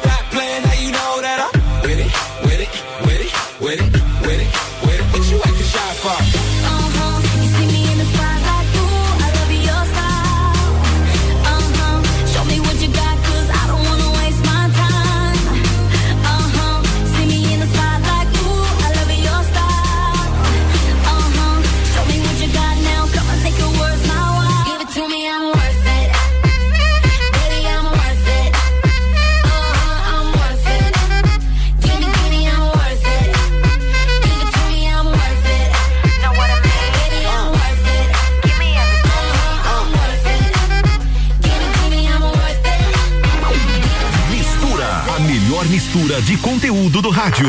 mistura 45.93 46.23
de 46.23 46.39
conteúdo 46.39 47.03
do 47.03 47.11
rádio. 47.11 47.47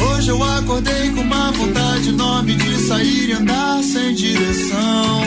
Hoje 0.00 0.30
eu 0.30 0.42
acordei 0.42 1.10
com 1.10 1.20
uma 1.20 1.52
vontade 1.52 2.08
enorme 2.08 2.54
de 2.54 2.76
sair 2.78 3.28
e 3.28 3.32
andar 3.32 3.82
sem 3.82 4.14
direção. 4.14 5.20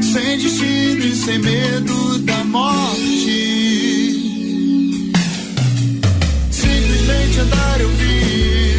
Sem 0.00 0.38
destino 0.38 1.04
e 1.04 1.14
sem 1.14 1.38
medo 1.40 2.18
da 2.20 2.42
morte. 2.44 3.53
te 7.34 7.40
andar 7.40 7.80
eu 7.80 7.88
vi 7.88 8.76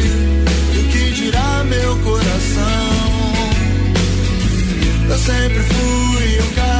o 0.80 0.88
que 0.88 1.10
dirá 1.10 1.62
meu 1.64 1.98
coração. 1.98 3.32
Eu 5.10 5.18
sempre 5.18 5.62
fui 5.62 6.40
um 6.40 6.54
cara. 6.54 6.75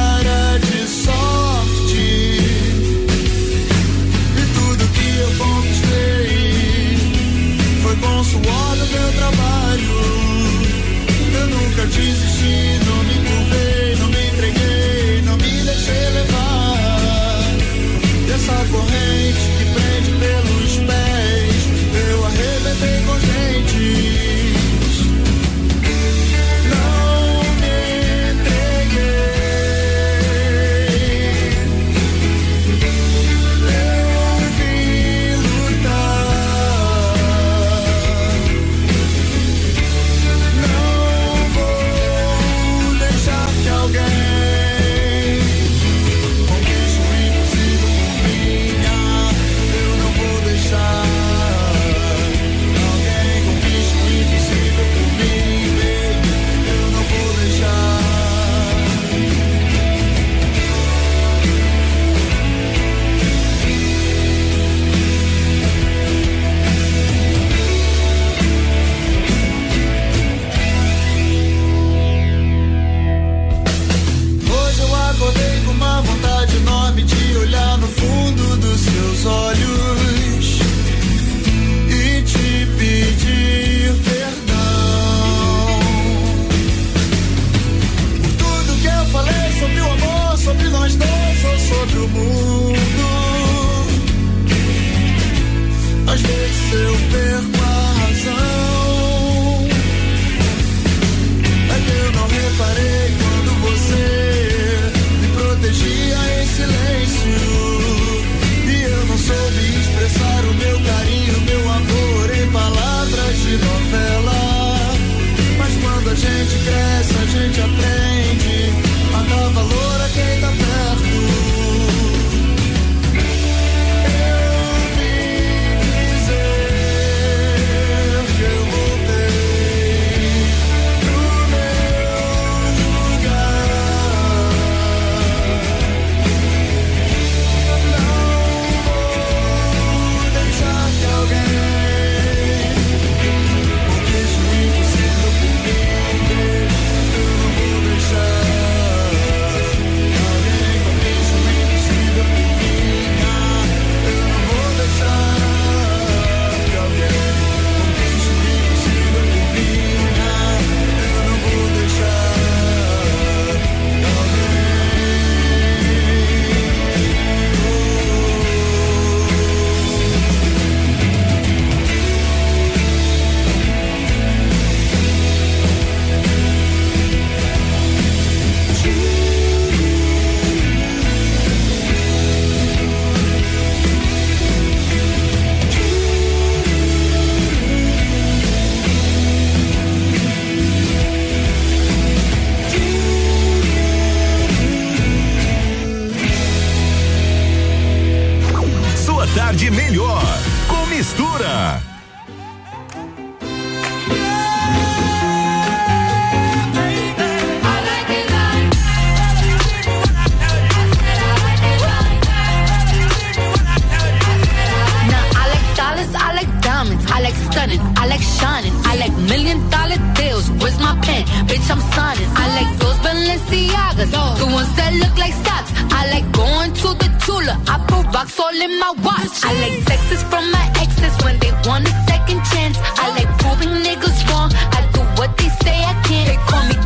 pen. 221.05 221.23
Bitch, 221.47 221.67
I'm 221.69 221.81
sunning. 221.93 222.29
I 222.35 222.45
like 222.57 222.71
those 222.79 222.97
Balenciagas, 223.05 224.11
the 224.41 224.47
ones 224.57 224.71
that 224.77 224.93
look 225.01 225.15
like 225.17 225.35
socks. 225.45 225.71
I 225.99 226.01
like 226.13 226.27
going 226.31 226.71
to 226.81 226.87
the 227.01 227.09
Tula. 227.25 227.55
I 227.67 227.75
put 227.89 228.05
rocks 228.13 228.39
all 228.39 228.57
in 228.65 228.73
my 228.79 228.91
watch. 229.05 229.35
I 229.43 229.51
like 229.63 229.77
sexes 229.87 230.23
from 230.31 230.45
my 230.51 230.65
exes 230.83 231.15
when 231.23 231.35
they 231.39 231.51
want 231.67 231.87
a 231.87 231.93
second 232.09 232.41
chance. 232.51 232.77
I 233.03 233.05
like 233.17 233.31
proving 233.41 233.73
niggas 233.85 234.19
wrong. 234.29 234.49
I 234.77 234.79
do 234.93 235.01
what 235.19 235.31
they 235.37 235.49
say 235.63 235.77
I 235.91 235.93
can't. 236.07 236.27
They 236.29 236.39
call 236.49 236.63
me 236.69 236.76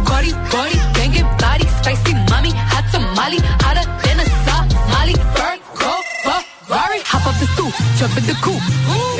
Jump 8.02 8.18
in 8.18 8.26
the 8.26 8.34
coop. 8.42 8.58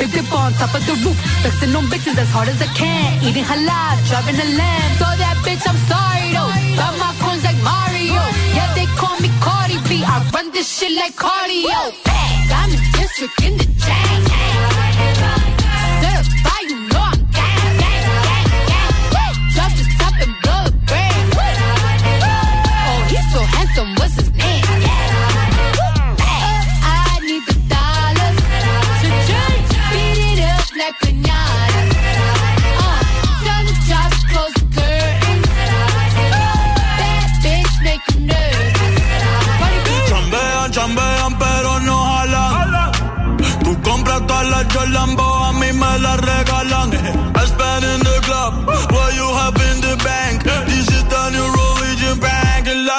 If 0.02 0.10
they 0.10 0.26
on 0.34 0.52
top 0.54 0.74
of 0.74 0.84
the 0.84 0.94
roof, 1.06 1.14
flexing 1.40 1.70
on 1.76 1.84
bitches 1.84 2.18
as 2.18 2.28
hard 2.30 2.48
as 2.48 2.60
I 2.60 2.66
can. 2.74 3.22
Eating 3.22 3.44
halal, 3.44 3.94
driving 4.10 4.34
a 4.34 4.48
lamb. 4.58 4.90
So 4.98 5.06
that 5.22 5.38
bitch, 5.46 5.62
I'm 5.70 5.78
sorry 5.86 6.34
though. 6.34 6.50
Got 6.74 6.98
my 6.98 7.14
coins 7.22 7.44
like 7.44 7.62
Mario. 7.62 8.18
Yeah, 8.58 8.74
they 8.74 8.86
call 8.98 9.14
me 9.20 9.30
Cardi 9.38 9.78
B. 9.86 10.02
I 10.02 10.18
run 10.34 10.50
this 10.50 10.66
shit 10.66 10.90
like 10.98 11.14
cardio. 11.14 11.94
Diamond 12.50 12.82
district 12.98 13.40
in 13.46 13.56
the 13.56 13.66
chain. 13.78 14.71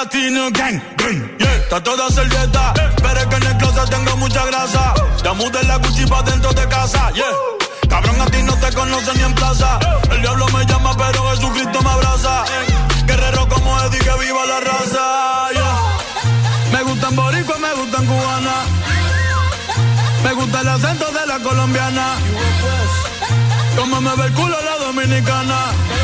Latino 0.04 0.50
gang. 0.50 0.80
gang, 0.96 1.18
yeah. 1.38 1.56
Está 1.64 1.80
toda 1.82 2.08
servieta, 2.10 2.74
pero 3.02 3.20
es 3.20 3.26
que 3.26 3.36
en 3.36 3.42
el 3.44 3.56
closet 3.56 3.90
tengo 3.90 4.16
mucha 4.18 4.44
grasa. 4.46 4.94
Ya 5.22 5.32
mudé 5.32 5.62
la 5.64 5.76
Gucci 5.78 6.04
dentro 6.30 6.52
de 6.52 6.68
casa, 6.68 7.10
yeah. 7.12 7.24
Cabrón, 7.88 8.20
a 8.20 8.26
ti 8.26 8.42
no 8.42 8.54
te 8.56 8.72
conocen 8.74 9.16
ni 9.16 9.22
en 9.22 9.34
plaza. 9.34 9.78
El 10.10 10.20
diablo 10.20 10.46
me 10.48 10.64
llama, 10.66 10.94
pero 10.96 11.30
Jesucristo 11.30 11.82
me 11.82 11.90
abraza. 11.90 12.44
Guerrero 13.06 13.48
como 13.48 13.80
Eddie, 13.82 13.98
que 13.98 14.14
viva 14.24 14.44
la 14.46 14.60
raza, 14.60 15.04
yeah. 15.52 15.76
Me 16.72 16.82
gustan 16.82 17.16
boricua, 17.16 17.56
me 17.58 17.74
gustan 17.74 18.06
cubana. 18.06 18.56
Me 20.24 20.32
gusta 20.34 20.60
el 20.60 20.68
acento 20.68 21.06
de 21.12 21.26
la 21.26 21.38
colombiana. 21.38 22.06
Como 23.76 24.00
me 24.00 24.16
ve 24.16 24.24
el 24.26 24.32
culo 24.32 24.56
la 24.60 24.84
dominicana. 24.84 26.03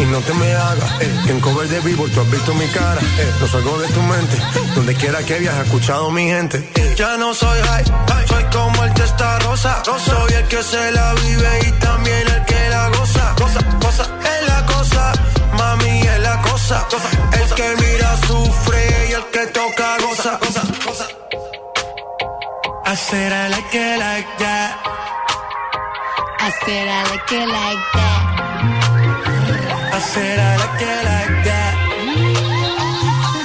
Y 0.00 0.04
no 0.06 0.18
te 0.20 0.34
me 0.34 0.52
hagas, 0.54 1.00
eh, 1.00 1.20
en 1.28 1.40
cover 1.40 1.68
de 1.68 1.80
vivo 1.80 2.06
tú 2.08 2.20
has 2.20 2.30
visto 2.30 2.52
mi 2.54 2.66
cara, 2.68 3.00
eh, 3.18 3.32
no 3.40 3.46
salgo 3.46 3.78
de 3.78 3.88
tu 3.88 4.02
mente, 4.02 4.36
donde 4.74 4.94
quiera 4.94 5.22
que 5.22 5.38
viajes, 5.38 5.64
escuchado 5.66 6.10
mi 6.10 6.24
gente. 6.26 6.58
eh. 6.74 6.94
Ya 6.96 7.16
no 7.16 7.32
soy 7.32 7.58
high, 7.62 7.84
soy 8.28 8.44
como 8.52 8.84
el 8.84 8.92
testa 8.94 9.38
rosa, 9.40 9.82
soy 9.84 10.32
el 10.34 10.44
que 10.48 10.62
se 10.62 10.90
la 10.92 11.14
vive 11.14 11.58
y 11.68 11.70
también 11.72 12.28
el 12.28 12.44
que 12.44 12.68
la 12.70 12.88
goza, 12.88 13.34
goza, 13.38 13.60
goza, 13.80 14.04
es 14.34 14.48
la 14.48 14.66
cosa, 14.66 15.12
mami 15.58 16.00
es 16.00 16.20
la 16.20 16.42
cosa, 16.42 16.86
el 17.40 17.54
que 17.54 17.74
mira 17.82 18.16
sufre 18.26 19.06
y 19.08 19.12
el 19.12 19.24
que 19.32 19.46
toca 19.46 19.96
goza, 20.00 20.38
goza, 20.40 20.62
goza. 20.84 21.06
I 22.86 22.96
said 22.96 23.32
I 23.32 23.48
like 23.48 23.74
it 23.74 23.98
like 23.98 24.28
that. 24.38 24.76
I 26.40 26.50
said 26.64 26.88
I 26.88 27.02
like 27.10 27.32
it 27.32 27.48
like 27.48 27.92
that. 27.94 28.13
I 29.94 30.00
said 30.00 30.40
I 30.40 30.56
like 30.56 30.82
it 30.82 31.04
like 31.06 31.44
that. 31.44 31.74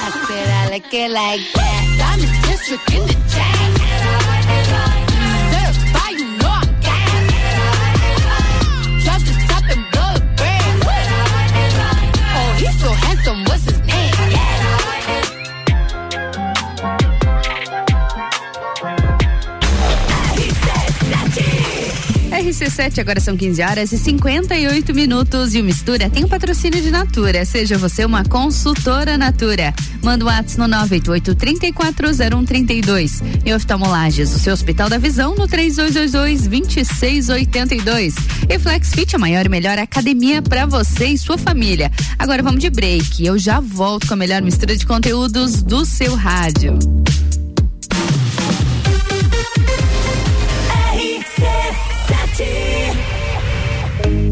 I 0.02 0.10
said 0.26 0.48
I 0.50 0.70
like 0.70 0.92
it 0.92 1.10
like 1.12 1.40
that. 1.54 1.84
Diamond 1.96 2.42
District 2.42 2.92
in 2.92 3.06
the 3.06 3.14
chain. 3.30 3.79
RC7, 22.80 23.00
agora 23.00 23.20
são 23.20 23.36
15 23.36 23.62
horas 23.62 23.92
e 23.92 23.98
58 23.98 24.94
minutos. 24.94 25.54
E 25.54 25.60
o 25.60 25.64
Mistura 25.64 26.08
tem 26.08 26.24
o 26.24 26.28
patrocínio 26.28 26.80
de 26.80 26.90
Natura. 26.90 27.44
Seja 27.44 27.76
você 27.76 28.06
uma 28.06 28.24
consultora 28.24 29.18
Natura. 29.18 29.74
Manda 30.02 30.24
o 30.24 30.28
um 30.28 30.30
WhatsApp 30.30 30.58
no 30.58 30.66
988-340132. 30.86 33.20
E 33.44 33.52
oftalmolages, 33.52 34.34
o 34.34 34.38
seu 34.38 34.54
Hospital 34.54 34.88
da 34.88 34.96
Visão, 34.96 35.34
no 35.34 35.46
3222-2682. 35.46 38.14
E 38.48 38.58
Flexfit, 38.58 39.14
a 39.14 39.18
maior 39.18 39.44
e 39.44 39.50
melhor 39.50 39.78
academia 39.78 40.40
para 40.40 40.64
você 40.64 41.08
e 41.08 41.18
sua 41.18 41.36
família. 41.36 41.92
Agora 42.18 42.42
vamos 42.42 42.60
de 42.60 42.70
break. 42.70 43.22
Eu 43.24 43.38
já 43.38 43.60
volto 43.60 44.08
com 44.08 44.14
a 44.14 44.16
melhor 44.16 44.40
mistura 44.40 44.74
de 44.74 44.86
conteúdos 44.86 45.62
do 45.62 45.84
seu 45.84 46.14
rádio. 46.14 46.78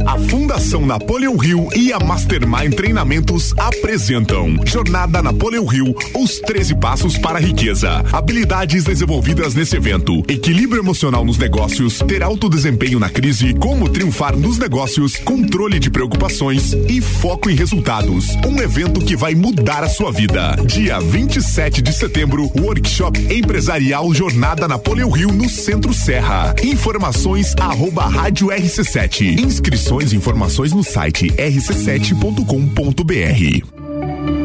A 0.08 0.18
Fundação 0.20 0.86
Napoleão 0.86 1.36
Rio 1.36 1.68
e 1.76 1.92
a 1.92 2.00
Mastermind 2.00 2.72
Treinamentos 2.74 3.52
apresentam 3.58 4.56
Jornada 4.64 5.22
Napoleão 5.22 5.66
Rio, 5.66 5.94
os 6.14 6.38
13 6.38 6.76
passos 6.76 7.18
para 7.18 7.36
a 7.36 7.40
riqueza. 7.42 8.02
Habilidades 8.10 8.84
desenvolvidas 8.84 9.54
nesse 9.54 9.76
evento, 9.76 10.22
equilíbrio 10.26 10.80
emocional 10.80 11.26
nos 11.26 11.36
negócios, 11.36 11.98
ter 12.08 12.22
alto 12.22 12.48
desempenho 12.48 12.98
na 12.98 13.10
crise, 13.10 13.52
como 13.52 13.86
triunfar 13.86 14.34
nos 14.34 14.56
negócios, 14.56 15.14
controle 15.16 15.78
de 15.78 15.90
preocupações 15.90 16.72
e 16.88 17.02
foco 17.02 17.50
em 17.50 17.54
resultados. 17.54 18.28
Um 18.46 18.62
evento 18.62 19.04
que 19.04 19.14
vai 19.14 19.34
mudar 19.34 19.84
a 19.84 19.90
sua 19.90 20.10
vida. 20.10 20.56
Dia 20.64 21.00
27 21.00 21.82
de 21.82 21.92
setembro, 21.92 22.50
workshop 22.58 23.18
empresarial 23.30 24.14
Jornada 24.14 24.66
Napoleão 24.66 25.10
Rio 25.10 25.30
no 25.30 25.50
Centro 25.50 25.92
Serra. 25.92 26.54
Informações 26.64 27.54
arroba 27.60 28.06
rádio 28.06 28.46
RC7. 28.46 29.38
Inscrições 29.38 29.97
e 30.00 30.16
informações 30.16 30.72
no 30.72 30.84
site 30.84 31.28
rc7.com.br. 31.32 33.78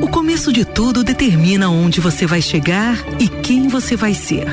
O 0.02 0.08
começo 0.08 0.52
de 0.52 0.66
tudo 0.66 1.04
determina 1.04 1.70
onde 1.70 2.02
você 2.02 2.26
vai 2.26 2.42
chegar 2.42 2.98
e 3.20 3.28
quem 3.28 3.68
você 3.68 3.96
vai 3.96 4.14
ser. 4.14 4.48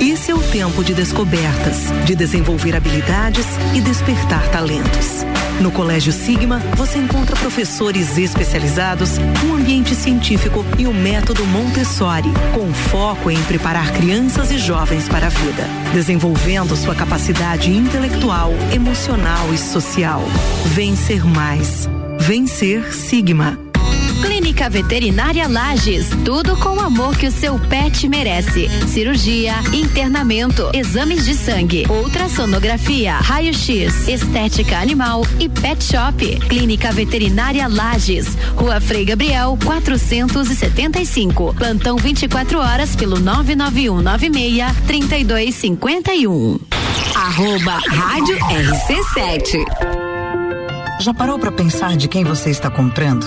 Esse 0.00 0.30
é 0.30 0.34
o 0.34 0.42
tempo 0.42 0.82
de 0.82 0.94
descobertas, 0.94 1.84
de 2.04 2.14
desenvolver 2.14 2.74
habilidades 2.74 3.46
e 3.74 3.80
despertar 3.80 4.50
talentos. 4.50 5.24
No 5.60 5.70
Colégio 5.70 6.10
Sigma, 6.10 6.58
você 6.74 6.98
encontra 6.98 7.36
professores 7.36 8.16
especializados, 8.16 9.18
um 9.44 9.54
ambiente 9.54 9.94
científico 9.94 10.64
e 10.78 10.86
o 10.86 10.94
método 10.94 11.44
Montessori, 11.44 12.30
com 12.54 12.72
foco 12.72 13.30
em 13.30 13.40
preparar 13.42 13.92
crianças 13.92 14.50
e 14.50 14.58
jovens 14.58 15.06
para 15.06 15.26
a 15.26 15.30
vida, 15.30 15.68
desenvolvendo 15.92 16.74
sua 16.74 16.94
capacidade 16.94 17.70
intelectual, 17.70 18.52
emocional 18.72 19.52
e 19.52 19.58
social. 19.58 20.22
Vencer 20.74 21.26
mais. 21.26 21.86
Vencer 22.18 22.94
Sigma. 22.94 23.69
Clínica 24.40 24.70
Veterinária 24.70 25.46
Lages, 25.46 26.08
tudo 26.24 26.56
com 26.56 26.70
o 26.70 26.80
amor 26.80 27.14
que 27.14 27.26
o 27.26 27.30
seu 27.30 27.58
pet 27.58 28.08
merece. 28.08 28.70
Cirurgia, 28.88 29.52
internamento, 29.70 30.70
exames 30.72 31.26
de 31.26 31.34
sangue, 31.34 31.86
ultrassonografia, 31.90 33.16
raio-x, 33.16 34.08
estética 34.08 34.78
animal 34.78 35.26
e 35.38 35.46
pet 35.46 35.84
shop. 35.84 36.40
Clínica 36.48 36.90
Veterinária 36.90 37.68
Lages, 37.68 38.34
Rua 38.56 38.80
Frei 38.80 39.04
Gabriel, 39.04 39.58
475. 39.62 41.52
Plantão 41.52 41.98
24 41.98 42.60
horas 42.60 42.96
pelo 42.96 43.20
99196 43.20 44.74
3251. 44.86 46.58
Arroba 47.14 47.78
Rádio 47.90 48.38
RC7. 48.38 49.66
Já 50.98 51.12
parou 51.12 51.38
para 51.38 51.52
pensar 51.52 51.94
de 51.94 52.08
quem 52.08 52.24
você 52.24 52.48
está 52.48 52.70
comprando? 52.70 53.26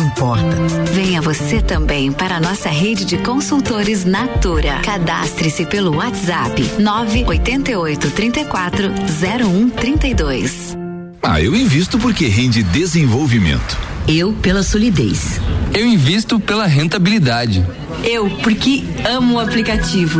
importa. 0.11 0.55
Venha 0.93 1.21
você 1.21 1.61
também 1.61 2.11
para 2.11 2.35
a 2.35 2.39
nossa 2.39 2.69
rede 2.69 3.05
de 3.05 3.17
consultores 3.17 4.03
Natura. 4.05 4.79
Cadastre-se 4.83 5.65
pelo 5.65 5.95
WhatsApp 5.95 6.61
988 6.79 8.11
34 8.11 8.89
0132. 8.89 10.77
Ah, 11.21 11.41
eu 11.41 11.55
invisto 11.55 11.97
porque 11.97 12.27
rende 12.27 12.63
desenvolvimento. 12.63 13.90
Eu 14.07 14.33
pela 14.33 14.63
solidez. 14.63 15.39
Eu 15.73 15.85
invisto 15.85 16.39
pela 16.39 16.65
rentabilidade. 16.65 17.63
Eu 18.03 18.27
porque 18.41 18.83
amo 19.07 19.35
o 19.35 19.39
aplicativo. 19.39 20.19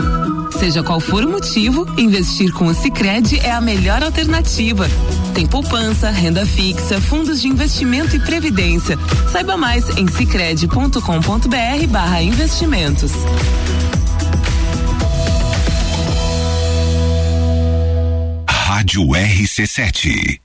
Seja 0.57 0.81
qual 0.83 0.99
for 0.99 1.25
o 1.25 1.29
motivo, 1.29 1.87
investir 1.97 2.53
com 2.53 2.67
o 2.67 2.73
Sicredi 2.73 3.39
é 3.39 3.51
a 3.51 3.59
melhor 3.59 4.03
alternativa. 4.03 4.87
Tem 5.33 5.47
poupança, 5.47 6.11
renda 6.11 6.45
fixa, 6.45 7.01
fundos 7.01 7.41
de 7.41 7.47
investimento 7.47 8.15
e 8.15 8.19
previdência. 8.19 8.95
Saiba 9.31 9.57
mais 9.57 9.89
em 9.97 10.07
sicredi.com.br/barra 10.07 12.21
investimentos. 12.21 13.11
Rádio 18.47 19.01
RC7. 19.07 20.39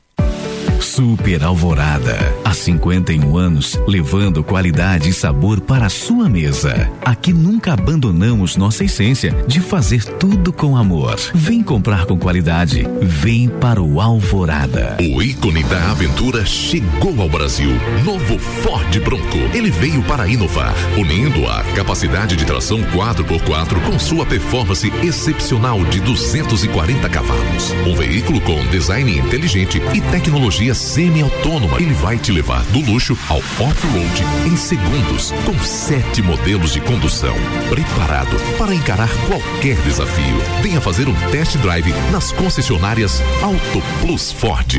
Super 0.81 1.43
Alvorada. 1.43 2.16
Há 2.45 2.53
51 2.53 3.37
anos, 3.37 3.79
levando 3.87 4.43
qualidade 4.45 5.09
e 5.09 5.12
sabor 5.12 5.61
para 5.61 5.87
a 5.87 5.91
sua 5.91 6.29
mesa. 6.29 6.91
Aqui 7.05 7.33
nunca 7.33 7.72
abandonamos 7.72 8.57
nossa 8.57 8.85
essência 8.85 9.35
de 9.47 9.61
fazer 9.61 10.05
tudo 10.05 10.53
com 10.53 10.77
amor. 10.77 11.16
Vem 11.35 11.62
comprar 11.62 12.07
com 12.07 12.18
qualidade. 12.18 12.87
Vem 13.01 13.49
para 13.49 13.83
o 13.83 14.01
Alvorada. 14.01 14.97
O 15.01 15.22
ícone 15.22 15.62
da 15.64 15.91
aventura 15.91 16.45
chegou 16.45 17.20
ao 17.20 17.29
Brasil. 17.29 17.70
Novo 18.05 18.39
Ford 18.39 19.01
Bronco. 19.01 19.39
Ele 19.55 19.70
veio 19.70 20.03
para 20.03 20.27
inovar, 20.29 20.74
unindo 20.97 21.47
a 21.47 21.62
capacidade 21.74 22.37
de 22.37 22.45
tração 22.45 22.79
4x4 22.93 23.81
com 23.85 23.99
sua 23.99 24.27
performance 24.27 24.93
excepcional 25.03 25.85
de 25.85 26.01
240 26.01 27.09
cavalos. 27.09 27.72
Um 27.87 27.95
veículo 27.95 28.41
com 28.41 28.64
design 28.66 29.18
inteligente 29.18 29.81
e 29.95 30.01
tecnologia 30.01 30.66
semi-autônoma. 30.75 31.81
Ele 31.81 31.95
vai 31.95 32.19
te 32.19 32.33
levar 32.33 32.62
do 32.67 32.81
luxo 32.81 33.17
ao 33.29 33.39
off-road 33.39 34.25
em 34.47 34.57
segundos, 34.57 35.33
com 35.45 35.59
sete 35.59 36.23
modelos 36.23 36.73
de 36.73 36.81
condução. 36.81 37.35
Preparado 37.69 38.37
para 38.59 38.75
encarar 38.75 39.11
qualquer 39.27 39.77
desafio. 39.83 40.37
Venha 40.62 40.81
fazer 40.81 41.09
um 41.09 41.14
test 41.31 41.57
drive 41.59 41.93
nas 42.11 42.33
concessionárias 42.33 43.21
Auto 43.43 43.83
Plus 44.01 44.33
Ford. 44.33 44.77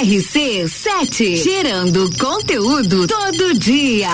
RC7, 0.00 1.36
gerando 1.42 2.10
conteúdo 2.18 3.06
todo 3.06 3.58
dia. 3.58 4.08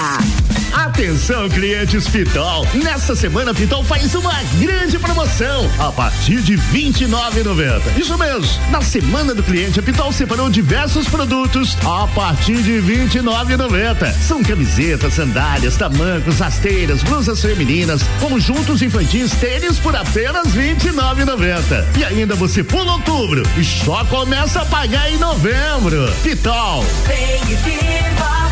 Atenção, 0.75 1.49
clientes 1.49 2.09
Pitol. 2.09 2.67
Nessa 2.75 3.15
semana, 3.15 3.55
Pitol 3.55 3.85
faz 3.85 4.13
uma 4.17 4.35
grande 4.59 4.99
promoção 4.99 5.71
a 5.79 5.93
partir 5.93 6.43
de 6.43 6.57
R$ 6.57 6.63
29,90. 6.73 7.97
Isso 7.97 8.19
mesmo. 8.19 8.61
Na 8.73 8.83
semana 8.83 9.35
do 9.35 9.43
cliente, 9.43 9.79
a 9.79 9.83
Pitol 9.83 10.13
separou 10.13 10.51
diversos 10.51 11.09
produtos 11.09 11.77
a 11.85 12.09
partir 12.09 12.57
de 12.57 12.81
R$ 12.81 13.07
29,90. 13.07 14.13
São 14.15 14.43
camisetas, 14.43 15.15
sandálias, 15.15 15.77
tamancos, 15.77 16.41
rasteiras, 16.41 17.05
blusas 17.05 17.41
femininas, 17.41 18.03
conjuntos 18.21 18.83
infantis, 18.83 19.31
tênis 19.33 19.79
por 19.79 19.95
apenas 19.95 20.55
R$ 20.55 20.75
29,90. 20.75 21.85
E 21.99 22.05
ainda 22.05 22.35
você 22.35 22.65
pula 22.65 22.95
outubro 22.95 23.45
e 23.57 23.65
só 23.65 24.05
começa 24.07 24.63
a 24.63 24.65
pagar 24.65 25.09
em 25.11 25.19
novembro. 25.19 26.13
Pitol. 26.25 26.85
Vem 27.07 27.57
viva, 27.59 28.44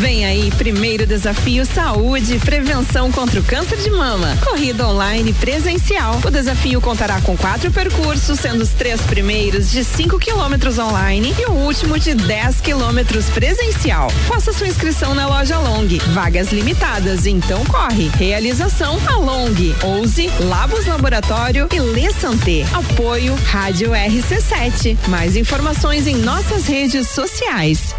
Vem 0.00 0.24
aí, 0.24 0.50
primeiro 0.52 1.06
desafio 1.06 1.66
Saúde 1.66 2.38
Prevenção 2.38 3.12
contra 3.12 3.38
o 3.38 3.42
Câncer 3.42 3.76
de 3.76 3.90
Mama. 3.90 4.34
Corrida 4.42 4.88
online 4.88 5.34
presencial. 5.34 6.18
O 6.24 6.30
desafio 6.30 6.80
contará 6.80 7.20
com 7.20 7.36
quatro 7.36 7.70
percursos, 7.70 8.40
sendo 8.40 8.62
os 8.62 8.70
três 8.70 9.02
primeiros 9.02 9.70
de 9.70 9.84
5 9.84 10.18
quilômetros 10.18 10.78
online 10.78 11.34
e 11.38 11.44
o 11.44 11.52
último 11.52 11.98
de 11.98 12.14
10 12.14 12.62
quilômetros 12.62 13.28
presencial. 13.28 14.08
Faça 14.26 14.54
sua 14.54 14.68
inscrição 14.68 15.14
na 15.14 15.26
loja 15.26 15.58
Long. 15.58 15.86
Vagas 16.14 16.50
limitadas, 16.50 17.26
então 17.26 17.62
corre. 17.66 18.08
Realização 18.16 18.98
a 19.06 19.18
Long, 19.18 19.54
Ouse, 19.82 20.30
Labos 20.48 20.86
Laboratório 20.86 21.68
e 21.70 21.78
Lê 21.78 22.10
Santé. 22.10 22.64
Apoio 22.72 23.34
Rádio 23.44 23.90
RC7. 23.90 24.96
Mais 25.08 25.36
informações 25.36 26.06
em 26.06 26.16
nossas 26.16 26.66
redes 26.66 27.10
sociais. 27.10 27.94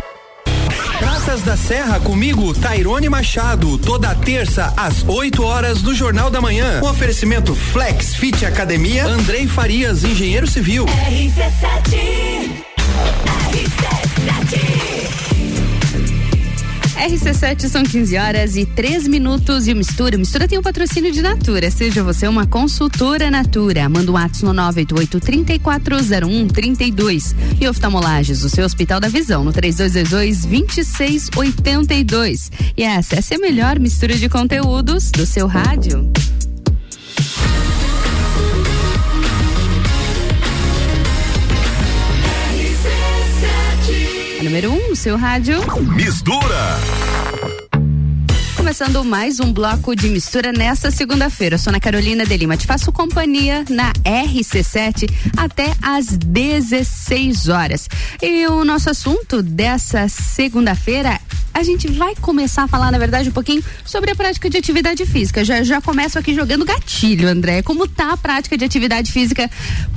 Praças 1.02 1.42
da 1.42 1.58
Serra 1.58 2.00
comigo, 2.00 2.54
Tairone 2.54 3.10
Machado, 3.10 3.76
toda 3.80 4.14
terça 4.14 4.72
às 4.78 5.04
8 5.04 5.44
horas 5.44 5.82
do 5.82 5.96
Jornal 5.96 6.30
da 6.30 6.40
Manhã. 6.40 6.80
Um 6.84 6.88
oferecimento 6.88 7.56
Flex 7.56 8.14
Fit 8.14 8.46
Academia, 8.46 9.08
Andrei 9.08 9.48
Farias, 9.48 10.04
engenheiro 10.04 10.46
civil. 10.46 10.86
RC7. 10.86 12.64
RC7 13.52 14.71
são 17.68 17.84
15 17.84 18.16
horas 18.16 18.56
e 18.56 18.64
3 18.64 19.08
minutos 19.08 19.68
e 19.68 19.74
o 19.74 19.76
Mistura. 19.76 20.20
Mistura 20.20 20.48
tem 20.48 20.60
o 20.60 20.62
um 20.62 20.64
patrocínio 20.64 21.12
de 21.12 21.20
Natura. 21.20 21.72
Seja 21.72 22.04
você 22.04 22.28
uma 22.28 22.46
consultora 22.46 23.32
Natura. 23.32 23.90
Manda 23.90 24.12
um 24.12 24.14
WhatsApp 24.14 24.46
no 24.46 24.54
988-3401-32. 24.54 27.36
E 27.60 27.68
oftalmolages, 27.68 28.44
o 28.44 28.50
seu 28.50 28.64
Hospital 28.64 29.00
da 29.00 29.08
Visão, 29.08 29.44
no 29.44 29.52
3222-2682. 29.52 32.52
E 32.78 32.84
essa, 32.84 33.16
essa 33.16 33.34
é 33.34 33.38
a 33.38 33.42
melhor 33.42 33.80
mistura 33.80 34.14
de 34.14 34.30
conteúdos 34.30 35.10
do 35.10 35.26
seu 35.26 35.48
rádio. 35.48 36.08
Número 44.44 44.72
1 44.72 44.74
um, 44.74 44.90
no 44.90 44.96
seu 44.96 45.18
rádio. 45.18 45.60
Mistura! 45.96 46.80
Começando 48.56 49.04
mais 49.04 49.40
um 49.40 49.54
bloco 49.54 49.96
de 49.96 50.08
mistura 50.10 50.52
nesta 50.52 50.90
segunda-feira. 50.90 51.58
Sou 51.58 51.70
Ana 51.70 51.80
Carolina 51.80 52.26
de 52.26 52.38
Lima. 52.38 52.58
Te 52.58 52.66
faço 52.66 52.92
companhia 52.92 53.64
na 53.70 53.92
RC7 53.94 55.10
até 55.38 55.74
às 55.82 56.08
16 56.18 57.50
horas. 57.50 57.88
E 58.22 58.48
o 58.48 58.66
nosso 58.66 58.90
assunto 58.90 59.44
dessa 59.44 60.08
segunda-feira 60.08 61.20
a 61.54 61.64
gente 61.64 61.88
vai 61.92 62.16
começar 62.16 62.64
a 62.64 62.68
falar, 62.68 62.92
na 62.92 62.98
verdade, 62.98 63.30
um 63.30 63.34
pouquinho 63.34 63.64
sobre 63.86 64.12
a 64.12 64.16
prática 64.16 64.50
de 64.50 64.58
atividade 64.58 65.06
física. 65.06 65.44
Já, 65.44 65.64
já 65.64 65.82
começo 65.82 66.18
aqui 66.18 66.34
jogando 66.34 66.66
gatilho, 66.66 67.28
André. 67.28 67.62
Como 67.62 67.88
tá 67.88 68.14
a 68.14 68.18
prática 68.18 68.58
de 68.58 68.64
atividade 68.64 69.12
física 69.12 69.50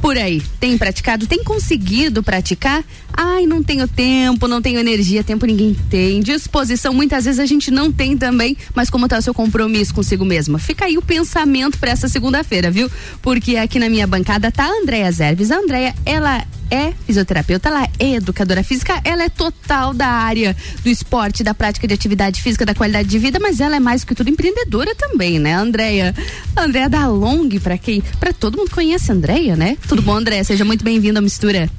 por 0.02 0.18
aí? 0.18 0.42
Tem 0.58 0.76
praticado? 0.76 1.26
Tem 1.26 1.44
conseguido 1.44 2.22
praticar? 2.22 2.82
Ai, 3.16 3.46
não 3.46 3.62
tenho 3.62 3.86
tempo, 3.86 4.48
não 4.48 4.60
tenho 4.60 4.80
energia, 4.80 5.22
tempo 5.22 5.46
ninguém 5.46 5.74
tem. 5.88 6.20
Disposição, 6.20 6.92
muitas 6.92 7.24
vezes 7.24 7.38
a 7.38 7.46
gente 7.46 7.70
não 7.70 7.92
tem 7.92 8.16
também, 8.16 8.56
mas 8.74 8.90
como 8.90 9.08
tá 9.08 9.18
o 9.18 9.22
seu 9.22 9.32
compromisso 9.32 9.94
consigo 9.94 10.24
mesma? 10.24 10.58
Fica 10.58 10.86
aí 10.86 10.98
o 10.98 11.02
pensamento 11.02 11.78
para 11.78 11.92
essa 11.92 12.08
segunda-feira, 12.08 12.70
viu? 12.70 12.90
Porque 13.22 13.56
aqui 13.56 13.78
na 13.78 13.88
minha 13.88 14.06
bancada 14.06 14.50
tá 14.50 14.64
a 14.64 14.80
Andréia 14.82 15.10
Zerves. 15.12 15.52
A 15.52 15.58
Andréia, 15.58 15.94
ela 16.04 16.44
é 16.70 16.92
fisioterapeuta, 17.06 17.68
ela 17.68 17.88
é 17.98 18.14
educadora 18.14 18.64
física, 18.64 19.00
ela 19.04 19.22
é 19.22 19.28
total 19.28 19.94
da 19.94 20.08
área 20.08 20.56
do 20.82 20.88
esporte, 20.88 21.44
da 21.44 21.54
prática 21.54 21.86
de 21.86 21.94
atividade 21.94 22.42
física, 22.42 22.66
da 22.66 22.74
qualidade 22.74 23.08
de 23.08 23.18
vida, 23.18 23.38
mas 23.38 23.60
ela 23.60 23.76
é 23.76 23.80
mais 23.80 24.02
que 24.02 24.14
tudo 24.14 24.30
empreendedora 24.30 24.92
também, 24.96 25.38
né, 25.38 25.54
Andréia? 25.54 26.14
Andréia 26.56 26.88
da 26.88 27.06
Long, 27.06 27.48
para 27.62 27.78
quem? 27.78 28.02
Para 28.18 28.32
todo 28.32 28.58
mundo 28.58 28.70
conhece 28.70 29.12
a 29.12 29.14
Andréia, 29.14 29.54
né? 29.54 29.76
Tudo 29.86 30.02
bom, 30.02 30.16
Andréia? 30.16 30.42
Seja 30.42 30.64
muito 30.64 30.82
bem-vinda 30.82 31.20
à 31.20 31.22
mistura. 31.22 31.70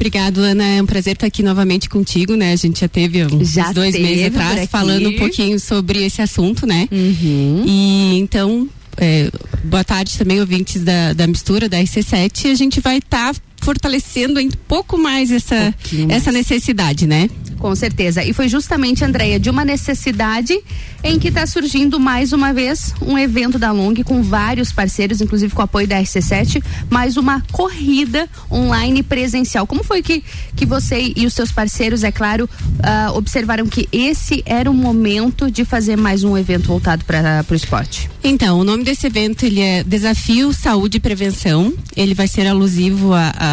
Obrigado, 0.00 0.38
Ana. 0.38 0.64
É 0.64 0.82
um 0.82 0.86
prazer 0.86 1.12
estar 1.12 1.26
aqui 1.26 1.42
novamente 1.42 1.86
contigo, 1.86 2.34
né? 2.34 2.54
A 2.54 2.56
gente 2.56 2.80
já 2.80 2.88
teve 2.88 3.22
uns 3.26 3.52
Já 3.52 3.70
dois 3.70 3.92
teve 3.92 4.02
meses 4.02 4.24
atrás 4.28 4.70
falando 4.70 5.10
um 5.10 5.16
pouquinho 5.16 5.60
sobre 5.60 6.02
esse 6.02 6.22
assunto, 6.22 6.66
né? 6.66 6.88
Uhum. 6.90 7.64
E 7.66 8.18
então, 8.18 8.66
é, 8.96 9.30
boa 9.62 9.84
tarde 9.84 10.16
também, 10.16 10.40
ouvintes 10.40 10.82
da, 10.82 11.12
da 11.12 11.26
mistura 11.26 11.68
da 11.68 11.76
RC7. 11.76 12.50
A 12.50 12.54
gente 12.54 12.80
vai 12.80 12.96
estar 12.96 13.34
fortalecendo 13.60 14.40
um 14.40 14.50
pouco 14.66 14.98
mais 14.98 15.30
essa, 15.30 15.74
essa 16.08 16.32
necessidade, 16.32 17.06
né? 17.06 17.28
Com 17.58 17.74
certeza. 17.74 18.24
E 18.24 18.32
foi 18.32 18.48
justamente, 18.48 19.04
Andréia, 19.04 19.38
de 19.38 19.50
uma 19.50 19.66
necessidade 19.66 20.58
em 21.04 21.18
que 21.18 21.28
está 21.28 21.46
surgindo 21.46 22.00
mais 22.00 22.32
uma 22.32 22.52
vez 22.52 22.94
um 23.02 23.18
evento 23.18 23.58
da 23.58 23.70
Long 23.70 23.94
com 24.02 24.22
vários 24.22 24.72
parceiros, 24.72 25.20
inclusive 25.20 25.54
com 25.54 25.60
o 25.60 25.64
apoio 25.64 25.86
da 25.86 26.00
RC7, 26.00 26.62
mais 26.88 27.18
uma 27.18 27.42
corrida 27.52 28.28
online 28.50 29.02
presencial. 29.02 29.66
Como 29.66 29.84
foi 29.84 30.02
que, 30.02 30.24
que 30.56 30.64
você 30.64 31.12
e 31.14 31.26
os 31.26 31.34
seus 31.34 31.52
parceiros, 31.52 32.02
é 32.02 32.10
claro, 32.10 32.48
ah, 32.82 33.12
observaram 33.14 33.66
que 33.66 33.86
esse 33.92 34.42
era 34.46 34.70
o 34.70 34.74
momento 34.74 35.50
de 35.50 35.64
fazer 35.64 35.96
mais 35.96 36.24
um 36.24 36.36
evento 36.38 36.66
voltado 36.66 37.04
para 37.04 37.44
o 37.50 37.54
esporte? 37.54 38.10
Então, 38.22 38.58
o 38.58 38.64
nome 38.64 38.84
desse 38.84 39.06
evento 39.06 39.44
ele 39.44 39.60
é 39.60 39.82
Desafio 39.82 40.52
Saúde 40.52 40.98
e 40.98 41.00
Prevenção. 41.00 41.72
Ele 41.96 42.14
vai 42.14 42.28
ser 42.28 42.46
alusivo 42.46 43.12
a, 43.12 43.32
a, 43.36 43.49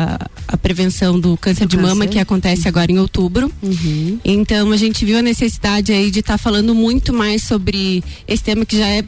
a 0.47 0.57
prevenção 0.57 1.19
do 1.19 1.35
câncer 1.37 1.65
Do 1.65 1.69
de 1.69 1.77
mama 1.77 2.05
câncer. 2.05 2.09
que 2.09 2.19
acontece 2.19 2.67
agora 2.67 2.91
em 2.91 2.99
outubro. 2.99 3.51
Uhum. 3.61 4.19
Então 4.23 4.71
a 4.71 4.77
gente 4.77 5.03
viu 5.05 5.17
a 5.17 5.21
necessidade 5.21 5.91
aí 5.91 6.09
de 6.11 6.19
estar 6.19 6.37
falando 6.37 6.73
muito 6.73 7.13
mais 7.13 7.43
sobre 7.43 8.03
esse 8.27 8.43
tema 8.43 8.65
que 8.65 8.77
já 8.77 8.87
é 8.87 9.03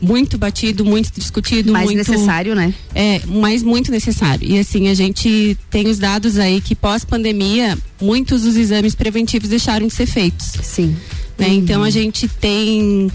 muito 0.00 0.36
batido, 0.36 0.84
muito 0.84 1.12
discutido, 1.16 1.72
Mais 1.72 1.84
muito 1.84 1.98
necessário, 1.98 2.56
né? 2.56 2.74
É, 2.92 3.20
mas 3.26 3.62
muito 3.62 3.92
necessário. 3.92 4.48
E 4.48 4.58
assim, 4.58 4.88
a 4.88 4.94
gente 4.94 5.56
tem 5.70 5.86
os 5.86 5.98
dados 5.98 6.38
aí 6.38 6.60
que 6.60 6.74
pós-pandemia, 6.74 7.78
muitos 8.00 8.42
dos 8.42 8.56
exames 8.56 8.96
preventivos 8.96 9.48
deixaram 9.48 9.86
de 9.86 9.94
ser 9.94 10.06
feitos. 10.06 10.54
Sim. 10.60 10.96
Né? 11.38 11.46
Uhum. 11.46 11.54
Então 11.54 11.82
a 11.84 11.90
gente 11.90 12.26
tem 12.26 13.10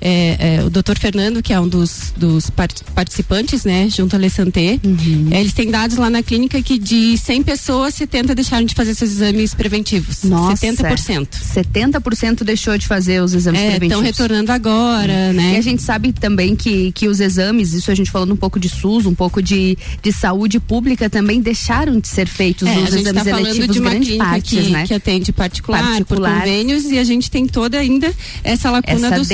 é, 0.00 0.56
é, 0.60 0.64
o 0.64 0.70
doutor 0.70 0.98
Fernando, 0.98 1.42
que 1.42 1.52
é 1.52 1.60
um 1.60 1.68
dos, 1.68 2.12
dos 2.16 2.48
par- 2.50 2.68
participantes, 2.94 3.64
né, 3.64 3.88
junto 3.88 4.16
à 4.16 4.18
Lesanté. 4.18 4.78
Uhum. 4.84 5.28
É, 5.30 5.40
eles 5.40 5.52
têm 5.52 5.70
dados 5.70 5.96
lá 5.96 6.08
na 6.08 6.22
clínica 6.22 6.60
que 6.62 6.78
de 6.78 7.16
100 7.18 7.42
pessoas, 7.42 7.94
70 7.94 8.34
deixaram 8.34 8.64
de 8.64 8.74
fazer 8.74 8.94
seus 8.94 9.10
exames 9.10 9.54
preventivos. 9.54 10.24
Nossa. 10.24 10.66
70%. 10.66 11.28
70% 11.54 12.44
deixou 12.44 12.76
de 12.78 12.86
fazer 12.86 13.22
os 13.22 13.34
exames 13.34 13.60
É, 13.60 13.70
preventivos. 13.70 14.04
estão 14.06 14.24
retornando 14.24 14.52
agora, 14.52 15.32
né? 15.32 15.54
E 15.54 15.56
a 15.56 15.60
gente 15.60 15.82
sabe 15.82 16.12
também 16.12 16.54
que, 16.56 16.92
que 16.92 17.08
os 17.08 17.20
exames, 17.20 17.72
isso 17.72 17.90
a 17.90 17.94
gente 17.94 18.10
falando 18.10 18.32
um 18.32 18.36
pouco 18.36 18.58
de 18.58 18.68
SUS, 18.68 19.06
um 19.06 19.14
pouco 19.14 19.42
de, 19.42 19.76
de 20.02 20.12
saúde 20.12 20.58
pública, 20.60 21.08
também 21.10 21.40
deixaram 21.40 21.98
de 22.00 22.08
ser 22.08 22.26
feitos 22.26 22.66
É, 22.68 22.72
os 22.72 22.76
gente 22.90 23.00
exames 23.00 23.06
está 23.08 23.24
falando 23.24 23.46
eletivos, 23.46 23.74
de 23.74 23.80
uma 23.80 23.90
grande 23.90 24.16
partes, 24.16 24.66
que, 24.66 24.70
né? 24.70 24.86
que 24.86 24.94
atende 24.94 25.32
particular, 25.32 25.82
Particular. 25.82 26.32
por 26.32 26.38
convênios 26.40 26.84
e 26.86 26.98
a 26.98 27.04
gente 27.04 27.30
tem 27.30 27.46
toda 27.46 27.78
ainda 27.78 28.12
essa 28.44 28.70
lacuna 28.70 29.06
essa 29.08 29.16
do 29.16 29.24
SUS. 29.24 29.28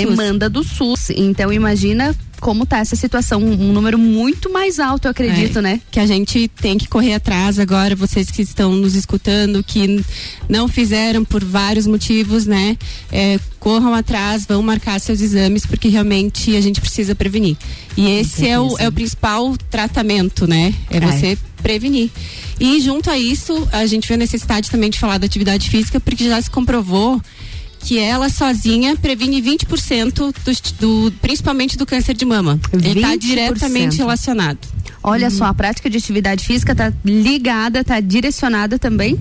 Do 0.56 0.64
SUS. 0.64 1.10
Então 1.10 1.52
imagina 1.52 2.16
como 2.40 2.66
tá 2.66 2.78
essa 2.78 2.94
situação, 2.96 3.42
um 3.42 3.72
número 3.72 3.98
muito 3.98 4.52
mais 4.52 4.78
alto, 4.78 5.06
eu 5.06 5.10
acredito, 5.10 5.58
É, 5.58 5.62
né? 5.62 5.80
Que 5.90 5.98
a 5.98 6.06
gente 6.06 6.48
tem 6.48 6.76
que 6.76 6.86
correr 6.86 7.14
atrás 7.14 7.58
agora, 7.58 7.96
vocês 7.96 8.30
que 8.30 8.42
estão 8.42 8.72
nos 8.76 8.94
escutando, 8.94 9.64
que 9.64 10.04
não 10.48 10.68
fizeram 10.68 11.24
por 11.24 11.42
vários 11.42 11.86
motivos, 11.86 12.44
né? 12.44 12.76
É, 13.10 13.38
corram 13.58 13.94
atrás, 13.94 14.44
vão 14.46 14.62
marcar 14.62 15.00
seus 15.00 15.20
exames, 15.22 15.64
porque 15.64 15.88
realmente 15.88 16.54
a 16.54 16.60
gente 16.60 16.80
precisa 16.80 17.14
prevenir. 17.14 17.56
E 17.96 18.06
esse 18.06 18.46
é 18.46 18.60
o, 18.60 18.76
é 18.78 18.86
o 18.86 18.92
principal 18.92 19.56
tratamento, 19.70 20.46
né? 20.46 20.74
É 20.90 20.98
É. 20.98 21.00
você 21.00 21.38
prevenir. 21.62 22.10
E 22.60 22.80
junto 22.80 23.10
a 23.10 23.18
isso, 23.18 23.66
a 23.72 23.86
gente 23.86 24.06
vê 24.06 24.14
a 24.14 24.18
necessidade 24.18 24.70
também 24.70 24.90
de 24.90 24.98
falar 24.98 25.18
da 25.18 25.26
atividade 25.26 25.68
física, 25.70 25.98
porque 25.98 26.24
já 26.28 26.40
se 26.40 26.50
comprovou 26.50 27.20
que 27.86 27.98
ela 28.00 28.28
sozinha 28.28 28.96
previne 28.96 29.40
20% 29.40 30.34
dos- 30.44 30.60
do, 30.72 31.12
principalmente 31.22 31.78
do 31.78 31.86
câncer 31.86 32.14
de 32.14 32.24
mama. 32.24 32.58
Ele 32.72 32.98
está 32.98 33.10
20%. 33.12 33.18
diretamente 33.20 33.96
relacionado. 33.98 34.58
Olha 35.02 35.26
Uhum. 35.28 35.30
só, 35.30 35.44
a 35.44 35.54
prática 35.54 35.88
de 35.88 35.96
atividade 35.96 36.44
física 36.44 36.74
tá 36.74 36.92
ligada, 37.04 37.84
tá 37.84 38.00
direcionada 38.00 38.76
também 38.76 39.16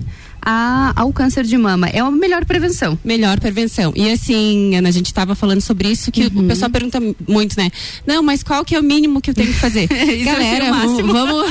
a, 0.48 0.92
ao 0.94 1.12
câncer 1.12 1.44
de 1.44 1.58
mama. 1.58 1.88
É 1.88 1.98
a 1.98 2.08
melhor 2.08 2.44
prevenção. 2.44 2.96
Melhor 3.04 3.40
prevenção. 3.40 3.92
E 3.96 4.08
assim, 4.12 4.76
Ana, 4.76 4.88
a 4.88 4.92
gente 4.92 5.06
estava 5.06 5.34
falando 5.34 5.60
sobre 5.60 5.88
isso, 5.88 6.12
que 6.12 6.26
Uhum. 6.26 6.44
o 6.44 6.48
pessoal 6.48 6.70
pergunta 6.70 7.00
muito, 7.26 7.56
né? 7.56 7.68
Não, 8.06 8.22
mas 8.22 8.44
qual 8.44 8.64
que 8.64 8.76
é 8.76 8.78
o 8.78 8.82
mínimo 8.82 9.20
que 9.20 9.30
eu 9.30 9.34
tenho 9.34 9.48
que 9.52 9.58
fazer? 9.58 9.88
Galera, 10.24 10.66
é 10.66 10.70
o 10.70 10.74
máximo. 10.74 11.12
vamos, 11.12 11.50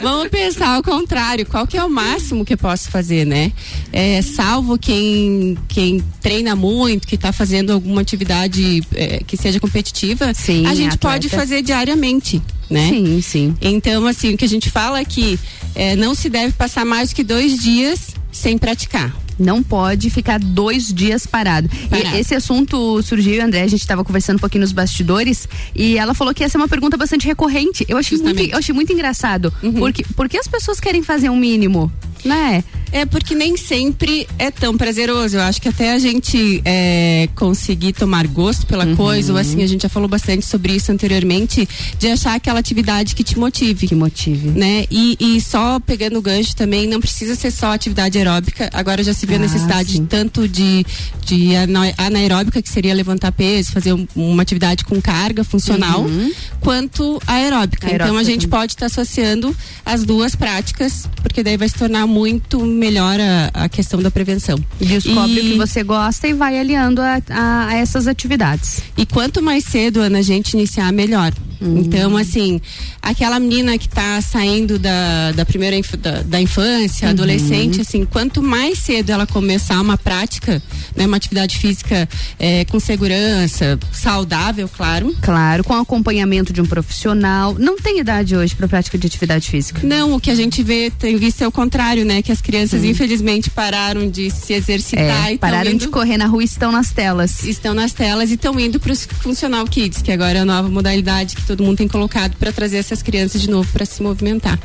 vamos 0.00 0.28
pensar 0.28 0.76
ao 0.76 0.82
contrário. 0.82 1.44
Qual 1.44 1.66
que 1.66 1.76
é 1.76 1.84
o 1.84 1.90
máximo 1.90 2.42
que 2.42 2.54
eu 2.54 2.58
posso 2.58 2.90
fazer, 2.90 3.26
né? 3.26 3.52
É, 3.92 4.22
salvo 4.22 4.78
quem, 4.78 5.58
quem 5.68 6.02
treina 6.22 6.56
muito, 6.56 7.06
que 7.06 7.16
está 7.16 7.32
fazendo 7.32 7.72
alguma 7.74 8.00
atividade 8.00 8.82
é, 8.94 9.22
que 9.26 9.36
seja 9.36 9.60
competitiva, 9.60 10.32
Sim, 10.32 10.64
a 10.66 10.74
gente 10.74 10.94
atleta. 10.94 11.08
pode 11.08 11.28
fazer 11.28 11.60
diariamente, 11.60 12.40
né? 12.70 12.88
Sim, 12.88 13.20
sim. 13.20 13.54
Então, 13.60 14.06
assim, 14.06 14.32
o 14.32 14.36
que 14.38 14.44
a 14.46 14.48
gente 14.48 14.70
fala 14.70 14.98
é 14.98 15.04
que 15.04 15.38
é, 15.74 15.94
não 15.94 16.14
se 16.14 16.30
deve 16.30 16.52
passar 16.54 16.86
mais 16.86 17.12
que 17.12 17.22
dois 17.22 17.58
dias 17.62 18.18
sem 18.32 18.56
praticar. 18.58 19.14
Não 19.38 19.62
pode 19.62 20.10
ficar 20.10 20.38
dois 20.38 20.92
dias 20.92 21.26
parado. 21.26 21.68
Parado. 21.88 22.16
E 22.16 22.20
esse 22.20 22.34
assunto 22.34 23.02
surgiu, 23.02 23.42
André, 23.42 23.62
a 23.62 23.66
gente 23.66 23.80
estava 23.80 24.04
conversando 24.04 24.36
um 24.36 24.40
pouquinho 24.40 24.60
nos 24.60 24.72
bastidores 24.72 25.48
e 25.74 25.96
ela 25.96 26.12
falou 26.12 26.34
que 26.34 26.44
essa 26.44 26.58
é 26.58 26.60
uma 26.60 26.68
pergunta 26.68 26.96
bastante 26.96 27.26
recorrente. 27.26 27.86
Eu 27.88 27.96
achei, 27.96 28.18
muito, 28.18 28.42
eu 28.42 28.58
achei 28.58 28.74
muito 28.74 28.92
engraçado. 28.92 29.52
Uhum. 29.62 29.72
Porque, 29.72 30.04
porque 30.14 30.38
as 30.38 30.46
pessoas 30.46 30.78
querem 30.78 31.02
fazer 31.02 31.30
um 31.30 31.36
mínimo, 31.36 31.90
né? 32.24 32.62
É 32.92 33.04
porque 33.06 33.36
nem 33.36 33.56
sempre 33.56 34.26
é 34.36 34.50
tão 34.50 34.76
prazeroso. 34.76 35.36
Eu 35.36 35.42
acho 35.42 35.62
que 35.62 35.68
até 35.68 35.92
a 35.92 35.98
gente 36.00 36.60
é, 36.64 37.28
conseguir 37.36 37.92
tomar 37.92 38.26
gosto 38.26 38.66
pela 38.66 38.84
Uhum. 38.84 38.96
coisa, 38.96 39.32
ou 39.32 39.38
assim, 39.38 39.62
a 39.62 39.66
gente 39.66 39.82
já 39.82 39.88
falou 39.88 40.08
bastante 40.08 40.44
sobre 40.44 40.72
isso 40.74 40.90
anteriormente, 40.90 41.68
de 42.00 42.08
achar 42.08 42.34
aquela 42.34 42.58
atividade 42.58 43.14
que 43.14 43.22
te 43.22 43.38
motive. 43.38 43.86
Que 43.86 43.94
motive. 43.94 44.48
Né? 44.48 44.86
E, 44.90 45.16
e 45.20 45.40
só 45.40 45.78
pegando 45.78 46.18
o 46.18 46.22
gancho 46.22 46.56
também, 46.56 46.88
não 46.88 46.98
precisa 47.00 47.36
ser 47.36 47.52
só 47.52 47.72
atividade 47.72 48.18
aeróbica. 48.18 48.68
Agora 48.72 49.04
já 49.04 49.14
se 49.14 49.24
vê 49.24 49.34
a 49.34 49.36
Ah, 49.36 49.40
necessidade 49.40 49.92
sim. 49.92 50.04
tanto 50.06 50.48
de, 50.48 50.84
de 51.24 51.54
ana- 51.54 51.94
anaeróbica, 51.96 52.60
que 52.60 52.68
seria 52.68 52.92
levantar 52.92 53.30
peso, 53.30 53.70
fazer 53.70 53.92
um- 53.92 54.06
uma 54.16 54.42
atividade 54.42 54.84
com 54.84 55.00
carga 55.00 55.44
funcional, 55.44 56.00
Uhum. 56.02 56.32
quanto 56.60 57.22
aeróbica. 57.24 57.86
Então 57.86 57.98
a 57.98 58.08
Aeróbica 58.08 58.24
gente 58.24 58.46
também. 58.48 58.58
pode 58.60 58.72
estar 58.72 58.86
associando 58.86 59.56
as 59.86 60.02
duas 60.02 60.34
práticas, 60.34 61.08
porque 61.22 61.42
daí 61.44 61.56
vai 61.56 61.68
se 61.68 61.76
tornar 61.76 62.04
muito 62.10 62.60
melhor 62.66 63.18
a, 63.20 63.64
a 63.64 63.68
questão 63.68 64.02
da 64.02 64.10
prevenção. 64.10 64.58
Descobre 64.80 65.40
E- 65.40 65.40
o 65.40 65.52
que 65.52 65.58
você 65.58 65.82
gosta 65.82 66.26
e 66.28 66.32
vai 66.34 66.58
aliando 66.58 67.00
a, 67.00 67.22
a- 67.30 67.66
a 67.68 67.74
essas 67.76 68.06
atividades. 68.06 68.82
E 68.96 69.06
quanto 69.06 69.40
mais 69.42 69.64
cedo, 69.64 70.00
Ana, 70.00 70.18
a 70.18 70.22
gente 70.22 70.54
iniciar, 70.54 70.92
melhor. 70.92 71.32
Uhum. 71.60 71.78
Então, 71.78 72.16
assim, 72.16 72.60
aquela 73.02 73.38
menina 73.38 73.76
que 73.76 73.86
está 73.86 74.20
saindo 74.22 74.78
da, 74.78 75.32
da 75.32 75.44
primeira 75.44 75.76
inf- 75.76 75.94
da, 75.96 76.22
da 76.22 76.40
infância, 76.40 77.06
Uhum. 77.06 77.10
adolescente, 77.12 77.80
assim, 77.80 78.04
quanto 78.04 78.42
mais 78.42 78.78
cedo 78.78 79.10
ela 79.10 79.26
começar 79.26 79.80
uma 79.80 79.98
prática, 79.98 80.62
né, 80.96 81.06
uma 81.06 81.16
atividade 81.16 81.58
física 81.58 82.08
eh, 82.38 82.64
com 82.66 82.80
segurança, 82.80 83.78
saudável, 83.92 84.68
claro. 84.74 85.14
Claro, 85.20 85.62
com 85.64 85.74
acompanhamento 85.74 86.52
de 86.52 86.60
um 86.60 86.66
profissional. 86.66 87.54
Não 87.58 87.76
tem 87.76 87.98
idade 88.00 88.34
hoje 88.36 88.54
para 88.54 88.66
prática 88.68 88.96
de 88.96 89.06
atividade 89.06 89.48
física. 89.50 89.80
Não, 89.86 90.14
o 90.14 90.20
que 90.20 90.30
a 90.30 90.34
gente 90.34 90.62
vê, 90.62 90.90
tem 90.90 91.16
visto 91.16 91.42
é 91.42 91.46
o 91.48 91.52
contrário, 91.52 92.04
né? 92.04 92.22
Que 92.22 92.32
as 92.32 92.40
crianças, 92.40 92.84
infelizmente, 92.84 93.50
pararam 93.50 94.08
de 94.08 94.30
se 94.30 94.52
exercitar 94.52 95.28
É, 95.28 95.34
e 95.34 95.38
pararam 95.38 95.70
indo- 95.72 95.80
de 95.80 95.88
correr 95.88 96.16
na 96.16 96.26
rua 96.26 96.42
e 96.42 96.46
estão 96.46 96.72
nas 96.72 96.90
telas. 96.92 97.44
estão 97.44 97.74
nas 97.74 97.92
telas 97.92 98.30
e 98.30 98.34
estão 98.34 98.58
indo 98.58 98.78
para 98.80 98.92
os 98.92 99.04
Funcional 99.20 99.64
Kids, 99.66 100.02
que 100.02 100.10
agora 100.12 100.38
é 100.38 100.40
a 100.40 100.44
nova 100.44 100.68
modalidade 100.68 101.36
que 101.36 101.42
todo 101.50 101.64
mundo 101.64 101.78
tem 101.78 101.88
colocado 101.88 102.36
para 102.36 102.52
trazer 102.52 102.76
essas 102.76 103.02
crianças 103.02 103.40
de 103.42 103.50
novo 103.50 103.68
para 103.72 103.84
se 103.84 104.00
movimentar. 104.02 104.58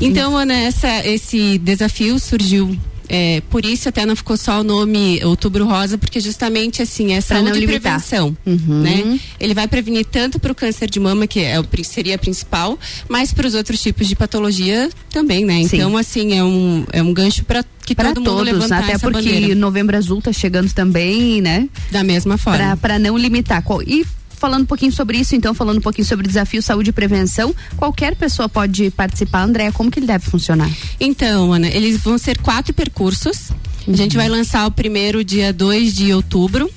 Então, 0.00 0.36
Ana, 0.36 0.54
essa, 0.54 1.06
esse 1.06 1.58
desafio 1.58 2.18
surgiu. 2.18 2.76
é, 3.08 3.40
por 3.50 3.64
isso 3.64 3.88
até 3.88 4.04
não 4.04 4.16
ficou 4.16 4.36
só 4.36 4.60
o 4.60 4.64
nome 4.64 5.24
Outubro 5.24 5.64
Rosa, 5.64 5.96
porque 5.96 6.18
justamente 6.18 6.82
assim, 6.82 7.12
é 7.14 7.20
Pra 7.22 7.38
não 7.38 7.46
saúde 7.52 7.62
e 7.64 7.66
prevenção. 7.68 8.36
Uhum. 8.44 8.82
Né? 8.82 9.20
Ele 9.38 9.54
vai 9.54 9.68
prevenir 9.68 10.04
tanto 10.06 10.40
para 10.40 10.50
o 10.50 10.54
câncer 10.56 10.90
de 10.90 10.98
mama, 10.98 11.24
que 11.28 11.38
é 11.38 11.54
seria 11.84 12.16
a 12.16 12.18
principal, 12.18 12.76
mas 13.08 13.32
para 13.32 13.46
os 13.46 13.54
outros 13.54 13.80
tipos 13.80 14.08
de 14.08 14.16
patologia 14.16 14.90
também, 15.10 15.44
né? 15.44 15.62
Sim. 15.68 15.76
Então, 15.76 15.96
assim, 15.96 16.36
é 16.36 16.42
um, 16.42 16.84
é 16.92 17.00
um 17.00 17.14
gancho 17.14 17.44
para 17.44 17.64
que 17.84 17.94
Para 17.94 18.08
todo 18.08 18.18
mundo 18.18 18.38
todos, 18.38 18.52
levantar 18.52 18.82
até 18.82 18.94
essa 18.94 19.08
porque 19.08 19.22
bandeira. 19.30 19.54
Novembro 19.54 19.96
Azul 19.96 20.20
tá 20.20 20.32
chegando 20.32 20.72
também, 20.72 21.40
né? 21.40 21.68
Da 21.92 22.02
mesma 22.02 22.36
forma. 22.36 22.76
Para 22.76 22.98
não 22.98 23.16
limitar. 23.16 23.62
Qual- 23.62 23.80
E 23.84 24.04
falando 24.36 24.62
um 24.62 24.66
pouquinho 24.66 24.92
sobre 24.92 25.18
isso, 25.18 25.34
então, 25.34 25.52
falando 25.54 25.78
um 25.78 25.82
pouquinho 25.82 26.06
sobre 26.06 26.26
desafio 26.26 26.62
saúde 26.62 26.90
e 26.90 26.92
prevenção, 26.92 27.54
qualquer 27.76 28.14
pessoa 28.16 28.48
pode 28.48 28.90
participar. 28.90 29.42
André, 29.42 29.70
como 29.72 29.90
que 29.90 29.98
ele 29.98 30.06
deve 30.06 30.24
funcionar? 30.30 30.70
Então, 31.00 31.52
Ana, 31.52 31.68
eles 31.68 31.98
vão 32.00 32.18
ser 32.18 32.38
quatro 32.38 32.72
percursos. 32.74 33.50
A 33.50 33.90
Uhum. 33.90 33.96
gente 33.96 34.16
vai 34.16 34.28
lançar 34.28 34.66
o 34.66 34.70
primeiro 34.70 35.22
dia 35.24 35.52
2 35.52 35.94
de 35.94 36.12
outubro. 36.12 36.70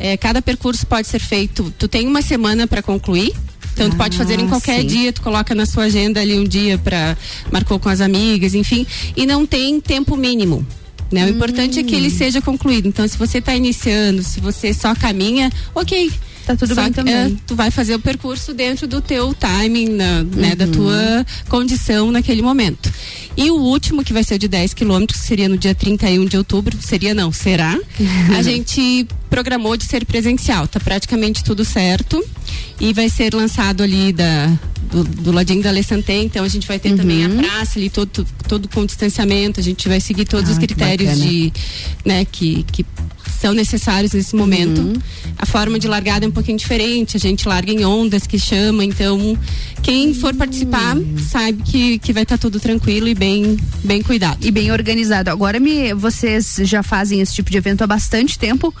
É, 0.00 0.16
cada 0.16 0.40
percurso 0.40 0.86
pode 0.86 1.06
ser 1.08 1.18
feito. 1.18 1.72
Tu 1.78 1.88
tem 1.88 2.06
uma 2.06 2.22
semana 2.22 2.66
para 2.66 2.80
concluir. 2.82 3.32
Então, 3.74 3.90
tu 3.90 3.96
pode 3.96 4.16
fazer 4.16 4.40
em 4.40 4.44
Ah, 4.46 4.48
qualquer 4.48 4.80
sim. 4.80 4.86
dia, 4.86 5.12
tu 5.12 5.22
coloca 5.22 5.54
na 5.54 5.64
sua 5.66 5.84
agenda 5.84 6.20
ali 6.20 6.36
um 6.38 6.44
dia 6.44 6.78
para 6.78 7.16
marcou 7.52 7.78
com 7.78 7.88
as 7.88 8.00
amigas, 8.00 8.54
enfim, 8.54 8.84
e 9.16 9.24
não 9.24 9.46
tem 9.46 9.80
tempo 9.80 10.16
mínimo. 10.16 10.66
Né? 11.12 11.24
O 11.26 11.28
importante 11.28 11.78
é 11.78 11.82
que 11.82 11.94
Hum. 11.94 11.98
ele 11.98 12.10
seja 12.10 12.40
concluído. 12.42 12.86
Então, 12.88 13.06
se 13.06 13.16
você 13.16 13.38
está 13.38 13.54
iniciando, 13.54 14.22
se 14.22 14.40
você 14.40 14.74
só 14.74 14.94
caminha, 14.94 15.50
ok. 15.74 16.10
Tá 16.48 16.56
tudo 16.56 16.74
Só 16.74 16.82
bem 16.82 16.92
também. 16.92 17.14
é, 17.14 17.30
tu 17.46 17.54
vai 17.54 17.70
fazer 17.70 17.94
o 17.94 17.98
percurso 17.98 18.54
dentro 18.54 18.86
do 18.86 19.02
teu 19.02 19.34
timing, 19.34 19.90
na- 19.90 20.22
né, 20.22 20.48
Uhum. 20.50 20.56
da 20.56 20.66
tua 20.66 21.26
condição 21.46 22.10
naquele 22.10 22.40
momento. 22.40 22.90
E 23.36 23.50
o 23.50 23.56
último, 23.56 24.02
que 24.02 24.14
vai 24.14 24.24
ser 24.24 24.36
o 24.36 24.38
de 24.38 24.48
10 24.48 24.72
quilômetros, 24.72 25.20
que 25.20 25.26
seria 25.26 25.46
no 25.46 25.58
dia 25.58 25.74
31 25.74 26.24
de 26.24 26.38
outubro, 26.38 26.74
seria 26.80 27.12
não, 27.12 27.30
será? 27.30 27.78
A 28.38 28.40
gente 28.42 29.06
programou 29.28 29.76
de 29.76 29.84
ser 29.84 30.06
presencial, 30.06 30.66
tá 30.66 30.80
praticamente 30.80 31.44
tudo 31.44 31.66
certo. 31.66 32.24
E 32.80 32.94
vai 32.94 33.10
ser 33.10 33.34
lançado 33.34 33.82
ali 33.82 34.10
da, 34.10 34.46
do, 34.90 35.04
do 35.04 35.32
ladinho 35.32 35.62
da 35.62 35.68
Alessandé, 35.68 36.22
então 36.22 36.42
a 36.44 36.48
gente 36.48 36.66
vai 36.66 36.78
ter 36.78 36.96
também 36.96 37.24
a 37.26 37.28
praça 37.28 37.78
ali, 37.78 37.90
todo, 37.90 38.26
todo 38.48 38.68
com 38.68 38.86
distanciamento, 38.86 39.60
a 39.60 39.62
gente 39.62 39.86
vai 39.86 40.00
seguir 40.00 40.24
todos 40.24 40.48
Uhum. 40.48 40.54
Ah, 40.54 40.58
os 40.58 40.58
critérios 40.58 41.20
de, 41.20 41.52
né, 42.06 42.24
que, 42.24 42.64
que 42.72 42.86
são 43.40 43.54
necessários 43.54 44.12
nesse 44.12 44.34
momento. 44.34 45.00
A 45.38 45.46
forma 45.46 45.78
de 45.78 45.86
largada 45.86 46.24
é 46.24 46.28
um 46.28 46.32
pouquinho 46.32 46.58
diferente, 46.58 47.16
a 47.16 47.20
gente 47.20 47.46
larga 47.48 47.72
em 47.72 47.84
ondas 47.84 48.26
que 48.26 48.38
chama, 48.38 48.84
então 48.84 49.38
quem 49.82 50.12
for 50.12 50.34
participar 50.34 50.96
sabe 51.30 51.62
que, 51.62 51.98
que 51.98 52.12
vai 52.12 52.24
estar 52.24 52.38
tudo 52.38 52.58
tranquilo 52.58 53.08
e 53.08 53.14
bem, 53.14 53.56
bem 53.84 54.02
cuidado. 54.02 54.44
E 54.44 54.50
bem 54.50 54.72
organizado. 54.72 55.30
Agora 55.30 55.60
me, 55.60 55.94
vocês 55.94 56.56
já 56.62 56.82
fazem 56.82 57.20
esse 57.20 57.34
tipo 57.34 57.50
de 57.50 57.58
evento 57.58 57.82
há 57.82 57.86
bastante 57.86 58.38
tempo. 58.38 58.74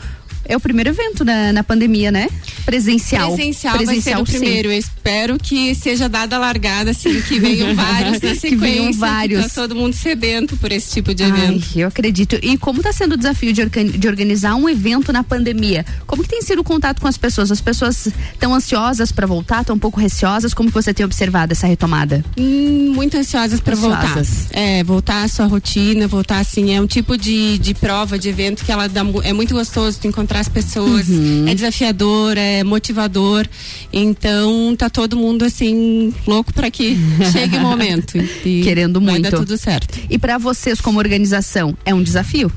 É 0.48 0.56
o 0.56 0.60
primeiro 0.60 0.88
evento 0.90 1.24
na, 1.26 1.52
na 1.52 1.62
pandemia, 1.62 2.10
né? 2.10 2.28
Presencial. 2.64 3.34
Presencial, 3.34 3.84
vai 3.84 4.00
ser 4.00 4.16
o 4.16 4.24
primeiro. 4.24 4.68
Eu 4.70 4.78
espero 4.78 5.38
que 5.38 5.74
seja 5.74 6.08
dada 6.08 6.36
a 6.36 6.38
largada, 6.38 6.90
assim, 6.90 7.20
que 7.20 7.38
venham 7.38 7.74
vários 7.76 8.12
na 8.14 8.20
Que 8.20 8.34
sequência. 8.34 8.58
venham 8.58 8.92
vários. 8.94 9.46
Tá 9.46 9.62
todo 9.62 9.74
mundo 9.74 9.92
sedento 9.92 10.56
por 10.56 10.72
esse 10.72 10.90
tipo 10.90 11.14
de 11.14 11.22
Ai, 11.22 11.30
evento. 11.30 11.78
eu 11.78 11.86
acredito. 11.88 12.38
E 12.42 12.56
como 12.56 12.78
está 12.80 12.92
sendo 12.92 13.12
o 13.12 13.16
desafio 13.16 13.52
de, 13.52 13.64
de 13.66 14.08
organizar 14.08 14.54
um 14.54 14.68
evento 14.68 15.12
na 15.12 15.22
pandemia? 15.22 15.84
Como 16.06 16.22
que 16.22 16.28
tem 16.30 16.40
sido 16.40 16.60
o 16.60 16.64
contato 16.64 17.00
com 17.00 17.08
as 17.08 17.18
pessoas? 17.18 17.50
As 17.50 17.60
pessoas 17.60 18.06
estão 18.06 18.54
ansiosas 18.54 19.12
para 19.12 19.26
voltar, 19.26 19.60
estão 19.60 19.76
um 19.76 19.78
pouco 19.78 20.00
receosas? 20.00 20.54
Como 20.54 20.70
que 20.70 20.74
você 20.74 20.94
tem 20.94 21.04
observado 21.04 21.52
essa 21.52 21.66
retomada? 21.66 22.24
Hum, 22.38 22.92
muito 22.94 23.16
ansiosas 23.18 23.60
para 23.60 23.74
voltar. 23.76 24.16
É, 24.52 24.82
voltar 24.82 25.24
à 25.24 25.28
sua 25.28 25.46
rotina, 25.46 26.06
voltar 26.08 26.38
assim, 26.38 26.74
é 26.74 26.80
um 26.80 26.86
tipo 26.86 27.18
de, 27.18 27.58
de 27.58 27.74
prova, 27.74 28.18
de 28.18 28.28
evento 28.30 28.64
que 28.64 28.72
ela 28.72 28.88
dá, 28.88 29.02
é 29.24 29.32
muito 29.32 29.54
gostoso 29.54 30.00
de 30.00 30.08
encontrar 30.08 30.37
as 30.38 30.48
pessoas, 30.48 31.08
Uhum. 31.08 31.46
é 31.48 31.54
desafiador, 31.54 32.36
é 32.36 32.62
motivador. 32.64 33.46
Então 33.92 34.74
tá 34.76 34.88
todo 34.90 35.16
mundo 35.16 35.44
assim 35.44 36.12
louco 36.26 36.52
para 36.52 36.70
que 36.70 36.96
chegue 37.32 37.56
o 37.56 37.60
momento. 37.60 38.16
E 38.44 38.62
Querendo 38.62 39.00
vai 39.00 39.10
muito. 39.14 39.30
dar 39.30 39.36
tudo 39.38 39.56
certo. 39.56 39.98
E 40.10 40.18
para 40.18 40.38
vocês 40.38 40.80
como 40.80 40.98
organização, 40.98 41.76
é 41.84 41.94
um 41.94 42.02
desafio? 42.02 42.50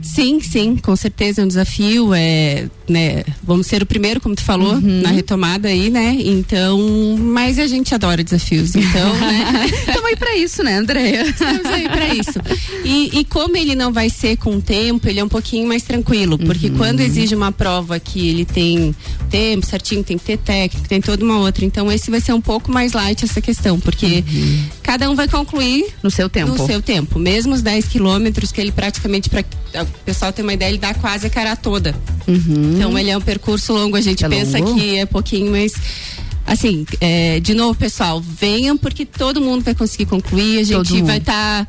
Sim, 0.00 0.40
sim, 0.40 0.76
com 0.76 0.94
certeza 0.94 1.40
é 1.40 1.44
um 1.44 1.48
desafio. 1.48 2.14
É, 2.14 2.68
né, 2.88 3.22
vamos 3.42 3.66
ser 3.66 3.82
o 3.82 3.86
primeiro, 3.86 4.20
como 4.20 4.34
tu 4.34 4.42
falou, 4.42 4.74
Uhum. 4.74 5.02
na 5.02 5.10
retomada 5.10 5.68
aí, 5.68 5.90
né? 5.90 6.16
Então, 6.18 6.78
mas 7.18 7.58
a 7.58 7.66
gente 7.66 7.94
adora 7.94 8.22
desafios, 8.24 8.74
então, 8.74 9.14
né? 9.18 9.66
Estamos 9.88 10.04
aí 10.04 10.16
para 10.16 10.36
isso, 10.36 10.62
né, 10.62 10.78
Andréia? 10.78 11.22
Estamos 11.28 11.66
aí 11.66 11.88
para 11.88 12.14
isso. 12.14 12.38
E, 12.84 13.18
e 13.20 13.24
como 13.24 13.56
ele 13.56 13.74
não 13.74 13.92
vai 13.92 14.08
ser 14.10 14.36
com 14.36 14.56
o 14.56 14.60
tempo, 14.62 15.08
ele 15.08 15.20
é 15.20 15.24
um 15.24 15.28
pouquinho 15.28 15.68
mais 15.68 15.82
tranquilo, 15.82 16.38
porque 16.38 16.68
Uhum. 16.68 16.76
quando 16.76 17.00
exige 17.00 17.34
uma 17.34 17.52
prova 17.52 17.98
que 18.00 18.28
ele 18.28 18.44
tem 18.44 18.94
tempo 19.30 19.66
certinho, 19.66 20.02
tem 20.02 20.16
que 20.18 20.24
ter 20.24 20.38
técnico, 20.38 20.88
tem 20.88 21.00
toda 21.00 21.24
uma 21.24 21.38
outra. 21.38 21.64
Então, 21.64 21.90
esse 21.92 22.10
vai 22.10 22.20
ser 22.20 22.32
um 22.32 22.40
pouco 22.40 22.70
mais 22.72 22.92
light 22.92 23.24
essa 23.24 23.40
questão, 23.40 23.78
porque 23.78 24.24
cada 24.82 25.10
um 25.10 25.14
vai 25.14 25.28
concluir 25.28 25.86
no 26.02 26.10
seu 26.10 26.28
tempo. 26.28 26.52
No 26.52 26.66
seu 26.66 26.80
tempo. 26.80 27.18
Mesmo 27.18 27.54
os 27.54 27.62
10 27.62 27.86
quilômetros 27.86 28.50
que 28.52 28.60
ele 28.60 28.72
praticamente, 28.72 29.28
para 29.28 29.44
o 29.82 29.86
pessoal 30.04 30.32
ter 30.32 30.42
uma 30.42 30.52
ideia, 30.54 30.70
ele 30.70 30.78
dá 30.78 30.94
quase 30.94 31.26
a 31.26 31.30
cara 31.30 31.54
toda. 31.56 31.94
Uhum. 32.26 32.77
Então 32.78 32.98
ele 32.98 33.10
é 33.10 33.16
um 33.16 33.20
percurso 33.20 33.72
longo, 33.72 33.96
a 33.96 34.00
gente 34.00 34.24
É 34.24 34.28
pensa 34.28 34.58
longo? 34.58 34.74
que 34.74 34.96
é 34.96 35.06
pouquinho, 35.06 35.50
mas 35.50 35.72
assim, 36.46 36.86
é, 37.00 37.40
de 37.40 37.52
novo, 37.54 37.78
pessoal, 37.78 38.20
venham 38.20 38.76
porque 38.76 39.04
todo 39.04 39.40
mundo 39.40 39.62
vai 39.62 39.74
conseguir 39.74 40.06
concluir, 40.06 40.60
a 40.60 40.62
gente 40.64 41.02
vai 41.02 41.18
estar 41.18 41.66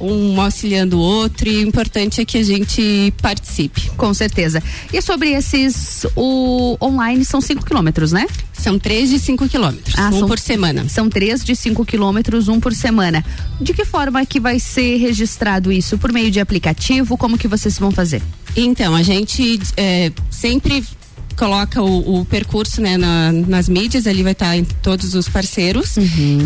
um 0.00 0.40
auxiliando 0.40 0.96
o 0.98 1.00
outro 1.00 1.48
e 1.48 1.56
o 1.64 1.68
importante 1.68 2.20
é 2.20 2.24
que 2.24 2.38
a 2.38 2.42
gente 2.42 3.12
participe. 3.20 3.90
Com 3.96 4.12
certeza. 4.14 4.62
E 4.92 5.00
sobre 5.02 5.30
esses, 5.32 6.06
o 6.16 6.76
online 6.80 7.24
são 7.24 7.40
5 7.40 7.64
quilômetros, 7.64 8.12
né? 8.12 8.26
São 8.52 8.78
três 8.78 9.08
de 9.10 9.18
5 9.18 9.48
quilômetros, 9.48 9.94
um 9.98 10.18
são- 10.20 10.28
por 10.28 10.38
semana. 10.38 10.88
São 10.88 11.08
três 11.08 11.44
de 11.44 11.54
5 11.56 11.84
quilômetros, 11.84 12.48
um 12.48 12.60
por 12.60 12.72
semana. 12.74 13.24
De 13.60 13.72
que 13.72 13.84
forma 13.84 14.24
que 14.26 14.38
vai 14.40 14.58
ser 14.58 14.96
registrado 14.98 15.72
isso? 15.72 15.96
Por 15.98 16.12
meio 16.12 16.30
de 16.30 16.40
aplicativo? 16.40 17.16
Como 17.16 17.38
que 17.38 17.48
vocês 17.48 17.78
vão 17.78 17.90
fazer? 17.90 18.22
Então, 18.56 18.94
a 18.94 19.02
gente 19.02 19.60
é, 19.76 20.10
sempre 20.30 20.84
coloca 21.40 21.82
o, 21.82 22.20
o 22.20 22.24
percurso 22.26 22.82
né, 22.82 22.98
na- 22.98 23.32
nas 23.32 23.66
mídias, 23.66 24.06
ali 24.06 24.22
vai 24.22 24.32
estar 24.32 24.54
em 24.58 24.62
todos 24.82 25.14
os 25.14 25.26
parceiros. 25.26 25.96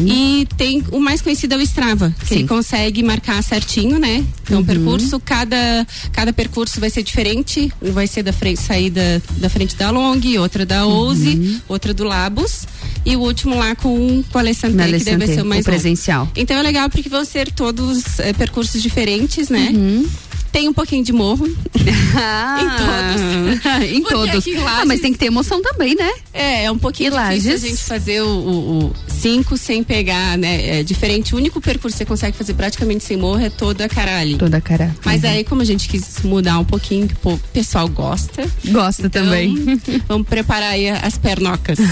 E 0.07 0.47
tem 0.57 0.85
o 0.93 1.01
mais 1.01 1.21
conhecido 1.21 1.55
é 1.55 1.57
o 1.57 1.61
Strava, 1.63 2.15
que 2.29 2.37
Sim. 2.37 2.47
consegue 2.47 3.03
marcar 3.03 3.43
certinho, 3.43 3.99
né? 3.99 4.25
Então, 4.45 4.61
o 4.61 4.65
percurso, 4.65 5.19
cada, 5.19 5.85
cada 6.13 6.33
percurso 6.33 6.79
vai 6.79 6.91
ser 6.91 7.03
diferente. 7.03 7.73
Vai 7.83 8.07
ser 8.07 8.23
da 8.23 8.33
frente, 8.33 8.61
saída 8.63 9.21
da 9.39 9.49
frente 9.51 9.75
da 9.75 9.91
Long, 9.91 10.21
outra 10.39 10.65
da 10.65 10.87
Ouse, 10.87 11.61
outra 11.69 11.93
do 11.93 12.05
Labos. 12.05 12.65
E 13.05 13.17
o 13.17 13.21
último 13.21 13.57
lá 13.59 13.75
com, 13.75 14.23
com 14.31 14.39
a 14.39 14.41
Alessandra, 14.41 14.87
que 14.97 15.05
deve 15.05 15.27
ser 15.27 15.43
o 15.43 15.45
mais 15.45 15.63
o 15.63 15.65
presencial. 15.65 16.29
Então 16.37 16.57
é 16.57 16.63
legal 16.63 16.89
porque 16.89 17.09
vão 17.09 17.25
ser 17.25 17.51
todos 17.53 18.19
eh, 18.21 18.33
percursos 18.33 18.81
diferentes, 18.81 19.49
né? 19.51 19.73
Uhum. 19.75 20.07
Tem 20.55 20.69
um 20.69 20.73
pouquinho 20.73 21.03
de 21.03 21.13
morro. 21.13 21.47
em 21.75 22.69
todos. 22.79 23.83
em 23.91 24.03
todos. 24.05 24.47
em 24.47 24.57
Ah, 24.59 24.63
Lages- 24.65 24.87
mas 24.87 25.01
tem 25.01 25.13
que 25.13 25.19
ter 25.19 25.27
emoção 25.27 25.61
também, 25.61 25.97
né? 25.97 26.09
É, 26.33 26.65
é 26.67 26.71
um 26.71 26.79
pouquinho 26.79 27.09
E 27.09 27.11
difícil 27.11 27.51
Lages? 27.51 27.65
a 27.65 27.69
gente 27.69 27.83
fazer 27.83 28.23
o, 28.23 28.29
o 28.29 28.93
cinco 29.21 29.57
sem 29.57 29.83
pegar, 29.83 30.37
né? 30.39 30.81
É 30.81 30.83
diferente. 30.83 31.35
O 31.35 31.39
único 31.39 31.61
percurso 31.61 31.95
que 31.97 31.99
você 31.99 32.05
consegue 32.05 32.37
fazer 32.37 32.55
praticamente 32.55 33.05
sem 33.05 33.17
morro 33.17 33.41
é 33.41 33.51
toda 33.51 33.85
a 33.85 33.89
caralho. 33.89 34.37
Toda 34.39 34.57
a 34.59 34.61
cara. 34.61 34.95
Mas 35.05 35.23
Uhum. 35.23 35.31
aí, 35.31 35.45
como 35.45 35.63
a 35.63 35.65
gente 35.65 35.89
quis 35.89 36.21
mudar 36.23 36.59
um 36.59 36.65
pouquinho, 36.65 37.09
que 37.09 37.15
o 37.25 37.39
pessoal 37.53 37.89
gosta. 37.89 38.47
Gosta 38.67 39.07
então, 39.07 39.25
também. 39.25 39.55
Vamos 40.09 40.27
preparar 40.29 40.71
aí 40.73 40.89
as 40.89 41.17
pernocas. 41.19 41.79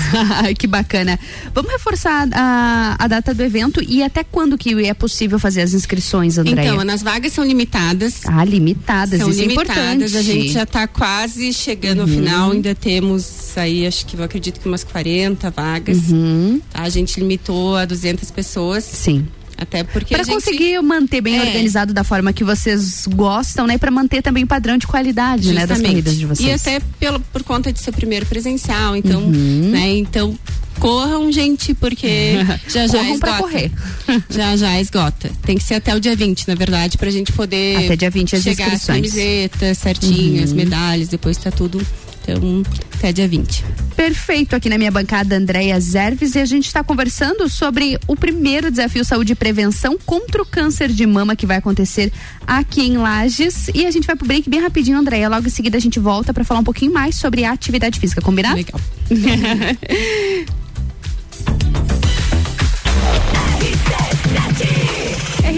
Que 0.59 0.67
bacana. 0.67 1.19
Vamos 1.55 1.73
reforçar 1.73 2.29
a, 2.33 2.97
a 2.99 3.09
data 3.09 3.33
do 3.35 3.43
evento 3.43 3.83
e 3.87 4.03
até 4.03 4.23
quando 4.25 4.57
que 4.59 4.75
é 4.85 4.95
possível 4.95 5.39
fazer 5.39 5.63
as 5.63 5.73
inscrições, 5.73 6.37
Andréia? 6.39 6.69
Então, 6.75 6.81
as 6.95 7.03
vagas 7.03 7.33
são 7.33 7.45
limitadas. 7.45 8.21
Ah, 8.27 8.45
limitadas, 8.45 9.21
São 9.21 9.31
isso 9.31 9.41
é 9.41 9.45
limitadas, 9.47 10.13
importante. 10.13 10.17
a 10.17 10.23
gente 10.23 10.49
já 10.53 10.63
está 10.65 10.87
quase 10.87 11.53
chegando 11.53 12.01
ao 12.03 12.07
Uhum. 12.07 12.15
final, 12.15 12.51
ainda 12.53 12.75
temos 12.75 13.57
aí, 13.57 13.87
acho 13.87 14.05
que 14.07 14.17
eu 14.17 14.23
acredito 14.25 14.61
que 14.61 14.69
umas 14.69 14.85
40 14.85 15.51
vagas. 15.51 15.99
Uhum. 16.11 16.61
A 16.75 16.89
gente 16.89 17.12
limitou 17.21 17.77
a 17.77 17.85
200 17.85 18.31
pessoas. 18.31 18.85
Sim. 18.85 19.27
Até 19.57 19.85
porque 19.85 20.13
Para 20.15 20.25
gente... 20.25 20.35
conseguir 20.35 20.81
manter 20.83 21.21
bem 21.21 21.37
É. 21.39 21.43
organizado 21.43 21.93
da 21.93 22.03
forma 22.03 22.33
que 22.33 22.43
vocês 22.43 23.07
gostam, 23.07 23.65
né? 23.67 23.79
Para 23.79 23.91
manter 23.93 24.21
também 24.21 24.43
o 24.43 24.47
padrão 24.47 24.77
de 24.77 24.87
qualidade, 24.89 25.53
né? 25.53 25.67
Das 25.67 25.81
corridas 25.81 26.17
de 26.17 26.27
vocês. 26.27 26.49
E 26.49 26.53
até 26.53 26.81
pelo, 26.99 27.21
por 27.21 27.45
conta 27.45 27.73
de 27.73 27.79
ser 27.79 27.93
primeiro 27.93 28.27
presencial, 28.27 28.97
então, 28.97 29.21
Uhum. 29.23 29.71
né? 29.71 29.93
Então, 29.99 30.37
corram, 30.81 31.31
gente, 31.31 31.75
porque 31.75 32.33
já 32.69 32.89
já 32.89 32.99
Corram 32.99 33.19
pra 33.21 33.31
esgota. 33.31 33.43
correr. 33.43 33.71
Já 34.31 34.57
já 34.57 34.81
esgota. 34.81 35.31
Tem 35.43 35.57
que 35.57 35.63
ser 35.63 35.75
até 35.75 35.95
o 35.95 36.01
dia 36.01 36.17
20, 36.17 36.49
na 36.49 36.55
verdade, 36.57 36.99
pra 36.99 37.09
gente 37.11 37.31
poder 37.31 37.85
Até 37.85 37.95
dia 37.97 38.11
20 38.11 38.35
as 38.35 38.43
chegar 38.43 38.67
as 38.67 38.73
inscrições. 38.75 38.97
camisetas 39.13 39.79
certinho, 39.79 40.43
as 40.43 40.51
Uhum. 40.51 40.57
medalhas, 40.57 41.07
depois 41.09 41.37
tá 41.37 41.51
tudo. 41.53 41.81
Então, 42.23 42.63
até 42.95 43.13
dia 43.13 43.27
20. 43.27 43.65
Perfeito, 43.97 44.57
aqui 44.57 44.69
na 44.69 44.79
minha 44.79 44.91
bancada, 44.91 45.37
Andréia 45.37 45.79
Zerves, 45.79 46.35
e 46.35 46.39
a 46.39 46.45
gente 46.45 46.67
está 46.67 46.83
conversando 46.83 47.49
sobre 47.49 47.99
o 48.07 48.17
primeiro 48.17 48.71
desafio 48.71 49.05
saúde 49.05 49.33
e 49.33 49.37
prevenção 49.37 49.99
contra 50.05 50.43
o 50.43 50.47
câncer 50.47 50.89
de 50.89 51.07
mama 51.07 51.37
que 51.37 51.47
vai 51.47 51.59
acontecer 51.59 52.13
aqui 52.47 52.83
em 52.83 52.97
Lages. 52.97 53.69
E 53.75 53.87
a 53.87 53.91
gente 53.91 54.07
vai 54.07 54.17
pro 54.17 54.27
break 54.27 54.49
bem 54.49 54.61
rapidinho, 54.61 54.99
Andréia. 54.99 55.29
Logo 55.29 55.47
em 55.47 55.51
seguida 55.51 55.77
a 55.77 55.81
gente 55.81 55.99
volta 55.99 56.33
para 56.33 56.45
falar 56.45 56.61
um 56.61 56.65
pouquinho 56.65 56.93
mais 56.93 57.17
sobre 57.17 57.45
a 57.45 57.53
atividade 57.53 57.99
física, 57.99 58.21
combinado? 58.21 58.57
Legal. 58.57 58.81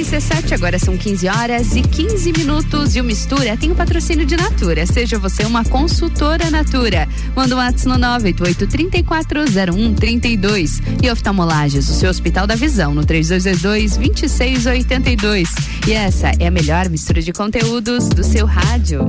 RC7, 0.05 0.53
agora 0.53 0.79
são 0.79 0.97
15 0.99 1.27
horas 1.29 1.75
e 1.75 1.81
15 1.81 2.31
minutos 2.33 2.95
e 2.95 3.01
o 3.01 3.05
Mistura 3.05 3.57
tem 3.57 3.73
o 3.73 3.75
patrocínio 3.75 4.27
de 4.27 4.37
Natura. 4.37 4.85
Seja 4.85 5.19
você 5.19 5.45
uma 5.45 5.65
consultora 5.65 6.51
Natura. 6.51 7.09
Manda 7.35 7.55
um 7.55 7.59
WhatsApp 7.59 7.99
no 7.99 8.07
981340132. 8.07 10.83
E 11.03 11.11
oftalmolages, 11.11 11.89
o 11.89 11.95
seu 11.95 12.11
Hospital 12.11 12.47
da 12.47 12.55
Visão, 12.55 12.95
no 12.95 13.07
3222-2682. 13.07 15.49
E 15.89 15.95
essa 15.95 16.33
é 16.39 16.49
a 16.49 16.51
melhor 16.51 16.91
mistura 16.91 17.23
de 17.23 17.33
conteúdos 17.33 18.11
do 18.11 18.23
seu 18.23 18.45
rádio. 18.45 19.09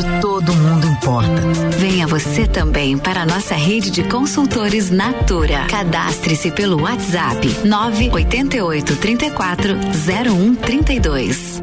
Onde 0.00 0.20
todo 0.22 0.54
mundo 0.54 0.86
importa. 0.86 1.42
Venha 1.78 2.06
você 2.06 2.46
também 2.46 2.96
para 2.96 3.22
a 3.22 3.26
nossa 3.26 3.54
rede 3.54 3.90
de 3.90 4.02
consultores 4.04 4.90
Natura. 4.90 5.66
Cadastre-se 5.68 6.50
pelo 6.50 6.82
WhatsApp 6.82 7.46
988 7.66 8.96
34 8.96 9.74
0132. 9.92 11.62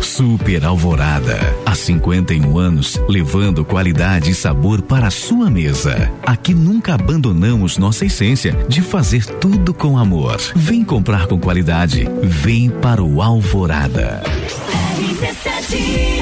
Super 0.00 0.64
Alvorada. 0.64 1.38
Há 1.66 1.74
51 1.74 2.56
anos, 2.56 2.98
levando 3.06 3.66
qualidade 3.66 4.30
e 4.30 4.34
sabor 4.34 4.80
para 4.80 5.08
a 5.08 5.10
sua 5.10 5.50
mesa. 5.50 6.10
Aqui 6.24 6.54
nunca 6.54 6.94
abandonamos 6.94 7.76
nossa 7.76 8.06
essência 8.06 8.56
de 8.66 8.80
fazer 8.80 9.26
tudo 9.26 9.74
com 9.74 9.98
amor. 9.98 10.38
Vem 10.54 10.82
comprar 10.82 11.26
com 11.26 11.38
qualidade. 11.38 12.08
Vem 12.22 12.70
para 12.70 13.02
o 13.02 13.20
Alvorada. 13.20 14.22
Tá 15.42 16.15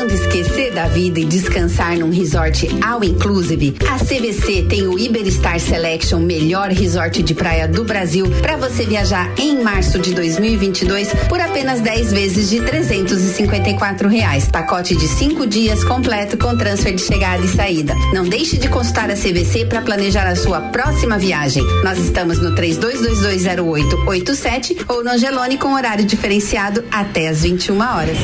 precisando 0.00 0.12
esquecer 0.12 0.72
da 0.72 0.86
vida 0.86 1.20
e 1.20 1.24
descansar 1.24 1.96
num 1.98 2.10
resort 2.10 2.68
all 2.82 3.04
inclusive? 3.04 3.76
A 3.88 3.98
CVC 3.98 4.66
tem 4.68 4.86
o 4.86 4.98
Iberstar 4.98 5.60
Selection, 5.60 6.18
melhor 6.20 6.70
resort 6.70 7.22
de 7.22 7.34
praia 7.34 7.68
do 7.68 7.84
Brasil, 7.84 8.26
para 8.40 8.56
você 8.56 8.84
viajar 8.84 9.30
em 9.38 9.62
março 9.62 9.98
de 9.98 10.14
2022 10.14 11.12
por 11.28 11.38
apenas 11.40 11.80
10 11.80 12.12
vezes 12.12 12.48
de 12.48 12.60
354 12.60 14.08
reais. 14.08 14.48
Pacote 14.48 14.96
de 14.96 15.06
5 15.06 15.46
dias 15.46 15.84
completo 15.84 16.38
com 16.38 16.56
transfer 16.56 16.94
de 16.94 17.02
chegada 17.02 17.44
e 17.44 17.48
saída. 17.48 17.94
Não 18.14 18.24
deixe 18.24 18.56
de 18.56 18.68
consultar 18.68 19.10
a 19.10 19.14
CVC 19.14 19.66
para 19.66 19.82
planejar 19.82 20.26
a 20.26 20.36
sua 20.36 20.60
próxima 20.60 21.18
viagem. 21.18 21.62
Nós 21.84 21.98
estamos 21.98 22.38
no 22.38 22.54
32220887 22.54 24.84
ou 24.88 25.04
no 25.04 25.10
Angelone 25.10 25.58
com 25.58 25.74
horário 25.74 26.04
diferenciado 26.04 26.84
até 26.90 27.28
às 27.28 27.42
21 27.42 27.80
horas. 27.80 28.16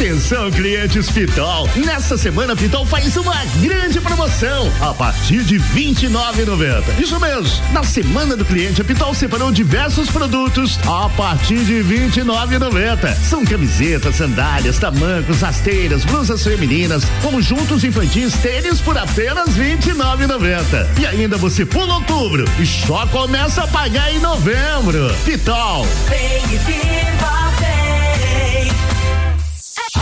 Atenção, 0.00 0.50
clientes 0.50 1.10
Pitol. 1.10 1.68
Nessa 1.76 2.16
semana, 2.16 2.56
Pitol 2.56 2.86
faz 2.86 3.18
uma 3.18 3.36
grande 3.60 4.00
promoção 4.00 4.72
a 4.80 4.94
partir 4.94 5.44
de 5.44 5.58
R$ 5.58 5.92
29,90. 5.92 6.98
Isso 6.98 7.20
mesmo. 7.20 7.62
Na 7.70 7.84
semana 7.84 8.34
do 8.34 8.42
cliente, 8.42 8.80
a 8.80 8.84
Pitol 8.84 9.14
separou 9.14 9.52
diversos 9.52 10.08
produtos 10.08 10.78
a 10.86 11.06
partir 11.10 11.66
de 11.66 11.82
R$ 11.82 12.08
29,90. 12.08 13.14
São 13.16 13.44
camisetas, 13.44 14.16
sandálias, 14.16 14.78
tamancos, 14.78 15.42
rasteiras, 15.42 16.02
blusas 16.06 16.42
femininas, 16.42 17.04
conjuntos 17.20 17.84
infantis, 17.84 18.32
tênis 18.38 18.80
por 18.80 18.96
apenas 18.96 19.54
R$ 19.54 19.76
29,90. 19.76 20.98
E 20.98 21.06
ainda 21.06 21.36
você 21.36 21.66
pula 21.66 21.96
outubro 21.96 22.46
e 22.58 22.64
só 22.64 23.06
começa 23.08 23.64
a 23.64 23.66
pagar 23.66 24.10
em 24.10 24.18
novembro. 24.18 25.14
Pitol. 25.26 25.86
Vem 26.08 26.54
e 26.54 26.56
viva. 26.56 27.49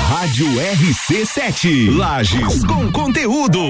Rádio 0.09 0.47
RC7. 0.47 1.95
Lages 1.95 2.65
com 2.65 2.91
conteúdo. 2.91 3.61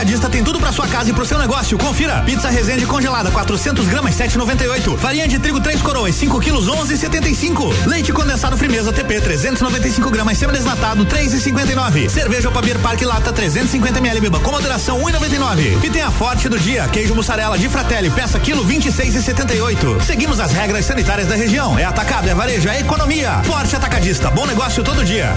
Atacadista 0.00 0.30
tem 0.30 0.42
tudo 0.42 0.58
pra 0.58 0.72
sua 0.72 0.88
casa 0.88 1.10
e 1.10 1.12
pro 1.12 1.26
seu 1.26 1.38
negócio. 1.38 1.76
Confira. 1.76 2.22
Pizza 2.22 2.48
Resende 2.48 2.86
congelada, 2.86 3.30
400 3.30 3.86
gramas, 3.86 4.14
7,98. 4.14 4.96
Farinha 4.96 5.28
de 5.28 5.38
trigo 5.38 5.60
3 5.60 5.82
coroas, 5.82 6.14
5 6.14 6.40
quilos, 6.40 6.68
11,75. 6.68 7.86
Leite 7.86 8.10
condensado 8.10 8.56
Frimeza 8.56 8.94
TP, 8.94 9.20
395 9.20 10.08
gramas, 10.08 10.38
semi-desnatado, 10.38 11.04
3,59. 11.04 12.08
Cerveja 12.08 12.48
Opabir 12.48 12.78
Parque 12.78 13.04
Lata, 13.04 13.30
350 13.30 13.98
ml, 13.98 14.20
beba 14.22 14.40
com 14.40 14.52
moderação, 14.52 14.98
1,99. 15.00 15.84
E 15.84 15.90
tem 15.90 16.00
a 16.00 16.10
Forte 16.10 16.48
do 16.48 16.58
dia, 16.58 16.88
queijo 16.88 17.14
mussarela 17.14 17.58
de 17.58 17.68
Fratelli, 17.68 18.08
peça 18.08 18.40
quilo, 18.40 18.64
26,78. 18.64 20.00
Seguimos 20.00 20.40
as 20.40 20.50
regras 20.50 20.86
sanitárias 20.86 21.28
da 21.28 21.36
região. 21.36 21.78
É 21.78 21.84
atacado, 21.84 22.26
é 22.26 22.34
varejo, 22.34 22.70
é 22.70 22.80
economia. 22.80 23.42
Forte 23.44 23.76
Atacadista, 23.76 24.30
bom 24.30 24.46
negócio 24.46 24.82
todo 24.82 25.04
dia. 25.04 25.34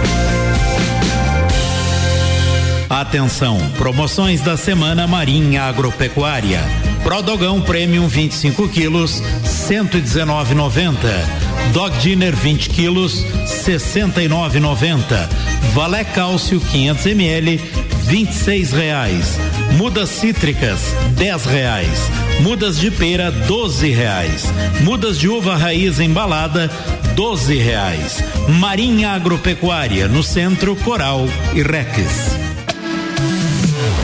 Atenção, 2.89 3.57
promoções 3.77 4.41
da 4.41 4.55
semana 4.57 5.07
Marinha 5.07 5.63
Agropecuária. 5.63 6.59
Prodogão 7.03 7.61
Premium 7.61 8.07
25 8.07 8.69
quilos, 8.69 9.21
119,90. 9.43 10.93
Dog 11.73 11.97
Dinner 11.97 12.35
20 12.35 12.69
quilos, 12.69 13.25
69,90. 13.65 15.27
Valé 15.73 16.03
Cálcio 16.03 16.59
500 16.59 17.05
ml, 17.07 17.57
26 18.03 18.71
reais. 18.71 19.39
Mudas 19.77 20.09
cítricas, 20.09 20.79
10 21.17 21.45
reais. 21.45 22.11
Mudas 22.41 22.79
de 22.79 22.91
pera, 22.91 23.31
12 23.31 23.89
reais. 23.89 24.45
Mudas 24.81 25.17
de 25.17 25.27
uva 25.27 25.55
raiz 25.55 25.99
embalada, 25.99 26.69
12 27.15 27.57
reais. 27.57 28.23
Marinha 28.47 29.11
Agropecuária, 29.11 30.07
no 30.07 30.21
centro 30.21 30.75
Coral 30.75 31.25
e 31.53 31.61
Rex. 31.63 32.52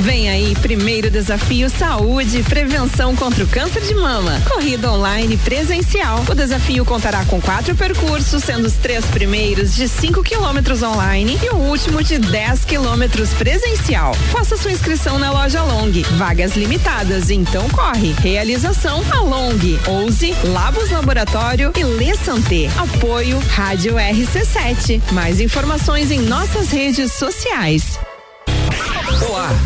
Vem 0.10 0.27
aí, 0.27 0.56
primeiro 0.56 1.11
desafio 1.11 1.69
Saúde 1.69 2.40
e 2.40 2.44
Prevenção 2.44 3.15
contra 3.15 3.44
o 3.44 3.48
Câncer 3.48 3.84
de 3.84 3.94
Mama. 3.94 4.41
Corrida 4.49 4.91
online 4.91 5.38
presencial. 5.38 6.26
O 6.27 6.34
desafio 6.34 6.84
contará 6.84 7.23
com 7.26 7.40
quatro 7.40 7.76
percursos, 7.76 8.44
sendo 8.44 8.65
os 8.65 8.73
três 8.73 9.06
primeiros 9.06 9.76
de 9.76 9.88
5 9.88 10.23
quilômetros 10.23 10.81
online 10.81 11.38
e 11.44 11.52
o 11.52 11.57
último 11.57 12.02
de 12.02 12.18
10 12.18 12.65
quilômetros 12.65 13.30
presencial. 13.36 14.15
Faça 14.31 14.57
sua 14.57 14.72
inscrição 14.72 15.19
na 15.19 15.31
loja 15.31 15.61
Long. 15.61 15.91
Vagas 16.18 16.56
limitadas, 16.56 17.30
então 17.30 17.69
corre. 17.69 18.14
Realização 18.14 19.03
a 19.11 19.22
Long, 19.22 19.60
Ouse, 19.86 20.34
Labos 20.44 20.90
Laboratório 20.90 21.72
e 21.77 21.84
Lê 21.84 22.15
Santé. 22.15 22.68
Apoio 22.80 23.38
Rádio 23.49 23.94
RC7. 23.94 25.11
Mais 25.11 25.40
informações 25.40 26.10
em 26.10 26.22
nossas 26.22 26.72
redes 26.72 27.14
sociais. 27.14 27.99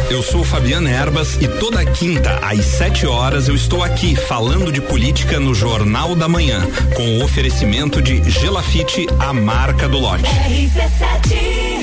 Eu 0.10 0.22
sou 0.24 0.44
Fabiana 0.44 0.90
Erbas 0.90 1.38
e 1.42 1.48
toda 1.48 1.86
quinta 1.86 2.40
às 2.42 2.66
7 2.66 3.06
horas 3.06 3.48
eu 3.48 3.56
estou 3.56 3.84
aqui 3.84 4.16
falando 4.16 4.72
de 4.72 4.82
política 4.82 5.40
no 5.40 5.54
Jornal 5.54 6.16
da 6.16 6.28
Manhã, 6.28 6.62
com 6.96 7.18
o 7.18 7.24
oferecimento 7.24 8.02
de 8.02 8.30
Gelafite, 8.30 9.08
a 9.20 9.34
marca 9.34 9.88
do 9.88 10.00
lote. 10.00 10.24
RC7, 10.24 11.74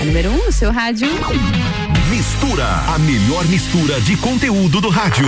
A 0.00 0.04
número 0.04 0.30
1 0.30 0.34
um, 0.34 0.46
no 0.46 0.52
seu 0.52 0.72
rádio. 0.72 1.08
Mistura, 2.12 2.66
a 2.94 2.98
melhor 2.98 3.42
mistura 3.46 3.98
de 4.02 4.18
conteúdo 4.18 4.82
do 4.82 4.90
rádio. 4.90 5.26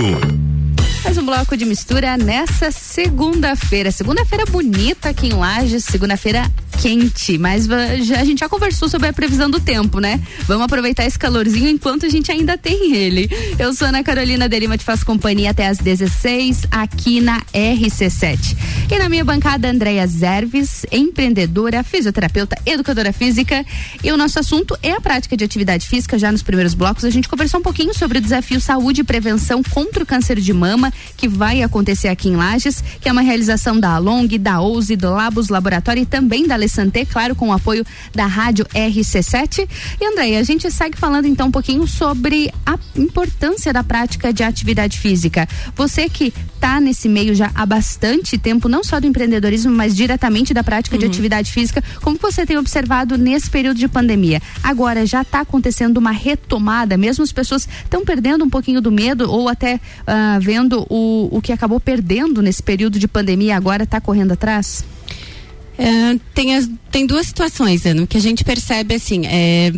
Mais 1.03 1.17
um 1.17 1.25
bloco 1.25 1.57
de 1.57 1.65
mistura 1.65 2.15
nessa 2.15 2.69
segunda-feira. 2.69 3.91
Segunda-feira 3.91 4.45
bonita 4.45 5.09
aqui 5.09 5.29
em 5.29 5.33
Lages, 5.33 5.83
segunda-feira 5.83 6.43
quente, 6.81 7.37
mas 7.37 7.65
já, 7.65 8.19
a 8.19 8.25
gente 8.25 8.39
já 8.39 8.49
conversou 8.49 8.87
sobre 8.89 9.07
a 9.07 9.13
previsão 9.13 9.49
do 9.49 9.59
tempo, 9.59 9.99
né? 9.99 10.21
Vamos 10.47 10.65
aproveitar 10.65 11.05
esse 11.05 11.17
calorzinho 11.17 11.69
enquanto 11.69 12.05
a 12.05 12.09
gente 12.09 12.31
ainda 12.31 12.57
tem 12.57 12.95
ele. 12.95 13.29
Eu 13.57 13.73
sou 13.73 13.87
Ana 13.87 14.03
Carolina 14.03 14.47
de 14.47 14.59
Lima, 14.59 14.77
te 14.77 14.83
faço 14.83 15.05
companhia 15.05 15.51
até 15.51 15.67
às 15.67 15.77
16 15.77 16.67
aqui 16.71 17.21
na 17.21 17.41
RC7. 17.53 18.55
E 18.91 18.99
na 18.99 19.09
minha 19.09 19.23
bancada, 19.23 19.69
Andréia 19.69 20.05
Zerves, 20.05 20.85
empreendedora, 20.91 21.83
fisioterapeuta, 21.83 22.57
educadora 22.65 23.11
física. 23.11 23.65
E 24.03 24.11
o 24.11 24.17
nosso 24.17 24.39
assunto 24.39 24.77
é 24.83 24.91
a 24.91 25.01
prática 25.01 25.35
de 25.35 25.43
atividade 25.43 25.87
física. 25.87 26.19
Já 26.19 26.31
nos 26.31 26.43
primeiros 26.43 26.73
blocos, 26.73 27.05
a 27.05 27.09
gente 27.09 27.27
conversou 27.27 27.59
um 27.59 27.63
pouquinho 27.63 27.93
sobre 27.93 28.17
o 28.17 28.21
desafio 28.21 28.59
Saúde 28.59 29.01
e 29.01 29.03
Prevenção 29.03 29.63
contra 29.63 30.03
o 30.03 30.05
Câncer 30.05 30.39
de 30.39 30.53
Mama, 30.53 30.91
que 31.17 31.27
vai 31.27 31.61
acontecer 31.61 32.09
aqui 32.09 32.29
em 32.29 32.35
Lages, 32.35 32.83
que 32.99 33.09
é 33.09 33.11
uma 33.11 33.21
realização 33.21 33.79
da 33.79 33.91
Along, 33.91 34.27
da 34.37 34.59
Ouse, 34.59 34.95
do 34.95 35.09
Labos 35.09 35.49
Laboratório 35.49 36.03
e 36.03 36.05
também 36.05 36.47
da 36.47 36.55
Alessante, 36.65 37.05
claro, 37.05 37.35
com 37.35 37.49
o 37.49 37.53
apoio 37.53 37.85
da 38.13 38.25
Rádio 38.25 38.65
RC7. 38.65 39.69
E 40.01 40.05
Andréia, 40.05 40.39
a 40.39 40.43
gente 40.43 40.69
segue 40.71 40.97
falando 40.97 41.27
então 41.27 41.47
um 41.47 41.51
pouquinho 41.51 41.87
sobre 41.87 42.51
a 42.65 42.77
importância 42.97 43.71
da 43.71 43.83
prática 43.83 44.33
de 44.33 44.43
atividade 44.43 44.97
física. 44.97 45.47
Você 45.75 46.09
que 46.09 46.33
está 46.55 46.81
nesse 46.81 47.07
meio 47.07 47.35
já 47.35 47.51
há 47.53 47.65
bastante 47.65 48.37
tempo, 48.37 48.67
não 48.67 48.83
só 48.83 48.99
do 48.99 49.05
empreendedorismo, 49.05 49.71
mas 49.71 49.95
diretamente 49.95 50.53
da 50.53 50.63
prática 50.63 50.97
de 50.97 51.05
atividade 51.05 51.51
física, 51.51 51.83
como 52.01 52.17
você 52.19 52.45
tem 52.45 52.57
observado 52.57 53.15
nesse 53.15 53.49
período 53.49 53.77
de 53.77 53.87
pandemia? 53.87 54.41
Agora 54.63 55.05
já 55.05 55.21
está 55.21 55.41
acontecendo 55.41 55.97
uma 55.97 56.11
retomada, 56.11 56.97
mesmo 56.97 57.23
as 57.23 57.31
pessoas 57.31 57.67
estão 57.83 58.03
perdendo 58.03 58.43
um 58.43 58.49
pouquinho 58.49 58.81
do 58.81 58.91
medo 58.91 59.31
ou 59.31 59.47
até 59.47 59.79
ah, 60.07 60.39
vendo 60.41 60.87
o, 60.89 61.29
o 61.31 61.41
que 61.41 61.53
acabou 61.53 61.79
perdendo 61.79 62.41
nesse 62.41 62.63
período 62.63 62.97
de 62.97 63.07
pandemia 63.07 63.55
agora 63.55 63.83
está 63.83 64.01
correndo 64.01 64.31
atrás? 64.31 64.83
É, 65.77 66.17
tem, 66.33 66.55
as, 66.55 66.69
tem 66.91 67.05
duas 67.05 67.27
situações, 67.27 67.85
Ana. 67.85 68.07
Que 68.07 68.17
a 68.17 68.21
gente 68.21 68.43
percebe, 68.43 68.95
assim, 68.95 69.25
é, 69.25 69.71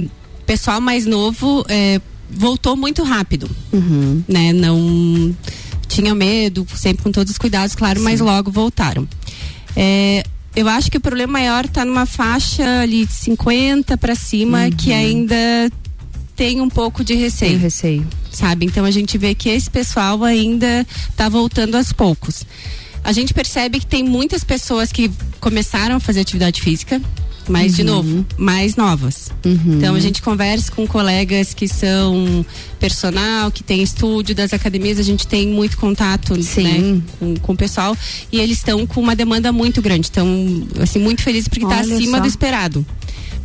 pessoal 0.47 0.79
mais 0.79 1.05
novo 1.05 1.65
é, 1.67 1.99
voltou 2.29 2.75
muito 2.75 3.03
rápido, 3.03 3.49
né? 4.27 4.53
Não 4.53 5.35
tinha 5.87 6.15
medo, 6.15 6.65
sempre 6.75 7.03
com 7.03 7.11
todos 7.11 7.31
os 7.31 7.37
cuidados, 7.37 7.75
claro, 7.75 8.01
mas 8.01 8.19
logo 8.19 8.49
voltaram. 8.49 9.07
É, 9.75 10.23
eu 10.55 10.67
acho 10.67 10.89
que 10.89 10.97
o 10.97 11.01
problema 11.01 11.33
maior 11.33 11.65
está 11.65 11.85
numa 11.85 12.05
faixa 12.05 12.81
ali 12.81 13.05
de 13.05 13.13
50 13.13 13.97
para 13.97 14.15
cima 14.15 14.69
que 14.71 14.91
ainda 14.91 15.35
tem 16.35 16.61
um 16.61 16.69
pouco 16.69 17.03
de 17.03 17.13
receio. 17.13 17.51
Tem 17.51 17.59
receio. 17.59 18.07
Sabe? 18.31 18.65
Então 18.65 18.85
a 18.85 18.91
gente 18.91 19.17
vê 19.17 19.35
que 19.35 19.49
esse 19.49 19.69
pessoal 19.69 20.23
ainda 20.23 20.85
está 21.09 21.27
voltando 21.29 21.75
aos 21.75 21.91
poucos. 21.91 22.45
A 23.03 23.11
gente 23.11 23.33
percebe 23.33 23.79
que 23.79 23.85
tem 23.85 24.03
muitas 24.03 24.43
pessoas 24.43 24.91
que 24.91 25.09
começaram 25.39 25.95
a 25.95 25.99
fazer 25.99 26.19
atividade 26.21 26.61
física, 26.61 27.01
mas 27.47 27.75
de 27.77 27.81
Uhum. 27.83 27.87
novo, 27.87 28.25
mais 28.37 28.75
novas. 28.75 29.31
Então 29.45 29.95
a 29.95 29.99
gente 30.01 30.21
conversa 30.21 30.69
com 30.71 30.85
colegas 30.85 31.53
que 31.53 31.65
são 31.67 32.45
personal, 32.77 33.49
que 33.49 33.63
tem 33.63 33.81
estúdio 33.81 34.35
das 34.35 34.51
academias, 34.53 34.99
a 34.99 35.03
gente 35.03 35.25
tem 35.25 35.47
muito 35.47 35.77
contato 35.77 36.33
né, 36.35 37.01
com, 37.17 37.35
com 37.37 37.53
o 37.53 37.55
pessoal 37.55 37.95
e 38.31 38.39
eles 38.41 38.57
estão 38.57 38.85
com 38.85 38.99
uma 38.99 39.15
demanda 39.15 39.51
muito 39.53 39.81
grande. 39.81 40.07
Estão 40.07 40.27
assim, 40.81 40.99
muito 40.99 41.21
felizes 41.23 41.47
porque 41.47 41.63
está 41.63 41.79
acima 41.79 42.17
só. 42.17 42.21
do 42.23 42.27
esperado. 42.27 42.85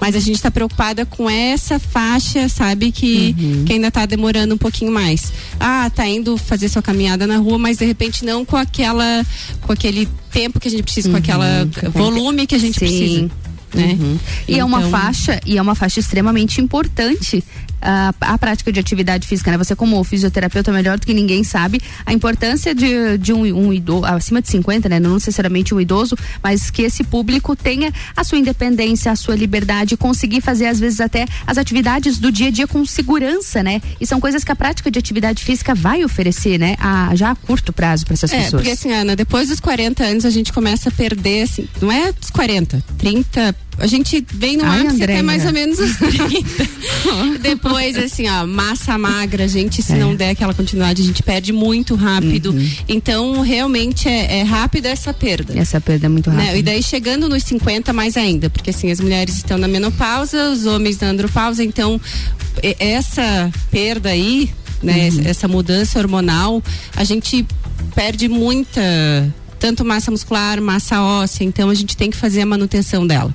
Mas 0.02 0.16
a 0.16 0.18
gente 0.18 0.34
está 0.34 0.50
preocupada 0.50 1.06
com 1.06 1.30
essa 1.30 1.78
faixa, 1.78 2.48
sabe, 2.48 2.90
que, 2.90 3.36
Uhum. 3.38 3.64
que 3.64 3.72
ainda 3.74 3.86
está 3.86 4.04
demorando 4.04 4.52
um 4.56 4.58
pouquinho 4.58 4.90
mais. 4.90 5.32
Ah, 5.60 5.88
tá 5.94 6.04
indo 6.08 6.36
fazer 6.36 6.68
sua 6.68 6.82
caminhada 6.82 7.24
na 7.24 7.36
rua, 7.36 7.56
mas 7.56 7.78
de 7.78 7.84
repente 7.84 8.24
não 8.24 8.44
com 8.44 8.56
aquela, 8.56 9.24
com 9.60 9.72
aquele 9.72 10.08
tempo 10.32 10.58
que 10.58 10.66
a 10.66 10.70
gente 10.72 10.82
precisa, 10.82 11.08
com 11.08 11.16
aquela 11.16 11.68
volume 11.94 12.48
que 12.48 12.54
a 12.56 12.58
gente 12.58 12.80
Sim. 12.80 12.80
precisa. 12.80 13.30
Né? 13.74 13.96
Uhum. 14.00 14.18
E 14.48 14.58
é 14.58 14.64
uma 14.64 14.78
Então- 14.80 14.90
faixa, 14.90 15.40
e 15.46 15.56
é 15.56 15.62
uma 15.62 15.76
faixa 15.76 16.00
extremamente 16.00 16.60
importante 16.60 17.44
ah, 17.82 18.14
a 18.20 18.38
prática 18.38 18.72
de 18.72 18.80
atividade 18.80 19.26
física, 19.26 19.50
né? 19.50 19.58
Você 19.58 19.74
como 19.76 20.02
fisioterapeuta 20.04 20.72
melhor 20.72 20.98
do 20.98 21.06
que 21.06 21.12
ninguém 21.12 21.42
sabe 21.44 21.80
a 22.06 22.12
importância 22.12 22.74
de, 22.74 23.18
de 23.18 23.32
um, 23.32 23.42
um 23.42 23.72
idoso, 23.72 24.04
acima 24.06 24.40
de 24.40 24.48
50, 24.48 24.88
né? 24.88 25.00
Não 25.00 25.14
necessariamente 25.14 25.74
um 25.74 25.80
idoso, 25.80 26.16
mas 26.42 26.70
que 26.70 26.82
esse 26.82 27.02
público 27.04 27.54
tenha 27.56 27.92
a 28.16 28.24
sua 28.24 28.38
independência, 28.38 29.10
a 29.12 29.16
sua 29.16 29.34
liberdade, 29.34 29.96
conseguir 29.96 30.40
fazer 30.40 30.66
às 30.66 30.78
vezes 30.80 31.00
até 31.00 31.26
as 31.46 31.58
atividades 31.58 32.18
do 32.18 32.30
dia 32.30 32.48
a 32.48 32.50
dia 32.50 32.66
com 32.66 32.84
segurança, 32.86 33.62
né? 33.62 33.80
E 34.00 34.06
são 34.06 34.20
coisas 34.20 34.44
que 34.44 34.52
a 34.52 34.56
prática 34.56 34.90
de 34.90 34.98
atividade 34.98 35.42
física 35.44 35.74
vai 35.74 36.04
oferecer, 36.04 36.58
né? 36.58 36.76
A, 36.78 37.14
já 37.14 37.30
a 37.32 37.34
curto 37.34 37.72
prazo 37.72 38.04
para 38.04 38.14
essas 38.14 38.32
É, 38.32 38.36
pessoas. 38.44 38.62
porque 38.62 38.70
assim, 38.70 38.92
Ana, 38.92 39.16
depois 39.16 39.48
dos 39.48 39.60
40 39.60 40.04
anos 40.04 40.24
a 40.24 40.30
gente 40.30 40.52
começa 40.52 40.88
a 40.88 40.92
perder, 40.92 41.42
assim, 41.42 41.66
não 41.80 41.90
é 41.90 42.12
dos 42.12 42.30
40, 42.30 42.82
30. 42.98 43.54
A 43.78 43.86
gente 43.86 44.24
vem 44.32 44.56
no 44.56 44.64
Ai, 44.64 44.86
ápice 44.86 45.02
até 45.02 45.22
mais 45.22 45.44
ou 45.44 45.52
menos 45.52 45.78
os 45.78 45.96
30. 45.98 46.68
depois, 47.42 47.96
assim, 47.96 48.28
ó, 48.28 48.46
massa 48.46 48.96
magra, 48.98 49.44
a 49.44 49.46
gente, 49.48 49.82
se 49.82 49.94
É. 49.94 49.96
não 49.98 50.14
der 50.14 50.30
aquela 50.30 50.54
continuidade, 50.54 51.02
a 51.02 51.04
gente 51.04 51.22
perde 51.22 51.52
muito 51.52 51.94
rápido. 51.94 52.50
Uhum. 52.52 52.70
Então, 52.88 53.40
realmente 53.40 54.08
é, 54.08 54.38
é 54.40 54.42
rápida 54.42 54.88
essa 54.88 55.12
perda. 55.12 55.58
Essa 55.58 55.80
perda 55.80 56.06
é 56.06 56.08
muito 56.08 56.30
Né? 56.30 56.36
rápida. 56.36 56.58
E 56.58 56.62
daí 56.62 56.82
chegando 56.82 57.28
nos 57.28 57.42
50 57.44 57.92
mais 57.92 58.16
ainda, 58.16 58.48
porque 58.50 58.70
assim, 58.70 58.90
as 58.90 59.00
mulheres 59.00 59.36
estão 59.36 59.56
na 59.58 59.66
menopausa, 59.66 60.50
os 60.50 60.64
homens 60.66 60.98
na 61.00 61.08
andropausa, 61.08 61.64
então 61.64 62.00
essa 62.78 63.50
perda 63.70 64.10
aí, 64.10 64.50
né, 64.82 65.06
essa- 65.08 65.22
essa 65.22 65.48
mudança 65.48 65.98
hormonal, 65.98 66.62
a 66.94 67.04
gente 67.04 67.46
perde 67.94 68.28
muita 68.28 68.80
tanto 69.58 69.84
massa 69.84 70.10
muscular, 70.10 70.60
massa 70.60 71.00
óssea, 71.00 71.44
então 71.44 71.70
a 71.70 71.74
gente 71.74 71.96
tem 71.96 72.10
que 72.10 72.16
fazer 72.16 72.40
a 72.42 72.46
manutenção 72.46 73.06
dela. 73.06 73.32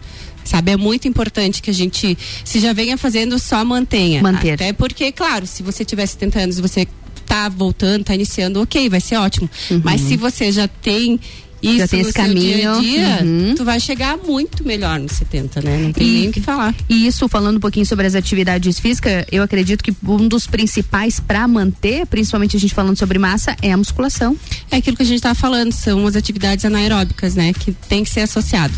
Sabe, 0.48 0.72
é 0.72 0.78
muito 0.78 1.08
importante 1.08 1.62
que 1.62 1.70
a 1.70 1.74
gente, 1.74 2.18
se 2.44 2.60
já 2.60 2.74
venha 2.74 2.98
fazendo, 2.98 3.38
só 3.38 3.64
mantenha. 3.66 4.22
Manter. 4.22 4.54
Até 4.54 4.74
porque, 4.74 5.12
claro, 5.12 5.46
se 5.46 5.62
você 5.62 5.84
tiver 5.84 6.06
70 6.06 6.40
anos 6.40 6.58
e 6.58 6.62
você 6.62 6.88
tá 7.26 7.50
voltando, 7.50 8.06
tá 8.06 8.16
iniciando, 8.16 8.62
ok, 8.62 8.90
vai 8.90 9.02
ser 9.02 9.18
ótimo. 9.18 9.50
Mas 9.84 10.02
se 10.02 10.16
você 10.16 10.52
já 10.52 10.68
tem 10.68 11.20
isso 11.62 11.78
Já 11.80 11.88
tem 11.88 12.04
no 12.04 12.10
esse 12.10 12.14
seu 12.14 12.24
dia 12.24 12.70
a 12.70 12.74
caminho, 12.76 12.82
dia, 12.82 13.20
uhum. 13.24 13.56
tu 13.56 13.66
vai 13.66 13.80
chegar 13.80 14.18
muito 14.18 14.64
melhor 14.66 15.00
nos 15.00 15.14
70, 15.14 15.62
né? 15.62 15.78
Não 15.78 15.92
tem 15.92 16.08
E- 16.08 16.12
nem 16.20 16.30
o 16.30 16.32
que 16.32 16.40
falar. 16.40 16.76
E 16.88 17.08
isso, 17.08 17.28
falando 17.28 17.58
um 17.58 17.60
pouquinho 17.60 17.86
sobre 17.86 18.06
as 18.06 18.14
atividades 18.16 18.80
físicas, 18.80 19.26
eu 19.32 19.42
acredito 19.42 19.84
que 19.84 19.94
um 20.08 20.28
dos 20.28 20.46
principais 20.46 21.20
para 21.20 21.48
manter, 21.48 22.06
principalmente 22.06 22.56
a 22.56 22.60
gente 22.60 22.74
falando 22.76 22.98
sobre 22.98 23.18
massa, 23.18 23.56
é 23.62 23.72
a 23.72 23.78
musculação. 23.78 24.38
É 24.70 24.78
aquilo 24.78 24.96
que 24.96 25.04
a 25.04 25.06
gente 25.06 25.18
estava 25.18 25.36
falando, 25.36 25.72
são 25.72 26.06
as 26.06 26.16
atividades 26.16 26.64
anaeróbicas, 26.64 27.34
né? 27.36 27.52
Que 27.54 27.72
tem 27.72 28.04
que 28.04 28.10
ser 28.10 28.22
associado. 28.22 28.74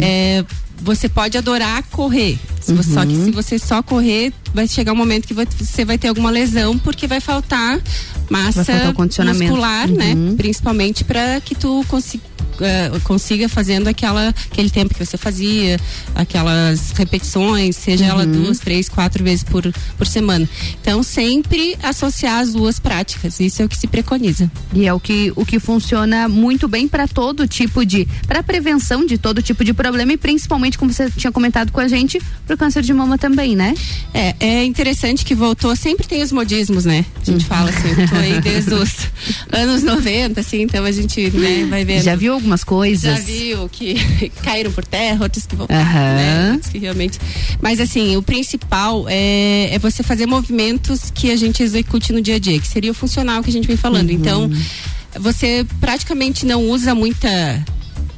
É, 0.00 0.44
você 0.82 1.08
pode 1.08 1.36
adorar 1.38 1.82
correr, 1.90 2.38
você- 2.60 2.74
só 2.94 3.04
que 3.06 3.14
se 3.24 3.30
você 3.30 3.58
só 3.58 3.82
correr, 3.82 4.32
vai 4.56 4.66
chegar 4.66 4.92
um 4.92 4.96
momento 4.96 5.28
que 5.28 5.34
você 5.34 5.84
vai 5.84 5.98
ter 5.98 6.08
alguma 6.08 6.30
lesão 6.30 6.76
porque 6.78 7.06
vai 7.06 7.20
faltar 7.20 7.78
massa 8.30 8.64
Vai 8.64 8.74
faltar 8.74 8.90
o 8.90 8.94
condicionamento. 8.94 9.44
muscular, 9.52 9.86
né? 9.88 10.14
Principalmente 10.36 11.04
para 11.04 11.40
que 11.40 11.54
tu 11.54 11.84
consiga 11.88 12.24
consiga 13.04 13.50
fazendo 13.50 13.86
aquela 13.86 14.34
aquele 14.50 14.70
tempo 14.70 14.94
que 14.94 15.04
você 15.04 15.18
fazia, 15.18 15.78
aquelas 16.14 16.90
repetições, 16.92 17.76
seja 17.76 18.06
ela 18.06 18.24
Uhum. 18.24 18.32
duas, 18.44 18.58
três, 18.58 18.88
quatro 18.88 19.22
vezes 19.22 19.44
por, 19.44 19.70
por 19.98 20.06
semana. 20.06 20.48
Então 20.80 21.02
sempre 21.02 21.76
associar 21.82 22.38
as 22.38 22.54
duas 22.54 22.78
práticas, 22.80 23.38
isso 23.40 23.60
é 23.60 23.64
o 23.66 23.68
que 23.68 23.76
se 23.76 23.86
preconiza. 23.86 24.50
E 24.72 24.86
é 24.86 24.94
o 24.94 24.98
que, 24.98 25.30
o 25.36 25.44
que 25.44 25.58
funciona 25.60 26.28
muito 26.30 26.66
bem 26.66 26.88
para 26.88 27.06
todo 27.06 27.46
tipo 27.46 27.84
de. 27.84 28.08
para 28.26 28.42
prevenção 28.42 29.04
de 29.04 29.18
todo 29.18 29.42
tipo 29.42 29.62
de 29.62 29.74
problema 29.74 30.14
e 30.14 30.16
principalmente, 30.16 30.78
como 30.78 30.90
você 30.90 31.10
tinha 31.10 31.30
comentado 31.30 31.70
com 31.70 31.80
a 31.80 31.88
gente, 31.88 32.18
pro 32.46 32.56
câncer 32.56 32.82
de 32.82 32.92
mama 32.94 33.18
também, 33.18 33.54
né? 33.54 33.74
É, 34.14 34.34
é 34.46 34.64
interessante 34.64 35.24
que 35.24 35.34
voltou, 35.34 35.74
sempre 35.74 36.06
tem 36.06 36.22
os 36.22 36.32
modismos, 36.32 36.84
né? 36.84 37.04
A 37.20 37.24
gente 37.24 37.44
fala 37.44 37.70
assim, 37.70 37.88
eu 37.88 38.08
tô 38.08 38.16
aí 38.16 38.40
desde 38.40 38.74
os 38.74 38.94
anos 39.52 39.82
90, 39.82 40.40
assim, 40.40 40.62
então 40.62 40.84
a 40.84 40.92
gente 40.92 41.30
né, 41.30 41.66
vai 41.68 41.84
vendo. 41.84 42.02
Já 42.02 42.14
viu 42.16 42.34
algumas 42.34 42.64
coisas? 42.64 43.18
Já 43.18 43.24
viu 43.24 43.68
que 43.68 43.94
caíram 44.42 44.72
por 44.72 44.84
terra, 44.84 45.22
outros 45.22 45.46
que 45.46 45.56
voltaram, 45.56 45.80
Aham. 45.80 46.14
né? 46.14 46.52
Outros 46.52 46.70
que 46.70 46.78
realmente. 46.78 47.18
Mas 47.60 47.80
assim, 47.80 48.16
o 48.16 48.22
principal 48.22 49.06
é, 49.08 49.74
é 49.74 49.78
você 49.78 50.02
fazer 50.02 50.26
movimentos 50.26 51.10
que 51.14 51.30
a 51.30 51.36
gente 51.36 51.62
execute 51.62 52.12
no 52.12 52.20
dia 52.20 52.36
a 52.36 52.38
dia, 52.38 52.58
que 52.58 52.66
seria 52.66 52.90
o 52.90 52.94
funcional 52.94 53.42
que 53.42 53.50
a 53.50 53.52
gente 53.52 53.66
vem 53.66 53.76
falando. 53.76 54.10
Uhum. 54.10 54.16
Então, 54.16 54.50
você 55.18 55.66
praticamente 55.80 56.46
não 56.46 56.68
usa 56.68 56.94
muita 56.94 57.64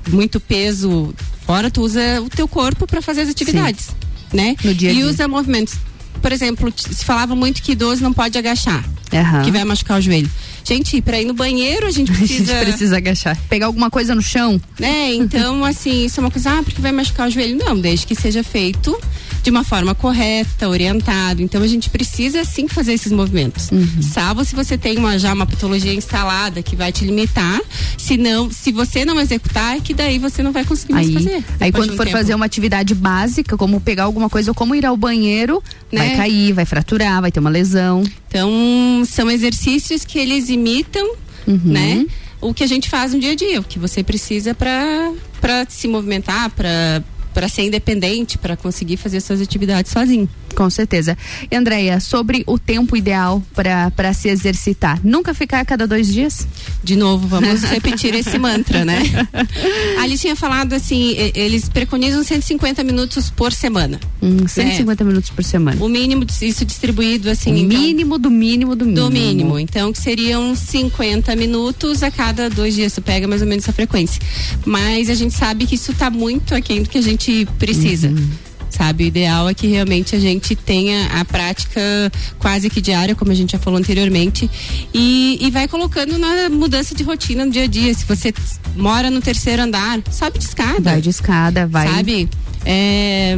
muito 0.08 0.40
peso 0.40 1.14
fora, 1.46 1.70
tu 1.70 1.82
usa 1.82 2.20
o 2.22 2.28
teu 2.28 2.48
corpo 2.48 2.86
para 2.86 3.00
fazer 3.00 3.22
as 3.22 3.28
atividades, 3.28 3.90
né? 4.32 4.56
No 4.64 4.74
dia 4.74 4.90
e 4.90 4.96
dia. 4.96 5.06
usa 5.06 5.28
movimentos. 5.28 5.74
Por 6.20 6.32
exemplo, 6.32 6.72
se 6.76 7.04
falava 7.04 7.34
muito 7.34 7.62
que 7.62 7.72
idoso 7.72 8.02
não 8.02 8.12
pode 8.12 8.36
agachar, 8.36 8.84
Aham. 9.12 9.42
que 9.42 9.50
vai 9.50 9.64
machucar 9.64 9.98
o 9.98 10.00
joelho. 10.02 10.30
Gente, 10.68 11.00
para 11.00 11.20
ir 11.20 11.24
no 11.24 11.34
banheiro 11.34 11.86
a 11.86 11.90
gente 11.90 12.10
A 12.12 12.14
precisa 12.14 12.52
gente 12.52 12.64
precisa 12.66 12.96
agachar. 12.98 13.38
Pegar 13.48 13.66
alguma 13.66 13.90
coisa 13.90 14.14
no 14.14 14.20
chão. 14.22 14.60
né? 14.78 15.14
Então, 15.14 15.64
assim, 15.66 16.04
isso 16.04 16.20
é 16.20 16.22
uma 16.22 16.30
coisa, 16.30 16.58
ah, 16.58 16.62
porque 16.62 16.80
vai 16.80 16.92
machucar 16.92 17.28
o 17.28 17.30
joelho. 17.30 17.56
Não, 17.56 17.78
desde 17.78 18.06
que 18.06 18.14
seja 18.14 18.42
feito 18.42 18.98
de 19.42 19.50
uma 19.50 19.64
forma 19.64 19.94
correta, 19.94 20.68
orientado. 20.68 21.40
Então 21.42 21.62
a 21.62 21.66
gente 21.66 21.88
precisa 21.88 22.44
sim 22.44 22.68
fazer 22.68 22.92
esses 22.92 23.12
movimentos. 23.12 23.70
Uhum. 23.70 24.02
Salvo 24.02 24.44
se 24.44 24.54
você 24.54 24.76
tem 24.76 24.98
uma, 24.98 25.18
já 25.18 25.32
uma 25.32 25.46
patologia 25.46 25.94
instalada 25.94 26.60
que 26.62 26.74
vai 26.76 26.92
te 26.92 27.04
limitar. 27.04 27.60
Se 27.96 28.16
não, 28.16 28.50
se 28.50 28.72
você 28.72 29.04
não 29.04 29.18
executar, 29.20 29.76
é 29.76 29.80
que 29.80 29.94
daí 29.94 30.18
você 30.18 30.42
não 30.42 30.52
vai 30.52 30.64
conseguir 30.64 30.92
mais 30.92 31.06
Aí, 31.08 31.14
fazer. 31.14 31.44
aí 31.60 31.72
quando 31.72 31.92
um 31.92 31.96
for 31.96 32.04
tempo. 32.04 32.16
fazer 32.18 32.34
uma 32.34 32.44
atividade 32.46 32.94
básica, 32.94 33.56
como 33.56 33.80
pegar 33.80 34.04
alguma 34.04 34.28
coisa 34.28 34.50
ou 34.50 34.54
como 34.54 34.74
ir 34.74 34.84
ao 34.84 34.96
banheiro, 34.96 35.62
vai 35.92 36.08
Né? 36.08 36.16
cair, 36.16 36.52
vai 36.52 36.64
fraturar, 36.64 37.20
vai 37.22 37.30
ter 37.32 37.40
uma 37.40 37.50
lesão. 37.50 38.02
Então, 38.28 39.02
são 39.06 39.30
exercícios 39.30 40.04
que 40.04 40.18
eles 40.18 40.48
imitam, 40.48 41.06
Uhum. 41.46 41.60
né? 41.64 42.06
O 42.40 42.52
que 42.54 42.62
a 42.62 42.66
gente 42.66 42.88
faz 42.88 43.14
no 43.14 43.18
dia 43.20 43.32
a 43.32 43.34
dia, 43.34 43.58
o 43.60 43.64
que 43.64 43.78
você 43.78 44.04
precisa 44.04 44.54
para 44.54 45.66
se 45.68 45.88
movimentar, 45.88 46.50
para 46.50 47.02
para 47.34 47.48
ser 47.48 47.62
independente, 47.62 48.36
para 48.36 48.56
conseguir 48.56 48.96
fazer 48.96 49.20
suas 49.20 49.40
atividades 49.40 49.92
sozinho. 49.92 50.28
Com 50.58 50.68
certeza. 50.68 51.16
E 51.48 51.54
Andréia, 51.54 52.00
sobre 52.00 52.42
o 52.44 52.58
tempo 52.58 52.96
ideal 52.96 53.40
para 53.54 54.12
se 54.12 54.28
exercitar, 54.28 54.98
nunca 55.04 55.32
ficar 55.32 55.60
a 55.60 55.64
cada 55.64 55.86
dois 55.86 56.12
dias? 56.12 56.48
De 56.82 56.96
novo, 56.96 57.28
vamos 57.28 57.62
repetir 57.70 58.12
esse 58.16 58.36
mantra, 58.40 58.84
né? 58.84 59.00
Ali 60.02 60.18
tinha 60.18 60.34
falado 60.34 60.72
assim, 60.72 61.14
eles 61.32 61.68
preconizam 61.68 62.24
150 62.24 62.82
minutos 62.82 63.30
por 63.30 63.52
semana. 63.52 64.00
Hum, 64.20 64.48
150 64.48 65.04
minutos 65.04 65.30
por 65.30 65.44
semana. 65.44 65.80
O 65.80 65.88
mínimo, 65.88 66.26
isso 66.42 66.64
distribuído 66.64 67.30
assim. 67.30 67.52
O 67.52 67.56
então- 67.56 67.80
mínimo 67.80 68.18
do 68.18 68.28
mínimo 68.28 68.74
do 68.74 68.84
mínimo. 68.84 69.06
Do 69.06 69.12
mínimo. 69.12 69.58
Então, 69.60 69.92
que 69.92 69.98
seriam 70.00 70.56
50 70.56 71.36
minutos 71.36 72.02
a 72.02 72.10
cada 72.10 72.50
dois 72.50 72.74
dias. 72.74 72.92
Tu 72.92 73.00
pega 73.00 73.28
mais 73.28 73.42
ou 73.42 73.46
menos 73.46 73.62
essa 73.62 73.72
frequência. 73.72 74.20
Mas 74.66 75.08
a 75.08 75.14
gente 75.14 75.34
sabe 75.34 75.66
que 75.66 75.76
isso 75.76 75.92
está 75.92 76.10
muito 76.10 76.52
aquém 76.52 76.82
do 76.82 76.88
que 76.88 76.98
a 76.98 77.02
gente 77.02 77.46
precisa. 77.60 78.12
Sabe, 78.78 79.02
o 79.02 79.06
ideal 79.08 79.48
é 79.48 79.54
que 79.54 79.66
realmente 79.66 80.14
a 80.14 80.20
gente 80.20 80.54
tenha 80.54 81.06
a 81.06 81.24
prática 81.24 81.80
quase 82.38 82.70
que 82.70 82.80
diária, 82.80 83.12
como 83.12 83.32
a 83.32 83.34
gente 83.34 83.50
já 83.50 83.58
falou 83.58 83.76
anteriormente, 83.76 84.48
e, 84.94 85.36
e 85.40 85.50
vai 85.50 85.66
colocando 85.66 86.16
na 86.16 86.48
mudança 86.48 86.94
de 86.94 87.02
rotina 87.02 87.44
no 87.44 87.50
dia 87.50 87.64
a 87.64 87.66
dia. 87.66 87.92
Se 87.92 88.04
você 88.04 88.32
mora 88.76 89.10
no 89.10 89.20
terceiro 89.20 89.62
andar, 89.62 90.00
sobe 90.12 90.38
de 90.38 90.44
escada. 90.44 90.92
Vai 90.92 91.00
de 91.00 91.10
escada, 91.10 91.66
vai. 91.66 91.88
Sabe? 91.88 92.28
É, 92.64 93.36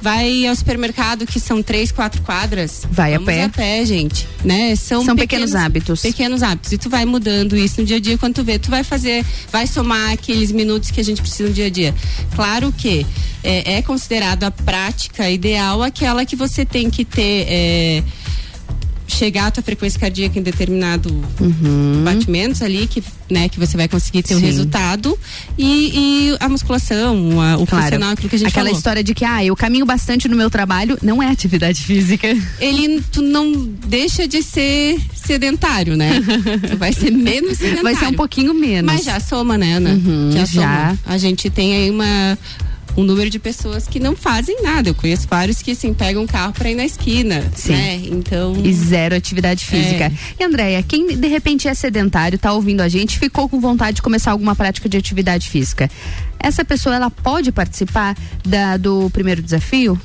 vai 0.00 0.46
ao 0.46 0.56
supermercado 0.56 1.26
que 1.26 1.38
são 1.38 1.62
três, 1.62 1.92
quatro 1.92 2.22
quadras. 2.22 2.82
Vai 2.90 3.14
a 3.14 3.18
Vamos 3.18 3.32
pé. 3.32 3.44
a 3.44 3.48
pé, 3.48 3.84
gente. 3.84 4.26
Né? 4.44 4.74
São, 4.74 5.04
São 5.04 5.14
pequenos 5.14 5.54
hábitos. 5.54 6.00
Pequenos 6.02 6.42
hábitos. 6.42 6.72
E 6.72 6.78
tu 6.78 6.88
vai 6.88 7.04
mudando 7.04 7.56
isso 7.56 7.80
no 7.80 7.86
dia 7.86 7.98
a 7.98 8.00
dia 8.00 8.18
quando 8.18 8.34
tu 8.34 8.44
vê. 8.44 8.58
Tu 8.58 8.70
vai 8.70 8.82
fazer, 8.82 9.24
vai 9.52 9.66
somar 9.66 10.12
aqueles 10.12 10.50
minutos 10.50 10.90
que 10.90 11.00
a 11.00 11.04
gente 11.04 11.20
precisa 11.20 11.48
no 11.48 11.54
dia 11.54 11.66
a 11.66 11.70
dia. 11.70 11.94
Claro 12.34 12.72
que 12.72 13.06
é, 13.44 13.74
é 13.74 13.82
considerado 13.82 14.44
a 14.44 14.50
prática 14.50 14.79
ideal 15.32 15.82
aquela 15.82 16.24
que 16.24 16.36
você 16.36 16.64
tem 16.64 16.88
que 16.90 17.04
ter. 17.04 17.46
é, 17.48 18.02
chegar 19.08 19.48
a 19.48 19.50
tua 19.50 19.62
frequência 19.62 19.98
cardíaca 19.98 20.38
em 20.38 20.42
determinado 20.42 21.10
batimentos 22.04 22.62
ali 22.62 22.86
que 22.86 23.02
né 23.28 23.48
que 23.48 23.58
você 23.58 23.76
vai 23.76 23.88
conseguir 23.88 24.22
ter 24.22 24.34
o 24.34 24.36
Uhum. 24.36 24.40
Sim. 24.40 24.46
resultado 24.46 25.18
e, 25.58 26.30
e 26.32 26.36
a 26.38 26.48
musculação 26.48 27.40
a- 27.40 27.56
o 27.58 27.66
Claro. 27.66 27.84
funcional 27.84 28.10
aquilo 28.12 28.28
que 28.30 28.36
a 28.36 28.38
gente 28.38 28.48
Aquela 28.48 28.66
falou. 28.66 28.78
história 28.78 29.02
de 29.02 29.12
que, 29.12 29.24
ah, 29.24 29.44
eu 29.44 29.56
caminho 29.56 29.84
bastante 29.84 30.28
no 30.28 30.36
meu 30.36 30.48
trabalho, 30.48 30.96
não 31.02 31.20
é 31.20 31.26
atividade 31.28 31.82
física. 31.84 32.28
ele 32.60 33.02
tu 33.12 33.20
não 33.20 33.52
deixa 33.86 34.28
de 34.28 34.44
ser 34.44 34.96
sedentário, 35.12 35.96
né? 35.96 36.12
tu 36.70 36.76
vai 36.76 36.92
ser 36.92 37.10
menos 37.10 37.58
sedentário. 37.58 37.82
Vai 37.82 37.96
ser 37.96 38.06
um 38.06 38.14
pouquinho 38.14 38.54
menos. 38.54 38.90
Mas 38.94 39.04
já 39.04 39.18
soma, 39.18 39.58
né, 39.58 39.74
Ana? 39.74 39.90
Uhum, 39.90 40.30
já, 40.32 40.44
já. 40.44 40.46
soma. 40.46 40.98
A 41.04 41.18
gente 41.18 41.50
tem 41.50 41.74
aí 41.74 41.90
uma 41.90 42.38
um 42.96 43.02
número 43.04 43.30
de 43.30 43.38
pessoas 43.38 43.86
que 43.86 43.98
não 44.00 44.14
fazem 44.16 44.62
nada. 44.62 44.88
Eu 44.90 44.94
conheço 44.94 45.26
vários 45.28 45.62
que 45.62 45.70
assim 45.72 45.94
pegam 45.94 46.22
um 46.22 46.26
carro 46.26 46.52
para 46.52 46.70
ir 46.70 46.74
na 46.74 46.84
esquina, 46.84 47.44
Sim. 47.54 47.72
né? 47.72 47.96
Então 48.04 48.54
E 48.64 48.72
zero 48.72 49.14
atividade 49.14 49.64
física. 49.64 50.04
É. 50.04 50.12
E 50.38 50.44
Andréia, 50.44 50.82
quem 50.82 51.16
de 51.16 51.28
repente 51.28 51.68
é 51.68 51.74
sedentário, 51.74 52.38
tá 52.38 52.52
ouvindo 52.52 52.80
a 52.80 52.88
gente, 52.88 53.18
ficou 53.18 53.48
com 53.48 53.60
vontade 53.60 53.96
de 53.96 54.02
começar 54.02 54.32
alguma 54.32 54.54
prática 54.56 54.88
de 54.88 54.96
atividade 54.96 55.48
física. 55.48 55.90
Essa 56.38 56.64
pessoa, 56.64 56.94
ela 56.96 57.10
pode 57.10 57.52
participar 57.52 58.16
da, 58.44 58.76
do 58.76 59.08
primeiro 59.10 59.42
desafio? 59.42 60.00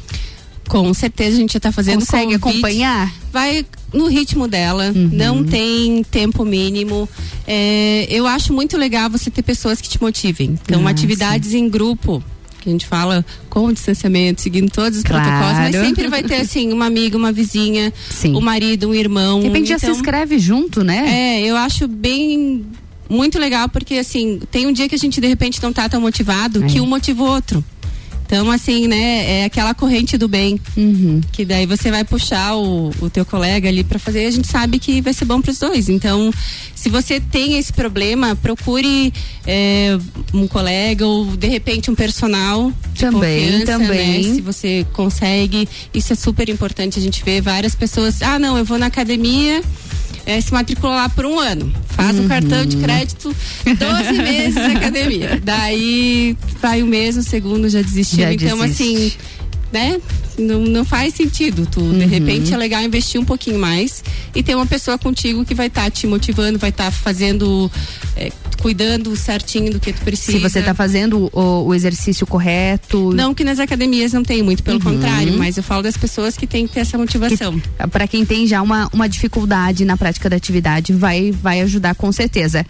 Com 0.67 0.91
certeza 0.95 1.37
a 1.37 1.39
gente 1.39 1.53
já 1.53 1.59
tá 1.59 1.71
fazendo 1.71 1.99
Consegue 1.99 2.39
convite. 2.39 2.59
acompanhar? 2.59 3.13
Vai 3.31 3.65
no 3.93 4.07
ritmo 4.07 4.47
dela, 4.47 4.91
Uhum. 4.95 5.09
não 5.13 5.43
tem 5.43 6.03
tempo 6.03 6.43
mínimo. 6.43 7.07
É, 7.47 8.07
eu 8.09 8.25
acho 8.25 8.51
muito 8.51 8.75
legal 8.75 9.09
você 9.09 9.29
ter 9.29 9.43
pessoas 9.43 9.79
que 9.79 9.87
te 9.87 10.01
motivem. 10.01 10.57
Então, 10.65 10.87
Ah, 10.87 10.89
atividades 10.89 11.53
em 11.53 11.69
grupo. 11.69 12.21
Que 12.65 12.69
a 12.69 12.71
gente 12.71 12.87
fala 12.87 13.23
com 13.47 13.71
distanciamento, 13.71 14.41
seguindo 14.41 14.71
todos 14.71 14.97
os 14.97 15.03
Claro. 15.03 15.23
protocolos, 15.23 15.57
mas 15.59 15.75
sempre 15.75 16.07
vai 16.07 16.23
ter 16.23 16.37
assim, 16.41 16.73
uma 16.73 16.87
amiga, 16.87 17.15
uma 17.15 17.31
vizinha, 17.31 17.93
Sim. 18.09 18.35
o 18.35 18.41
marido, 18.41 18.89
um 18.89 18.93
irmão. 18.95 19.39
De 19.39 19.45
repente 19.45 19.69
já 19.69 19.77
se 19.77 19.85
Então, 19.85 19.95
inscreve 19.95 20.39
junto, 20.39 20.83
né? 20.83 21.05
É, 21.07 21.41
eu 21.43 21.55
acho 21.57 21.87
bem 21.87 22.65
muito 23.07 23.37
legal 23.37 23.69
porque 23.69 23.93
assim, 23.99 24.41
tem 24.49 24.65
um 24.65 24.73
dia 24.73 24.89
que 24.89 24.95
a 24.95 24.97
gente 24.97 25.21
de 25.21 25.27
repente 25.27 25.61
não 25.61 25.71
tá 25.71 25.87
tão 25.87 26.01
motivado 26.01 26.63
É. 26.63 26.67
que 26.67 26.81
um 26.81 26.87
motiva 26.87 27.21
o 27.21 27.27
outro. 27.27 27.63
Então, 28.25 28.49
assim, 28.49 28.87
né, 28.87 29.41
é 29.41 29.45
aquela 29.45 29.73
corrente 29.73 30.17
do 30.17 30.27
bem. 30.27 30.59
Uhum. 30.75 31.21
Que 31.31 31.45
daí 31.45 31.65
você 31.65 31.91
vai 31.91 32.03
puxar 32.03 32.55
o, 32.55 32.91
o 32.99 33.09
teu 33.09 33.23
colega 33.25 33.69
ali 33.69 33.83
para 33.83 33.99
fazer 33.99 34.23
e 34.23 34.25
a 34.25 34.31
gente 34.31 34.47
sabe 34.47 34.79
que 34.79 34.99
vai 34.99 35.13
ser 35.13 35.25
bom 35.25 35.41
para 35.41 35.51
os 35.51 35.59
dois. 35.59 35.89
Então, 35.89 36.31
se 36.73 36.89
você 36.89 37.19
tem 37.19 37.57
esse 37.57 37.71
problema, 37.71 38.35
procure 38.35 39.13
é, 39.45 39.97
um 40.33 40.47
colega 40.47 41.05
ou 41.05 41.25
de 41.37 41.47
repente 41.47 41.91
um 41.91 41.95
personal 41.95 42.73
Também, 42.97 43.51
confiança, 43.51 43.65
também. 43.65 44.23
né? 44.23 44.35
Se 44.35 44.41
você 44.41 44.85
consegue, 44.91 45.69
isso 45.93 46.11
é 46.13 46.15
super 46.15 46.49
importante. 46.49 46.97
A 46.97 47.01
gente 47.01 47.23
vê 47.23 47.39
várias 47.41 47.75
pessoas, 47.75 48.21
ah, 48.21 48.39
não, 48.39 48.57
eu 48.57 48.65
vou 48.65 48.79
na 48.79 48.87
academia. 48.87 49.61
É, 50.25 50.41
se 50.41 50.51
matricula 50.51 50.95
lá 50.95 51.09
por 51.09 51.25
um 51.25 51.39
ano, 51.39 51.71
faz 51.89 52.19
um 52.19 52.27
cartão 52.27 52.65
de 52.65 52.77
crédito, 52.77 53.35
12 53.65 54.13
meses 54.21 54.55
de 54.55 54.77
academia. 54.77 55.41
Daí 55.43 56.35
vai 56.61 56.81
o 56.81 56.87
mês, 56.87 57.15
o 57.15 57.23
segundo 57.23 57.69
já 57.69 57.81
desistiu. 57.81 58.19
Já 58.19 58.33
então, 58.33 58.57
desiste. 58.57 58.83
assim, 58.83 59.13
né? 59.71 60.01
Não, 60.37 60.59
não 60.61 60.85
faz 60.85 61.13
sentido. 61.13 61.65
Tu, 61.65 61.81
de 61.81 62.05
repente, 62.05 62.53
é 62.53 62.57
legal 62.57 62.81
investir 62.81 63.19
um 63.19 63.25
pouquinho 63.25 63.59
mais 63.59 64.03
e 64.33 64.43
ter 64.43 64.55
uma 64.55 64.65
pessoa 64.65 64.97
contigo 64.97 65.45
que 65.45 65.55
vai 65.55 65.67
estar 65.67 65.89
te 65.89 66.05
motivando, 66.07 66.59
vai 66.59 66.69
estar 66.69 66.91
fazendo, 66.91 67.71
é, 68.17 68.31
cuidando 68.61 69.15
certinho 69.15 69.71
do 69.71 69.79
que 69.79 69.93
tu 69.93 70.01
precisa. 70.01 70.33
Se 70.33 70.39
você 70.39 70.59
está 70.59 70.73
fazendo 70.73 71.29
o, 71.31 71.67
o 71.67 71.73
exercício 71.73 72.27
correto. 72.27 73.13
Não 73.13 73.33
que 73.33 73.43
nas 73.43 73.59
academias 73.59 74.11
não 74.13 74.23
tem 74.23 74.43
muito, 74.43 74.63
pelo 74.63 74.79
contrário, 74.79 75.37
mas 75.37 75.57
eu 75.57 75.63
falo 75.63 75.83
das 75.83 75.95
pessoas 75.95 76.35
que 76.35 76.45
têm 76.45 76.67
que 76.67 76.73
ter 76.73 76.81
essa 76.81 76.97
motivação. 76.97 77.61
Para 77.91 78.07
quem 78.07 78.25
tem 78.25 78.45
já 78.47 78.61
uma, 78.61 78.89
uma 78.91 79.07
dificuldade 79.07 79.85
na 79.85 79.95
prática 79.95 80.29
da 80.29 80.35
atividade, 80.35 80.93
vai, 80.93 81.31
vai 81.31 81.61
ajudar 81.61 81.95
com 81.95 82.11
certeza. 82.11 82.65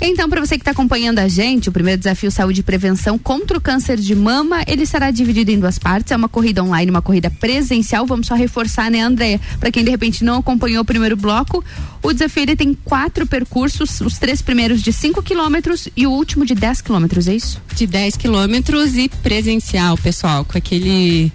Então, 0.00 0.28
para 0.28 0.40
você 0.40 0.56
que 0.56 0.62
está 0.62 0.70
acompanhando 0.70 1.18
a 1.18 1.28
gente, 1.28 1.68
o 1.68 1.72
primeiro 1.72 1.98
desafio 1.98 2.30
Saúde 2.30 2.60
e 2.60 2.62
Prevenção 2.62 3.18
contra 3.18 3.58
o 3.58 3.60
câncer 3.60 3.98
de 3.98 4.14
mama, 4.14 4.62
ele 4.66 4.86
será 4.86 5.10
dividido 5.10 5.50
em 5.50 5.58
duas 5.58 5.78
partes. 5.78 6.12
É 6.12 6.16
uma 6.16 6.28
corrida 6.28 6.62
online, 6.62 6.90
uma 6.90 7.02
corrida 7.02 7.09
presencial. 7.38 8.06
Vamos 8.06 8.26
só 8.26 8.34
reforçar, 8.34 8.90
né, 8.90 9.00
Andréia? 9.00 9.40
Para 9.58 9.70
quem 9.70 9.82
de 9.82 9.90
repente 9.90 10.22
não 10.22 10.38
acompanhou 10.38 10.82
o 10.82 10.84
primeiro 10.84 11.16
bloco, 11.16 11.64
o 12.02 12.12
desafio 12.12 12.42
ele 12.42 12.56
tem 12.56 12.74
quatro 12.84 13.26
percursos, 13.26 14.00
os 14.00 14.18
três 14.18 14.42
primeiros 14.42 14.82
de 14.82 14.92
5 14.92 15.22
quilômetros 15.22 15.88
e 15.96 16.06
o 16.06 16.10
último 16.10 16.46
de 16.46 16.54
10 16.54 16.80
quilômetros, 16.80 17.26
é 17.28 17.34
isso? 17.34 17.60
De 17.74 17.86
10 17.86 18.16
quilômetros 18.16 18.96
e 18.96 19.08
presencial, 19.08 19.96
pessoal, 19.96 20.44
com 20.44 20.56
aquele 20.56 21.32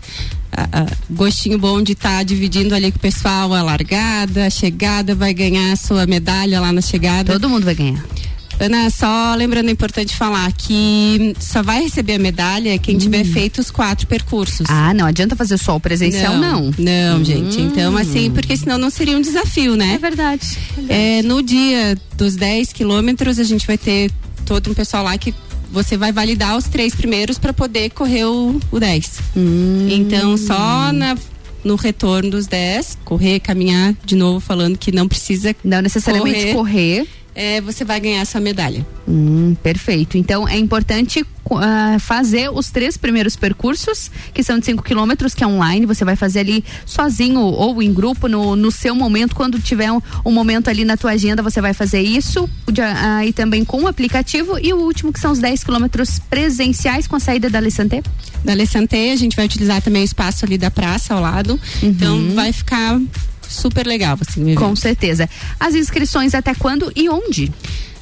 gostinho 1.09 1.57
bom 1.59 1.81
de 1.81 1.91
estar 1.91 2.23
dividindo 2.23 2.73
ali 2.73 2.89
com 2.89 2.97
o 2.97 3.01
pessoal 3.01 3.53
a 3.53 3.61
largada, 3.61 4.45
a 4.45 4.49
chegada, 4.49 5.13
vai 5.13 5.33
ganhar 5.33 5.73
a 5.73 5.75
sua 5.75 6.05
medalha 6.07 6.61
lá 6.61 6.71
na 6.71 6.79
chegada. 6.79 7.33
Todo 7.33 7.49
mundo 7.49 7.65
vai 7.65 7.75
ganhar. 7.75 8.01
Ana, 8.59 8.89
só 8.89 9.35
lembrando, 9.35 9.67
é 9.69 9.71
importante 9.71 10.15
falar 10.15 10.51
que 10.53 11.33
só 11.39 11.61
vai 11.61 11.83
receber 11.83 12.13
a 12.15 12.19
medalha 12.19 12.77
quem 12.77 12.97
tiver 12.97 13.25
feito 13.25 13.59
os 13.59 13.69
quatro 13.69 14.07
percursos. 14.07 14.61
Hum. 14.69 14.73
Ah, 14.73 14.93
não 14.93 15.05
adianta 15.05 15.35
fazer 15.35 15.57
só 15.57 15.75
o 15.75 15.79
presencial, 15.79 16.37
não. 16.37 16.71
Não, 16.77 17.19
Hum. 17.19 17.25
gente. 17.25 17.59
Então, 17.61 17.97
assim, 17.97 18.31
porque 18.31 18.55
senão 18.55 18.77
não 18.77 18.89
seria 18.89 19.17
um 19.17 19.21
desafio, 19.21 19.75
né? 19.75 19.95
É 19.95 19.97
verdade. 19.97 20.57
É, 20.87 21.21
no 21.21 21.41
dia 21.43 21.97
dos 22.15 22.35
10 22.35 22.71
quilômetros, 22.71 23.39
a 23.39 23.43
gente 23.43 23.67
vai 23.67 23.77
ter 23.77 24.09
todo 24.45 24.71
um 24.71 24.73
pessoal 24.73 25.03
lá 25.03 25.17
que 25.17 25.33
você 25.71 25.97
vai 25.97 26.11
validar 26.11 26.55
os 26.57 26.65
três 26.65 26.95
primeiros 26.95 27.37
para 27.37 27.51
poder 27.51 27.89
correr 27.89 28.23
o, 28.25 28.59
o 28.71 28.79
10. 28.79 29.11
Hum. 29.35 29.87
Então, 29.89 30.37
só 30.37 30.91
na 30.93 31.17
no 31.63 31.75
retorno 31.75 32.29
dos 32.29 32.45
10, 32.45 32.99
correr, 33.03 33.39
caminhar, 33.39 33.95
de 34.05 34.15
novo 34.15 34.39
falando 34.39 34.77
que 34.77 34.91
não 34.91 35.07
precisa 35.07 35.55
Não 35.63 35.81
necessariamente 35.81 36.53
correr. 36.53 37.07
É, 37.35 37.59
você 37.61 37.83
vai 37.83 37.99
ganhar 37.99 38.21
essa 38.21 38.39
medalha. 38.39 38.85
Hum, 39.07 39.55
perfeito. 39.61 40.17
Então 40.17 40.47
é 40.47 40.57
importante 40.57 41.21
uh, 41.21 41.99
fazer 41.99 42.49
os 42.49 42.71
três 42.71 42.97
primeiros 42.97 43.35
percursos, 43.35 44.09
que 44.33 44.41
são 44.41 44.57
de 44.57 44.65
5 44.65 44.81
quilômetros, 44.81 45.35
que 45.35 45.43
é 45.43 45.47
online. 45.47 45.85
Você 45.85 46.05
vai 46.05 46.15
fazer 46.15 46.39
ali 46.39 46.63
sozinho 46.85 47.41
ou 47.41 47.83
em 47.83 47.93
grupo, 47.93 48.27
no, 48.27 48.55
no 48.55 48.71
seu 48.71 48.95
momento. 48.95 49.35
Quando 49.35 49.59
tiver 49.59 49.91
um, 49.91 50.01
um 50.25 50.31
momento 50.31 50.69
ali 50.69 50.85
na 50.85 50.95
tua 50.97 51.11
agenda, 51.11 51.43
você 51.43 51.59
vai 51.61 51.73
fazer 51.73 52.01
isso. 52.01 52.49
Aí 53.17 53.29
uh, 53.29 53.33
também 53.33 53.65
com 53.65 53.83
o 53.83 53.87
aplicativo. 53.87 54.57
E 54.57 54.73
o 54.73 54.77
último, 54.77 55.11
que 55.11 55.19
são 55.19 55.31
os 55.31 55.39
10 55.39 55.63
quilômetros 55.63 56.19
presenciais 56.29 57.05
com 57.05 57.15
a 57.17 57.19
saída 57.19 57.49
da 57.49 57.59
Alessandé? 57.59 58.01
Da 58.43 58.53
Alessandé, 58.53 59.11
a 59.11 59.15
gente 59.15 59.35
vai 59.35 59.45
utilizar 59.45 59.81
também 59.81 60.01
o 60.03 60.05
espaço 60.05 60.45
ali 60.45 60.57
da 60.57 60.71
praça 60.71 61.13
ao 61.13 61.21
lado. 61.21 61.59
Então 61.83 62.15
Uhum. 62.15 62.33
vai 62.35 62.53
ficar 62.53 62.99
super 63.49 63.85
legal, 63.87 64.17
assim. 64.27 64.55
Com 64.55 64.75
certeza. 64.75 65.29
As 65.59 65.73
inscrições 65.75 66.33
até 66.33 66.53
quando 66.55 66.91
e 66.95 67.07
onde? 67.09 67.51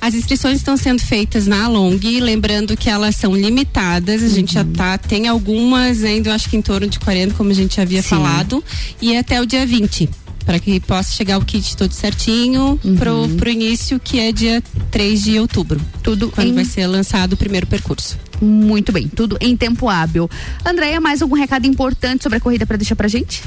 As 0.02 0.14
inscrições 0.14 0.58
estão 0.58 0.76
sendo 0.76 1.02
feitas 1.02 1.48
na 1.48 1.68
Long, 1.70 1.98
lembrando 2.22 2.76
que 2.76 2.90
elas 2.90 3.16
são 3.16 3.34
limitadas, 3.34 4.22
a 4.22 4.28
gente 4.28 4.58
Uhum. 4.58 4.64
já 4.64 4.66
tá, 4.66 4.98
tem 4.98 5.30
algumas 5.30 6.04
ainda, 6.04 6.30
eu 6.30 6.34
acho 6.34 6.50
que 6.50 6.58
em 6.58 6.62
torno 6.62 6.88
de 6.88 7.00
40, 7.00 7.34
como 7.36 7.52
a 7.52 7.54
gente 7.54 7.80
havia 7.80 8.02
Sim. 8.02 8.10
falado, 8.10 8.62
e 9.02 9.14
é 9.14 9.20
até 9.20 9.42
o 9.42 9.46
dia 9.46 9.66
20. 9.66 10.10
Para 10.46 10.60
que 10.60 10.78
possa 10.82 11.14
chegar 11.14 11.38
o 11.38 11.46
kit 11.46 11.78
todo 11.78 11.94
certinho 11.94 12.78
pro, 13.00 13.30
pro 13.38 13.50
início, 13.50 13.98
que 13.98 14.20
é 14.20 14.34
dia 14.34 14.62
3 14.92 15.24
de 15.24 15.40
outubro. 15.40 15.80
Tudo 16.04 16.30
quando 16.32 16.50
em- 16.50 16.54
vai 16.54 16.66
ser 16.66 16.86
lançado 16.86 17.32
o 17.32 17.38
primeiro 17.38 17.66
percurso. 17.66 18.20
Muito 18.42 18.92
bem, 18.92 19.08
tudo 19.08 19.38
em 19.40 19.56
tempo 19.56 19.88
hábil. 19.88 20.30
Andréia, 20.66 21.00
mais 21.00 21.22
algum 21.22 21.36
recado 21.38 21.66
importante 21.66 22.24
sobre 22.24 22.40
a 22.40 22.42
corrida 22.42 22.66
para 22.66 22.76
deixar 22.76 22.98
pra 22.98 23.08
gente? 23.08 23.42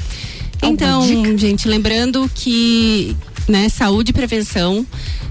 Então, 0.61 1.37
gente, 1.37 1.67
lembrando 1.67 2.29
que 2.33 3.15
né, 3.47 3.69
saúde 3.69 4.11
e 4.11 4.13
prevenção, 4.13 4.85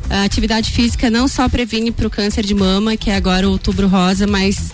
a 0.09 0.24
atividade 0.24 0.70
física 0.70 1.11
não 1.11 1.28
só 1.28 1.48
previne 1.48 1.90
para 1.90 2.07
o 2.07 2.11
câncer 2.11 2.44
de 2.44 2.55
mama, 2.55 2.97
que 2.97 3.11
é 3.11 3.16
agora 3.16 3.47
o 3.48 3.53
outubro 3.53 3.89
rosa, 3.89 4.27
mas 4.27 4.73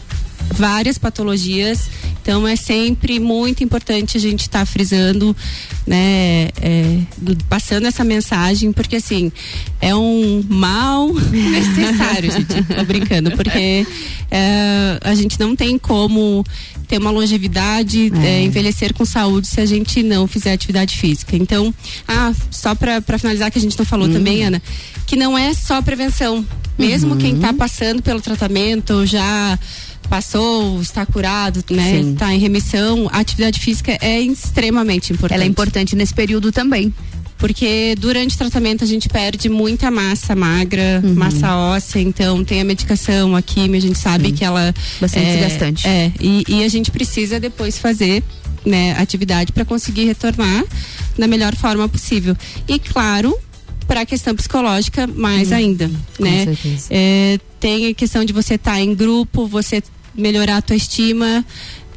várias 0.50 0.98
patologias. 0.98 1.88
Então 2.22 2.46
é 2.46 2.54
sempre 2.54 3.18
muito 3.18 3.64
importante 3.64 4.16
a 4.16 4.20
gente 4.20 4.42
estar 4.42 4.64
frisando, 4.64 5.34
né, 5.84 6.50
é, 6.60 6.98
passando 7.48 7.86
essa 7.88 8.04
mensagem, 8.04 8.70
porque 8.72 8.94
assim 8.96 9.32
é 9.80 9.92
um 9.94 10.44
mal 10.48 11.08
necessário, 11.32 12.30
gente. 12.30 12.62
Tô 12.62 12.84
brincando, 12.84 13.32
porque 13.32 13.84
é, 14.30 14.98
a 15.02 15.14
gente 15.16 15.38
não 15.40 15.56
tem 15.56 15.76
como 15.76 16.44
ter 16.86 16.98
uma 16.98 17.10
longevidade, 17.10 18.12
é, 18.22 18.42
envelhecer 18.42 18.94
com 18.94 19.04
saúde 19.04 19.48
se 19.48 19.60
a 19.60 19.66
gente 19.66 20.00
não 20.04 20.28
fizer 20.28 20.52
atividade 20.52 20.96
física. 20.96 21.36
Então, 21.36 21.74
ah, 22.06 22.32
só 22.52 22.72
para 22.76 23.02
finalizar 23.18 23.50
que 23.50 23.58
a 23.58 23.62
gente 23.62 23.76
não 23.76 23.84
falou 23.84 24.06
Uhum. 24.06 24.12
também, 24.12 24.44
Ana, 24.44 24.62
que 25.06 25.16
não 25.16 25.36
é 25.36 25.52
só 25.54 25.82
prevenção. 25.82 26.46
Mesmo 26.78 27.12
Uhum. 27.12 27.18
quem 27.18 27.34
está 27.34 27.52
passando 27.52 28.00
pelo 28.00 28.20
tratamento 28.20 29.04
já 29.06 29.58
passou, 30.12 30.78
está 30.82 31.06
curado, 31.06 31.64
né? 31.70 31.90
Sim. 31.90 32.12
Está 32.12 32.34
em 32.34 32.38
remissão, 32.38 33.08
a 33.10 33.20
atividade 33.20 33.58
física 33.58 33.96
é 33.98 34.20
extremamente 34.20 35.10
importante. 35.10 35.34
Ela 35.36 35.44
é 35.44 35.46
importante 35.46 35.96
nesse 35.96 36.12
período 36.12 36.52
também. 36.52 36.92
Porque 37.38 37.94
durante 37.98 38.34
o 38.34 38.38
tratamento 38.38 38.84
a 38.84 38.86
gente 38.86 39.08
perde 39.08 39.48
muita 39.48 39.90
massa 39.90 40.36
magra, 40.36 41.00
Uhum. 41.02 41.14
massa 41.14 41.56
óssea, 41.56 41.98
então 42.00 42.44
tem 42.44 42.60
a 42.60 42.64
medicação, 42.64 43.34
a 43.34 43.40
químia, 43.40 43.78
a 43.78 43.80
gente 43.80 43.96
sabe 43.96 44.32
que 44.32 44.44
ela 44.44 44.74
Bastante 45.00 45.26
é, 45.26 45.32
desgastante. 45.32 45.88
É, 45.88 46.12
e, 46.20 46.44
e 46.46 46.62
a 46.62 46.68
gente 46.68 46.90
precisa 46.90 47.40
depois 47.40 47.78
fazer 47.78 48.22
né, 48.66 48.94
atividade 48.98 49.50
para 49.50 49.64
conseguir 49.64 50.04
retornar 50.04 50.62
da 51.18 51.26
melhor 51.26 51.56
forma 51.56 51.88
possível. 51.88 52.36
E 52.68 52.78
claro, 52.78 53.34
para 53.88 54.02
a 54.02 54.06
questão 54.06 54.36
psicológica, 54.36 55.06
mais 55.06 55.52
ainda, 55.52 55.90
né? 56.20 56.44
Certeza. 56.44 56.88
É, 56.90 57.40
tem 57.58 57.86
a 57.88 57.94
questão 57.94 58.26
de 58.26 58.32
você 58.34 58.54
estar 58.54 58.78
em 58.78 58.94
grupo, 58.94 59.46
você 59.46 59.82
melhorar 60.14 60.58
a 60.58 60.62
tua 60.62 60.76
estima, 60.76 61.44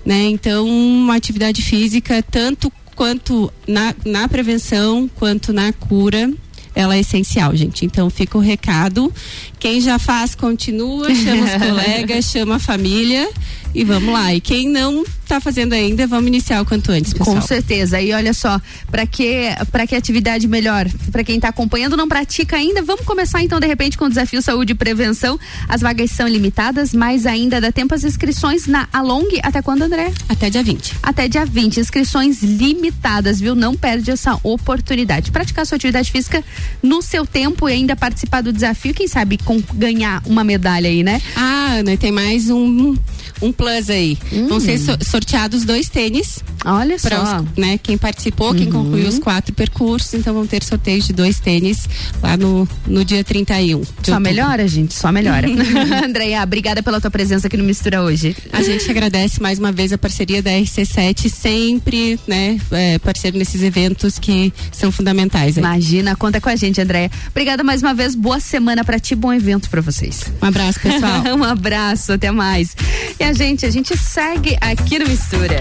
né? 0.06 0.26
Então, 0.26 0.68
uma 0.68 1.16
atividade 1.16 1.62
física, 1.62 2.24
tanto 2.24 2.72
quanto 2.96 3.52
na, 3.68 3.94
na 4.06 4.28
prevenção, 4.28 5.10
quanto 5.16 5.52
na 5.52 5.74
cura, 5.74 6.32
ela 6.74 6.96
é 6.96 7.00
essencial, 7.00 7.56
gente. 7.56 7.86
Então, 7.86 8.10
fica 8.10 8.38
o 8.38 8.42
recado. 8.42 9.12
Quem 9.60 9.82
já 9.82 9.98
faz, 10.00 10.36
continua, 10.36 11.14
chama 11.14 11.46
os 11.46 11.54
colegas, 11.68 12.26
chama 12.26 12.56
a 12.56 12.60
família 12.60 13.30
e 13.76 13.84
vamos 13.84 14.12
lá. 14.12 14.34
E 14.34 14.40
quem 14.40 14.70
não 14.70 15.04
está 15.04 15.42
fazendo 15.42 15.74
ainda, 15.74 16.08
vamos 16.08 16.28
iniciar 16.28 16.62
o 16.62 16.66
quanto 16.66 16.92
antes, 16.92 17.14
pessoal. 17.14 17.36
Com 17.36 17.42
certeza. 17.42 18.00
E 18.00 18.14
olha 18.14 18.34
só, 18.34 18.62
para 18.90 19.06
que 19.06 19.50
para 19.72 19.86
que 19.86 19.96
atividade 19.96 20.48
melhor? 20.48 20.88
Para 21.12 21.24
quem 21.24 21.36
está 21.36 21.50
acompanhando 21.50 21.98
não 21.98 22.08
pratica 22.08 22.56
ainda, 22.56 22.82
vamos 22.82 23.06
começar 23.06 23.44
então 23.44 23.60
de 23.60 23.68
repente 23.68 23.98
com 23.98 24.06
o 24.06 24.10
desafio 24.10 24.42
saúde 24.42 24.72
e 24.72 24.76
prevenção. 24.76 25.38
As 25.68 25.82
vagas 25.82 26.12
são 26.12 26.28
limitadas, 26.28 26.94
mas 26.94 27.26
ainda 27.26 27.60
dá 27.60 27.72
tempo 27.72 27.94
as 27.94 28.04
inscrições 28.04 28.66
na 28.66 28.88
Along 28.94 29.40
até 29.44 29.62
quando, 29.62 29.82
André? 29.82 30.14
Até 30.30 30.50
dia 30.50 30.64
20. 30.64 30.94
Até 31.04 31.28
dia 31.28 31.46
20, 31.46 31.80
inscrições 31.80 32.42
limitadas, 32.42 33.42
viu? 33.42 33.56
Não 33.56 33.76
perde 33.76 34.12
essa 34.12 34.40
oportunidade. 34.42 35.32
Praticar 35.32 35.66
sua 35.66 35.76
atividade 35.76 36.12
física 36.12 36.44
no 36.82 37.02
seu 37.02 37.26
tempo 37.26 37.68
e 37.68 37.74
ainda 37.74 37.96
participar 37.96 38.42
do 38.42 38.54
desafio, 38.54 38.94
quem 38.94 39.08
sabe 39.08 39.38
com 39.38 39.62
ganhar 39.74 40.22
uma 40.26 40.44
medalha 40.44 40.90
aí, 40.90 41.04
né? 41.04 41.22
Ah, 41.36 41.78
Ana, 41.80 41.98
tem 41.98 42.12
mais 42.12 42.50
um, 42.50 42.96
um 43.42 43.52
plus 43.52 43.90
aí. 43.90 44.18
Vão 44.48 44.60
ser 44.60 44.78
so- 44.78 44.98
sorteados 45.02 45.64
dois 45.66 45.90
tênis. 45.90 46.44
Olha 46.64 46.98
só. 46.98 47.08
os- 47.42 47.58
né, 47.58 47.78
quem 47.82 47.98
participou, 47.98 48.54
quem 48.56 48.66
Uhum. 48.68 48.84
concluiu 48.86 49.08
os 49.08 49.20
quatro 49.20 49.54
percursos, 49.54 50.14
então 50.16 50.34
vão 50.34 50.48
ter 50.48 50.64
sorteios 50.64 51.06
de 51.06 51.14
dois 51.14 51.40
tênis 51.40 51.88
lá 52.24 52.36
no, 52.36 52.68
no 52.88 53.06
dia 53.06 53.24
31. 53.24 53.82
de 53.82 54.10
Só 54.10 54.20
melhora, 54.20 54.68
gente, 54.68 54.94
só 54.96 55.12
melhora. 55.12 55.48
Andréia, 56.04 56.42
obrigada 56.44 56.82
pela 56.82 57.00
tua 57.00 57.12
presença 57.12 57.48
aqui 57.48 57.56
no 57.58 57.64
Mistura 57.64 58.02
hoje. 58.02 58.36
A 58.52 58.64
gente 58.64 58.90
agradece 58.90 59.42
mais 59.42 59.60
uma 59.60 59.72
vez 59.72 59.94
a 59.94 59.98
parceria 59.98 60.42
da 60.42 60.52
RC7, 60.52 61.30
sempre, 61.30 62.20
né, 62.28 62.60
é, 62.72 62.98
parceiro 63.00 63.38
nesses 63.38 63.62
eventos 63.62 64.18
que 64.18 64.52
são 64.72 64.92
fundamentais. 64.92 65.58
aí. 65.58 65.64
Imagina, 65.64 66.16
conta 66.16 66.42
com 66.42 66.50
a 66.50 66.56
gente, 66.56 66.82
Andréia. 66.82 67.12
Obrigada 67.30 67.64
mais 67.64 67.82
uma 67.82 67.94
vez, 67.94 68.16
boa 68.16 68.40
semana 68.40 68.84
pra 68.84 69.00
ti, 69.00 69.14
bom 69.16 69.32
evento 69.34 69.70
pra 69.70 69.82
vocês. 69.82 70.24
Um 70.42 70.46
abraço, 70.48 70.80
pessoal. 70.80 71.24
um 71.38 71.44
abraço, 71.44 72.12
até 72.14 72.32
mais. 72.32 72.76
E 73.20 73.24
a 73.26 73.34
gente, 73.34 73.66
a 73.66 73.72
gente 73.72 73.98
segue 73.98 74.56
aqui 74.62 75.00
no 75.00 75.08
Mistura. 75.08 75.60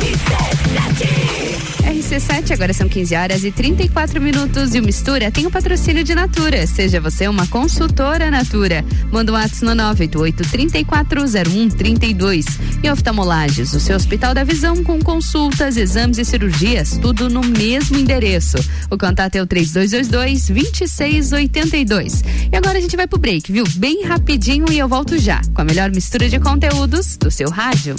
RC7, 0.00 1.79
agora 2.60 2.74
são 2.74 2.88
15 2.88 3.14
horas 3.14 3.42
e 3.42 3.50
34 3.50 4.20
minutos. 4.20 4.74
E 4.74 4.80
o 4.80 4.82
Mistura 4.82 5.30
tem 5.30 5.46
o 5.46 5.50
patrocínio 5.50 6.04
de 6.04 6.14
Natura. 6.14 6.66
Seja 6.66 7.00
você 7.00 7.26
uma 7.26 7.46
consultora 7.46 8.30
Natura. 8.30 8.84
Manda 9.10 9.32
um 9.32 9.34
WhatsApp 9.34 9.64
no 9.64 9.74
988 9.74 10.42
340132. 10.50 12.44
E 12.82 12.90
oftalmolages, 12.90 13.72
o 13.72 13.80
seu 13.80 13.96
Hospital 13.96 14.34
da 14.34 14.44
Visão 14.44 14.84
com 14.84 15.00
consultas, 15.00 15.76
exames 15.76 16.18
e 16.18 16.24
cirurgias, 16.24 16.98
tudo 17.00 17.30
no 17.30 17.40
mesmo 17.40 17.96
endereço. 17.98 18.58
O 18.90 18.98
contato 18.98 19.36
é 19.36 19.42
o 19.42 19.46
3222 19.46 20.48
2682. 20.48 22.24
E 22.52 22.56
agora 22.56 22.78
a 22.78 22.80
gente 22.80 22.96
vai 22.96 23.06
pro 23.06 23.18
break, 23.18 23.50
viu? 23.50 23.64
Bem 23.76 24.04
rapidinho 24.04 24.66
e 24.70 24.78
eu 24.78 24.88
volto 24.88 25.18
já 25.18 25.40
com 25.54 25.62
a 25.62 25.64
melhor 25.64 25.90
mistura 25.90 26.28
de 26.28 26.38
conteúdos 26.38 27.16
do 27.16 27.30
seu 27.30 27.48
rádio. 27.48 27.96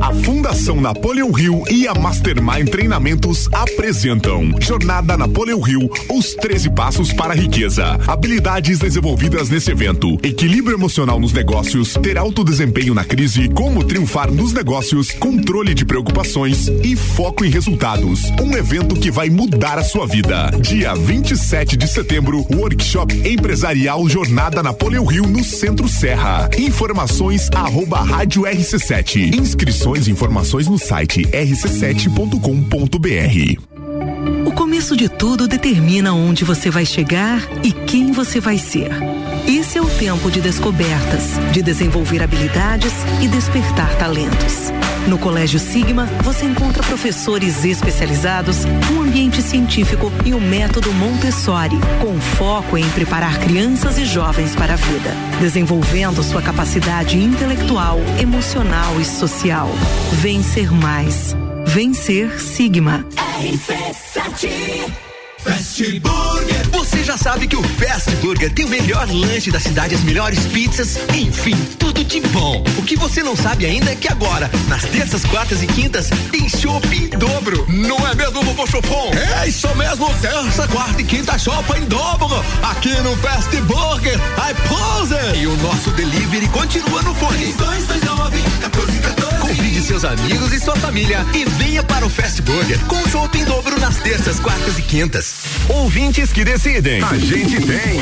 A 0.00 0.12
Fundação 0.12 0.80
Napoleão 0.80 1.32
Rio 1.32 1.62
e 1.70 1.86
a 1.88 1.94
Mastermind 1.94 2.68
Treinamentos 2.68 3.48
apresentam 3.52 4.54
Jornada 4.60 5.16
Napoleão 5.16 5.60
Rio, 5.60 5.88
os 6.10 6.34
13 6.34 6.70
passos 6.70 7.12
para 7.12 7.32
a 7.32 7.36
riqueza. 7.36 7.98
Habilidades 8.06 8.78
desenvolvidas 8.78 9.48
nesse 9.48 9.70
evento: 9.70 10.18
equilíbrio 10.22 10.76
emocional 10.76 11.18
nos 11.18 11.32
negócios, 11.32 11.94
ter 11.94 12.18
alto 12.18 12.44
desempenho 12.44 12.94
na 12.94 13.04
crise, 13.04 13.48
como 13.48 13.84
triunfar 13.84 14.30
nos 14.30 14.52
negócios, 14.52 15.10
controle 15.12 15.74
de 15.74 15.84
preocupações 15.84 16.68
e 16.68 16.94
foco 16.94 17.44
em 17.44 17.50
resultados. 17.50 18.24
Um 18.42 18.56
evento 18.56 18.96
que 18.96 19.10
vai 19.10 19.30
mudar 19.30 19.78
a 19.78 19.84
sua 19.84 20.06
vida. 20.06 20.50
Dia 20.60 20.94
27 20.94 21.76
de 21.76 21.88
setembro, 21.88 22.46
workshop 22.52 23.14
empresarial 23.28 24.08
Jornada 24.08 24.62
Napoleão 24.62 25.06
Rio 25.06 25.26
no 25.26 25.42
Centro 25.42 25.88
Serra. 25.88 26.50
Informações 26.58 27.48
arroba 27.54 28.02
rádio 28.02 28.42
RC7. 28.42 29.34
Inscrições 29.34 29.85
e 29.86 30.10
informações 30.10 30.66
no 30.66 30.78
site 30.78 31.22
rc7.com.br. 31.22 33.62
O 34.44 34.50
começo 34.50 34.96
de 34.96 35.08
tudo 35.08 35.46
determina 35.46 36.12
onde 36.12 36.44
você 36.44 36.70
vai 36.70 36.84
chegar 36.84 37.40
e 37.62 37.70
quem 37.70 38.10
você 38.10 38.40
vai 38.40 38.58
ser. 38.58 38.90
Esse 39.46 39.78
é 39.78 39.80
o 39.80 39.88
tempo 39.88 40.28
de 40.28 40.40
descobertas, 40.40 41.38
de 41.52 41.62
desenvolver 41.62 42.20
habilidades 42.20 42.92
e 43.22 43.28
despertar 43.28 43.96
talentos. 43.96 44.72
No 45.06 45.18
Colégio 45.18 45.60
Sigma, 45.60 46.06
você 46.24 46.44
encontra 46.44 46.82
professores 46.82 47.64
especializados, 47.64 48.64
um 48.92 49.02
ambiente 49.02 49.40
científico 49.40 50.12
e 50.24 50.34
o 50.34 50.40
método 50.40 50.92
Montessori, 50.92 51.76
com 52.00 52.20
foco 52.20 52.76
em 52.76 52.88
preparar 52.90 53.38
crianças 53.38 53.98
e 53.98 54.04
jovens 54.04 54.56
para 54.56 54.72
a 54.74 54.76
vida, 54.76 55.10
desenvolvendo 55.40 56.24
sua 56.24 56.42
capacidade 56.42 57.16
intelectual, 57.18 58.00
emocional 58.20 59.00
e 59.00 59.04
social. 59.04 59.68
Vencer 60.14 60.72
mais. 60.72 61.36
Vencer 61.66 62.40
Sigma. 62.40 63.06
RC7 63.40 65.06
Fast 65.38 66.00
Burger, 66.00 66.65
Você 66.96 67.04
já 67.04 67.18
sabe 67.18 67.46
que 67.46 67.54
o 67.54 67.62
Fast 67.62 68.10
Burger 68.16 68.50
tem 68.50 68.64
o 68.64 68.68
melhor 68.68 69.06
lanche 69.10 69.50
da 69.50 69.60
cidade, 69.60 69.94
as 69.94 70.00
melhores 70.00 70.46
pizzas, 70.46 70.98
enfim, 71.14 71.54
tudo 71.78 72.02
de 72.02 72.20
bom. 72.28 72.64
O 72.78 72.82
que 72.82 72.96
você 72.96 73.22
não 73.22 73.36
sabe 73.36 73.66
ainda 73.66 73.90
é 73.90 73.94
que 73.94 74.08
agora, 74.08 74.50
nas 74.66 74.82
terças, 74.84 75.22
quartas 75.26 75.62
e 75.62 75.66
quintas, 75.66 76.08
tem 76.32 76.48
chopp 76.48 76.88
em 76.96 77.10
dobro. 77.10 77.66
Não 77.68 77.98
é 78.08 78.14
mesmo, 78.14 78.42
vovô 78.42 78.66
Chopon? 78.66 79.10
É 79.42 79.46
isso 79.46 79.68
mesmo, 79.76 80.08
terça, 80.22 80.66
quarta 80.68 81.02
e 81.02 81.04
quinta 81.04 81.38
chopp 81.38 81.70
em 81.78 81.84
dobro. 81.84 82.42
Aqui 82.62 82.98
no 83.02 83.14
Fast 83.18 83.54
Burger, 83.60 84.16
I 84.16 84.54
pose. 84.66 85.38
E 85.38 85.46
o 85.46 85.54
nosso 85.58 85.90
delivery 85.90 86.48
continua 86.48 87.02
no 87.02 87.14
fone. 87.14 87.52
229 87.52 88.38
1414. 88.38 89.36
Convide 89.40 89.82
seus 89.82 90.04
amigos 90.04 90.52
e 90.52 90.58
sua 90.58 90.74
família 90.76 91.24
e 91.34 91.44
venha 91.44 91.82
para 91.82 92.06
o 92.06 92.10
Fast 92.10 92.40
Burger 92.42 92.78
com 92.86 93.06
chopp 93.08 93.38
em 93.38 93.44
dobro 93.44 93.78
nas 93.78 93.96
terças, 93.96 94.40
quartas 94.40 94.78
e 94.78 94.82
quintas. 94.82 95.34
Ouvintes 95.68 96.32
que 96.32 96.44
decidem. 96.44 96.85
A 96.86 97.18
gente 97.18 97.60
tem. 97.62 97.98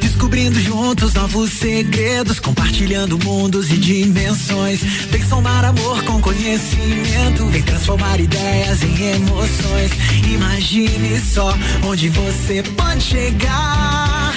Descobrindo 0.00 0.58
juntos 0.58 1.12
novos 1.12 1.50
segredos, 1.50 2.40
compartilhando 2.40 3.18
mundos 3.22 3.70
e 3.70 3.76
dimensões. 3.76 4.80
Vem 5.10 5.22
somar 5.22 5.66
amor 5.66 6.02
com 6.04 6.18
conhecimento, 6.22 7.44
vem 7.48 7.62
transformar 7.62 8.18
ideias 8.18 8.82
em 8.82 9.16
emoções. 9.16 9.92
Imagine 10.32 11.20
só 11.20 11.54
onde 11.84 12.08
você 12.08 12.62
pode 12.62 13.02
chegar. 13.02 14.32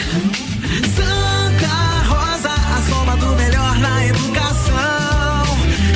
Santa 0.94 2.04
Rosa, 2.06 2.50
a 2.50 2.82
soma 2.90 3.16
do 3.16 3.34
melhor 3.38 3.80
na 3.80 4.08
educação. 4.08 5.46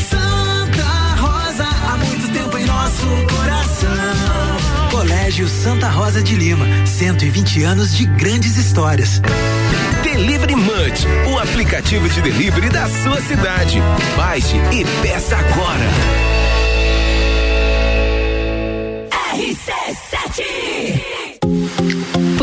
Santa 0.09 1.15
Rosa, 1.19 1.65
há 1.65 1.97
muito 1.97 2.31
tempo 2.31 2.57
em 2.57 2.65
nosso 2.65 3.05
coração. 3.27 3.44
Colégio 5.25 5.47
Santa 5.47 5.89
Rosa 5.89 6.21
de 6.21 6.35
Lima, 6.35 6.67
120 6.85 7.63
anos 7.63 7.95
de 7.95 8.05
grandes 8.05 8.57
histórias. 8.57 9.19
Delivery 10.03 10.55
Munch, 10.55 11.07
o 11.33 11.39
aplicativo 11.39 12.07
de 12.07 12.21
delivery 12.21 12.69
da 12.69 12.87
sua 12.87 13.19
cidade. 13.21 13.81
Baixe 14.15 14.55
e 14.71 14.85
peça 15.01 15.35
agora. 15.35 16.34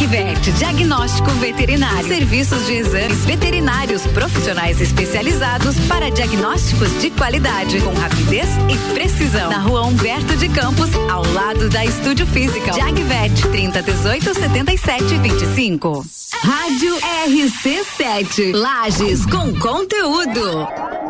Jagvet, 0.00 0.52
diagnóstico 0.52 1.30
veterinário. 1.32 2.08
Serviços 2.08 2.64
de 2.64 2.72
exames 2.72 3.22
veterinários 3.26 4.06
profissionais 4.06 4.80
especializados 4.80 5.78
para 5.80 6.10
diagnósticos 6.10 6.88
de 7.02 7.10
qualidade, 7.10 7.78
com 7.82 7.92
rapidez 7.92 8.48
e 8.70 8.94
precisão. 8.94 9.50
Na 9.50 9.58
rua 9.58 9.82
Humberto 9.82 10.34
de 10.36 10.48
Campos, 10.48 10.88
ao 11.10 11.22
lado 11.34 11.68
da 11.68 11.84
Estúdio 11.84 12.26
Física. 12.26 12.72
Jagvet, 12.72 13.46
30 13.50 13.82
18 13.82 14.34
77 14.34 15.18
25. 15.18 16.06
Rádio 16.42 16.96
RC7. 17.26 18.54
Lages 18.54 19.26
com 19.26 19.54
conteúdo. 19.58 21.09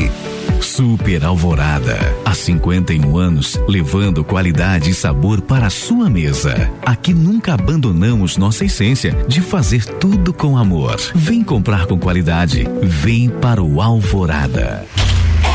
Super 0.61 1.25
Alvorada. 1.25 1.97
Há 2.23 2.33
51 2.33 3.17
anos, 3.17 3.59
levando 3.67 4.23
qualidade 4.23 4.89
e 4.89 4.93
sabor 4.93 5.41
para 5.41 5.67
a 5.67 5.69
sua 5.69 6.09
mesa. 6.09 6.71
Aqui 6.85 7.13
nunca 7.13 7.53
abandonamos 7.53 8.37
nossa 8.37 8.65
essência 8.65 9.11
de 9.27 9.41
fazer 9.41 9.85
tudo 9.85 10.33
com 10.33 10.57
amor. 10.57 10.97
Vem 11.13 11.43
comprar 11.43 11.85
com 11.87 11.99
qualidade. 11.99 12.67
Vem 12.81 13.29
para 13.29 13.61
o 13.61 13.81
Alvorada. 13.81 14.85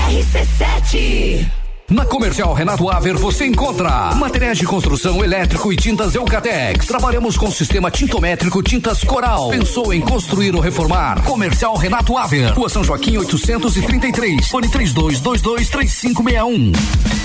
RC7. 0.09 1.66
Na 1.89 2.05
Comercial 2.05 2.53
Renato 2.53 2.91
Aver 2.91 3.15
você 3.15 3.47
encontra 3.47 4.13
materiais 4.17 4.59
de 4.59 4.67
construção 4.67 5.23
elétrico 5.23 5.73
e 5.73 5.77
tintas 5.77 6.17
Eucatex. 6.17 6.85
Trabalhamos 6.85 7.37
com 7.37 7.49
sistema 7.49 7.93
tintométrico 7.93 8.61
Tintas 8.61 9.05
Coral. 9.05 9.51
Pensou 9.51 9.95
em 9.95 10.01
construir 10.01 10.57
ou 10.57 10.61
reformar? 10.61 11.23
Comercial 11.23 11.77
Renato 11.77 12.19
Aver. 12.19 12.53
Rua 12.55 12.69
São 12.69 12.83
Joaquim 12.83 13.19
833. 13.19 14.49
Fone 14.49 14.69
32223561. 14.69 16.73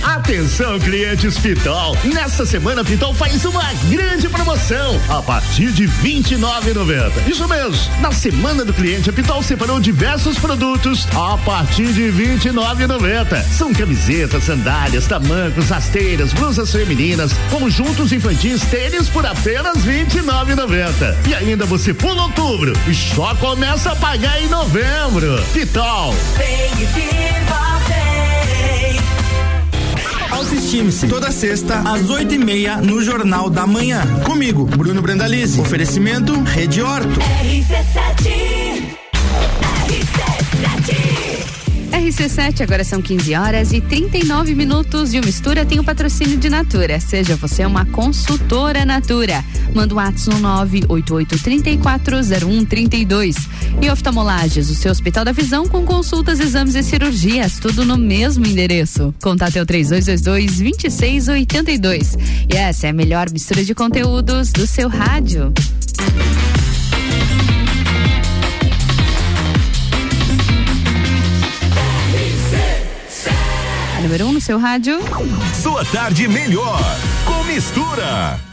Atenção, 0.04 0.80
clientes 0.80 1.38
Pitol. 1.38 1.96
Nessa 2.04 2.44
semana, 2.46 2.84
Pitol 2.84 3.14
faz 3.14 3.46
uma 3.46 3.64
grande 3.90 4.28
promoção 4.30 5.00
a 5.10 5.22
partir 5.22 5.72
de 5.72 5.86
R$ 5.86 6.22
29,90. 6.22 7.28
Isso 7.28 7.48
mesmo. 7.48 8.02
Na 8.02 8.12
semana 8.12 8.66
do 8.66 8.74
cliente, 8.74 9.10
a 9.10 9.14
Pitol 9.14 9.44
separou 9.44 9.80
diversos 9.80 10.40
produtos 10.40 11.08
a 11.16 11.38
partir 11.40 11.94
de 11.94 12.10
R$ 12.10 12.36
29,90. 12.36 13.44
São 13.44 13.74
camisetas, 13.74 14.50
sandálias, 14.52 15.08
tamancos, 15.08 15.70
rasteiras, 15.70 16.34
blusas 16.34 16.70
femininas, 16.72 17.32
conjuntos 17.50 18.12
infantis, 18.12 18.62
tênis 18.64 19.08
por 19.08 19.26
apenas 19.26 19.86
R$ 19.86 20.06
29,90. 20.06 21.16
E 21.30 21.34
ainda 21.34 21.66
você 21.66 21.94
pula 21.94 22.24
outubro 22.24 22.74
e 22.86 22.94
só 22.94 23.34
começa 23.36 23.94
a 23.94 23.96
pagar 23.96 24.42
em 24.42 24.50
novembro. 24.50 25.42
Pitol. 25.54 26.14
Vem 26.38 26.84
e 26.84 26.86
viva, 26.86 27.80
vem. 27.88 28.02
Toda 31.10 31.32
sexta, 31.32 31.80
às 31.80 32.10
oito 32.10 32.34
e 32.34 32.38
meia, 32.38 32.78
no 32.78 33.02
Jornal 33.02 33.50
da 33.50 33.66
Manhã. 33.66 34.02
Comigo, 34.26 34.66
Bruno 34.66 35.02
Brandalize. 35.02 35.62
Oferecimento 35.62 36.34
Rede 36.44 36.82
Horto. 36.82 37.20
RC7. 37.20 38.51
RC7, 42.02 42.62
agora 42.62 42.84
são 42.84 43.00
15 43.00 43.36
horas 43.36 43.72
e 43.72 43.80
39 43.80 44.56
minutos 44.56 45.12
de 45.12 45.22
mistura 45.22 45.64
tem 45.64 45.80
o 45.80 45.84
patrocínio 45.84 46.36
de 46.36 46.50
Natura. 46.50 47.00
Seja 47.00 47.36
você 47.36 47.64
uma 47.64 47.86
consultora 47.86 48.84
Natura. 48.84 49.46
Manda 49.76 49.94
um 49.94 49.98
WhatsApp 49.98 50.42
no 50.42 50.50
988340132. 50.66 53.36
E 53.82 53.90
oftalmolages, 53.90 54.72
o 54.72 54.76
seu 54.76 54.92
Hospital 54.92 55.26
da 55.26 55.32
Visão 55.32 55.68
com 55.68 55.86
consultas, 55.86 56.40
exames 56.40 56.74
e 56.74 56.82
cirurgias, 56.82 57.60
tudo 57.60 57.86
no 57.86 57.98
mesmo 57.98 58.48
endereço. 58.48 59.14
Contate 59.22 59.60
é 59.60 59.62
o 59.62 59.66
3222-2682. 59.66 62.18
E 62.52 62.58
essa 62.58 62.88
é 62.88 62.90
a 62.90 62.94
melhor 62.94 63.30
mistura 63.32 63.64
de 63.64 63.76
conteúdos 63.76 64.52
do 64.52 64.66
seu 64.66 64.90
rádio. 64.90 65.54
Número 74.12 74.26
1 74.26 74.30
um 74.30 74.34
no 74.34 74.42
seu 74.42 74.58
rádio. 74.60 75.00
Sua 75.54 75.86
tarde 75.86 76.28
melhor 76.28 76.82
com 77.26 77.46
mistura. 77.46 78.51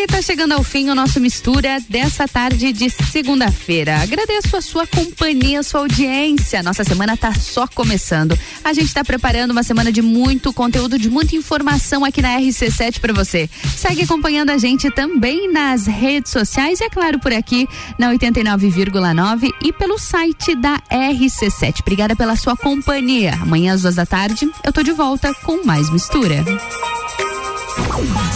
E 0.00 0.06
tá 0.06 0.22
chegando 0.22 0.52
ao 0.52 0.62
fim 0.62 0.88
o 0.90 0.94
nosso 0.94 1.18
mistura 1.18 1.80
dessa 1.88 2.28
tarde 2.28 2.72
de 2.72 2.88
segunda-feira. 2.88 3.96
Agradeço 3.96 4.56
a 4.56 4.62
sua 4.62 4.86
companhia, 4.86 5.58
a 5.58 5.62
sua 5.64 5.80
audiência. 5.80 6.62
Nossa 6.62 6.84
semana 6.84 7.16
tá 7.16 7.34
só 7.34 7.66
começando. 7.66 8.38
A 8.62 8.72
gente 8.72 8.94
tá 8.94 9.02
preparando 9.02 9.50
uma 9.50 9.64
semana 9.64 9.90
de 9.90 10.00
muito 10.00 10.52
conteúdo, 10.52 11.00
de 11.00 11.10
muita 11.10 11.34
informação 11.34 12.04
aqui 12.04 12.22
na 12.22 12.38
RC7 12.38 13.00
para 13.00 13.12
você. 13.12 13.50
Segue 13.76 14.02
acompanhando 14.02 14.50
a 14.50 14.56
gente 14.56 14.88
também 14.88 15.52
nas 15.52 15.88
redes 15.88 16.30
sociais 16.30 16.78
e 16.78 16.84
é 16.84 16.88
claro 16.88 17.18
por 17.18 17.32
aqui 17.32 17.66
na 17.98 18.12
89,9 18.12 19.50
e 19.64 19.72
pelo 19.72 19.98
site 19.98 20.54
da 20.54 20.80
RC7. 20.88 21.80
Obrigada 21.80 22.14
pela 22.14 22.36
sua 22.36 22.56
companhia. 22.56 23.34
Amanhã 23.42 23.74
às 23.74 23.82
duas 23.82 23.96
da 23.96 24.06
tarde 24.06 24.48
eu 24.62 24.72
tô 24.72 24.80
de 24.84 24.92
volta 24.92 25.34
com 25.42 25.66
mais 25.66 25.90
mistura. 25.90 26.44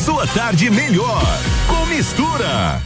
Sua 0.05 0.27
tarde 0.27 0.71
melhor 0.71 1.23
com 1.69 1.87
mistura. 1.87 2.81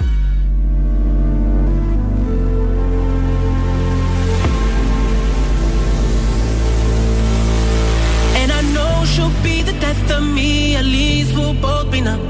And 8.36 8.52
I 8.52 8.62
know 8.72 9.04
she'll 9.06 9.30
be 9.42 9.62
the 9.62 9.72
death 9.80 10.10
of 10.10 10.22
me, 10.22 10.76
at 10.76 10.84
least 10.84 11.34
we'll 11.34 11.54
both 11.54 11.90
be 11.90 12.00
numb. 12.00 12.20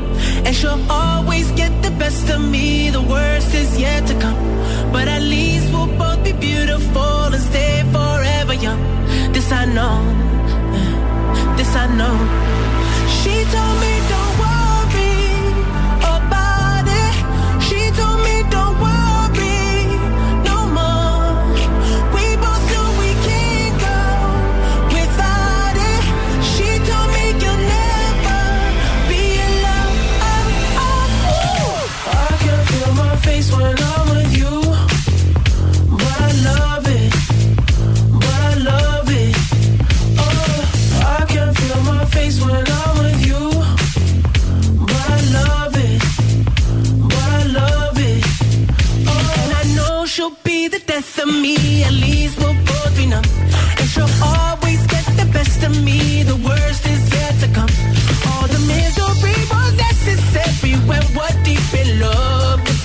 And 0.44 0.54
she'll 0.54 0.80
always 0.90 1.50
get 1.52 1.72
the 1.82 1.90
best 1.90 2.30
of 2.30 2.40
me, 2.40 2.90
the 2.90 3.02
worst 3.02 3.52
is 3.54 3.76
yet 3.78 4.06
to 4.06 4.14
come. 4.14 4.36
But 4.92 5.08
at 5.08 5.22
least 5.22 5.72
we'll 5.72 5.88
both 5.98 6.22
be 6.22 6.32
beautiful 6.32 7.34
and 7.34 7.42
stay 7.42 7.82
forever 7.92 8.54
young. 8.54 8.80
This 9.32 9.50
I 9.50 9.64
know, 9.66 10.00
this 11.56 11.74
I 11.74 11.86
know. 11.96 12.16
She 13.20 13.44
told 13.50 13.80
me 13.80 13.95
she'll 50.26 50.36
be 50.44 50.68
the 50.68 50.78
death 50.80 51.18
of 51.18 51.28
me. 51.28 51.84
At 51.84 51.92
least 51.92 52.38
we'll 52.38 52.54
both 52.54 52.96
be 52.96 53.06
numb. 53.06 53.24
And 53.78 53.88
she'll 53.88 54.22
always 54.22 54.86
get 54.86 55.04
the 55.16 55.28
best 55.32 55.62
of 55.62 55.72
me. 55.84 56.22
The 56.22 56.36
worst 56.36 56.86
is 56.86 57.02
yet 57.14 57.34
to 57.40 57.48
come. 57.48 57.70
All 58.30 58.46
the 58.46 58.60
misery 58.66 59.38
was 59.50 59.72
necessary 59.76 60.74
when 60.88 61.02
we're 61.14 61.42
deep 61.44 61.74
in 61.74 62.00
love. 62.00 62.75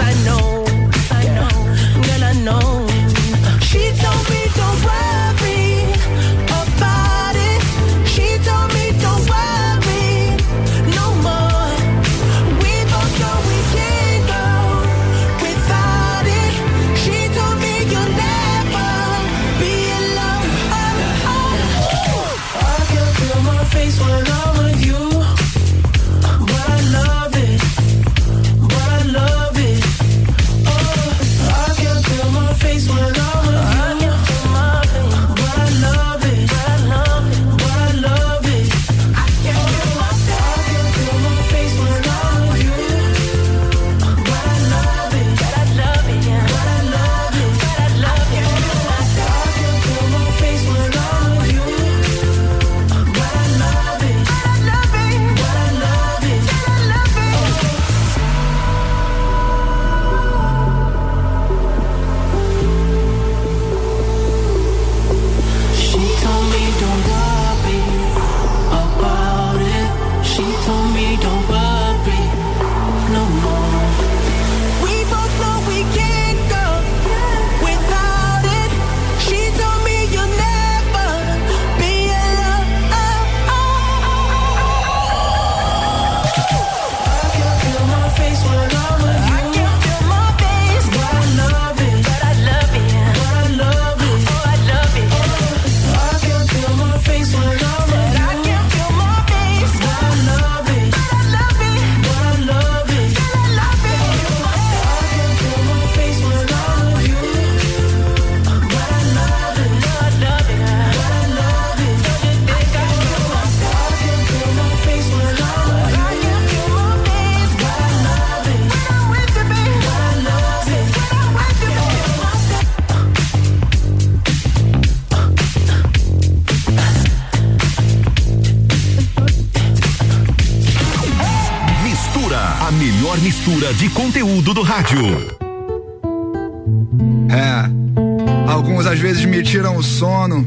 Sono, 140.22 140.46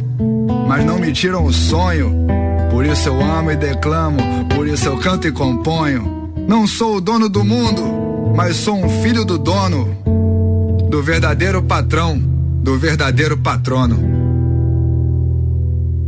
mas 0.68 0.84
não 0.84 0.98
me 0.98 1.12
tiram 1.12 1.44
o 1.44 1.52
sonho. 1.52 2.12
Por 2.70 2.84
isso 2.84 3.08
eu 3.08 3.20
amo 3.20 3.50
e 3.50 3.56
declamo, 3.56 4.18
por 4.54 4.66
isso 4.66 4.86
eu 4.86 4.98
canto 4.98 5.26
e 5.26 5.32
componho. 5.32 6.30
Não 6.46 6.66
sou 6.66 6.96
o 6.96 7.00
dono 7.00 7.28
do 7.28 7.44
mundo, 7.44 7.82
mas 8.36 8.56
sou 8.56 8.76
um 8.76 9.02
filho 9.02 9.24
do 9.24 9.38
dono, 9.38 9.96
do 10.88 11.02
verdadeiro 11.02 11.62
patrão, 11.62 12.18
do 12.18 12.78
verdadeiro 12.78 13.36
patrono. 13.36 14.14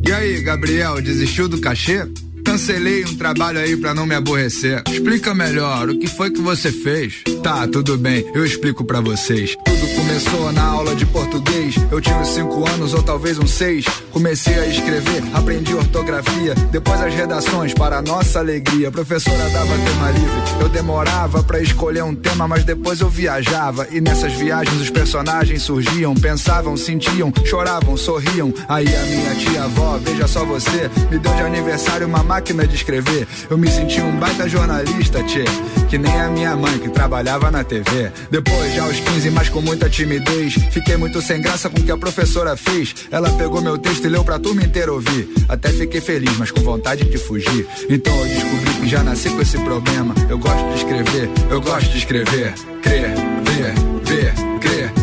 E 0.07 0.13
aí, 0.13 0.41
Gabriel, 0.43 1.03
desistiu 1.03 1.49
do 1.49 1.61
cachê? 1.61 2.07
Cancelei 2.45 3.05
um 3.05 3.17
trabalho 3.17 3.59
aí 3.59 3.77
pra 3.77 3.93
não 3.93 4.07
me 4.07 4.15
aborrecer. 4.15 4.85
Explica 4.89 5.35
melhor, 5.35 5.89
o 5.89 5.99
que 5.99 6.07
foi 6.07 6.31
que 6.31 6.41
você 6.41 6.71
fez? 6.71 7.25
Tá, 7.43 7.67
tudo 7.67 7.99
bem, 7.99 8.25
eu 8.33 8.45
explico 8.45 8.85
pra 8.85 9.01
vocês. 9.01 9.57
Tudo 9.65 10.06
começou 10.07 10.53
na 10.53 10.63
aula 10.63 10.95
de 10.95 11.05
português. 11.05 11.75
Eu 11.91 12.01
tinha 12.01 12.25
cinco 12.25 12.67
anos 12.69 12.95
ou 12.95 13.03
talvez 13.03 13.39
uns 13.39 13.51
seis. 13.51 13.85
Comecei 14.13 14.55
a 14.55 14.67
escrever, 14.67 15.23
aprendi 15.35 15.75
ortografia. 15.75 16.55
Depois 16.71 17.03
as 17.03 17.13
redações, 17.13 17.75
para 17.75 18.01
nossa 18.01 18.39
alegria. 18.39 18.89
A 18.89 18.93
professora 18.93 19.51
dava 19.51 19.67
tema 19.67 20.11
livre. 20.13 20.61
Eu 20.61 20.69
demorava 20.69 21.43
pra 21.43 21.61
escolher 21.61 22.05
um 22.05 22.15
tema, 22.15 22.47
mas 22.47 22.63
depois 22.63 23.01
eu 23.01 23.11
viajava. 23.11 23.89
E 23.91 24.01
nessas 24.01 24.33
viagens 24.35 24.81
os 24.81 24.91
personagens 24.91 25.63
surgiam, 25.63 26.15
pensavam, 26.15 26.77
sentiam, 26.77 27.33
choravam, 27.45 27.97
sorriam. 27.97 28.55
Aí 28.69 28.87
a 28.87 29.03
minha 29.03 29.35
tia-avó, 29.35 29.99
veja 30.01 30.29
só 30.29 30.45
você, 30.45 30.89
me 31.11 31.19
deu 31.19 31.35
de 31.35 31.43
aniversário 31.43 32.07
uma 32.07 32.23
máquina 32.23 32.65
de 32.65 32.77
escrever. 32.77 33.27
Eu 33.51 33.59
me 33.59 33.69
senti 33.69 34.01
um 34.01 34.17
baita 34.17 34.49
jornalista, 34.49 35.21
tchê. 35.25 35.45
Que 35.89 35.99
nem 35.99 36.21
a 36.21 36.29
minha 36.29 36.55
mãe 36.57 36.79
que 36.79 36.89
trabalhava 36.89 37.51
na 37.51 37.65
TV. 37.65 38.13
Depois, 38.31 38.75
já 38.75 38.85
aos 38.85 38.99
15, 38.99 39.31
mas 39.31 39.49
com 39.49 39.61
muita 39.61 39.89
timidez. 39.97 40.55
Fiquei 40.71 40.97
muito 40.97 41.23
sem 41.23 41.41
graça 41.41 41.71
com 41.71 41.81
o 41.81 41.83
que 41.83 41.91
a 41.91 41.97
professora 41.97 42.55
fez. 42.57 42.95
Ela 43.11 43.31
pegou 43.31 43.63
meu 43.63 43.79
texto 43.79 44.05
e 44.05 44.09
leu 44.09 44.23
pra 44.23 44.39
turma 44.39 44.63
inteira 44.63 44.93
ouvir. 44.93 45.29
Até 45.49 45.71
fiquei 45.71 46.01
feliz, 46.01 46.37
mas 46.37 46.51
com 46.51 46.61
vontade 46.61 47.05
de 47.05 47.17
fugir. 47.17 47.67
Então 47.89 48.15
eu 48.19 48.27
descobri 48.27 48.75
que 48.81 48.89
já 48.89 49.03
nasci 49.03 49.31
com 49.31 49.41
esse 49.41 49.59
problema. 49.59 50.15
Eu 50.29 50.39
gosto 50.39 50.69
de 50.69 50.77
escrever, 50.77 51.31
eu 51.51 51.61
gosto 51.63 51.91
de 51.91 51.99
escrever. 51.99 52.55
Crer, 52.83 53.15
ver. 53.57 53.86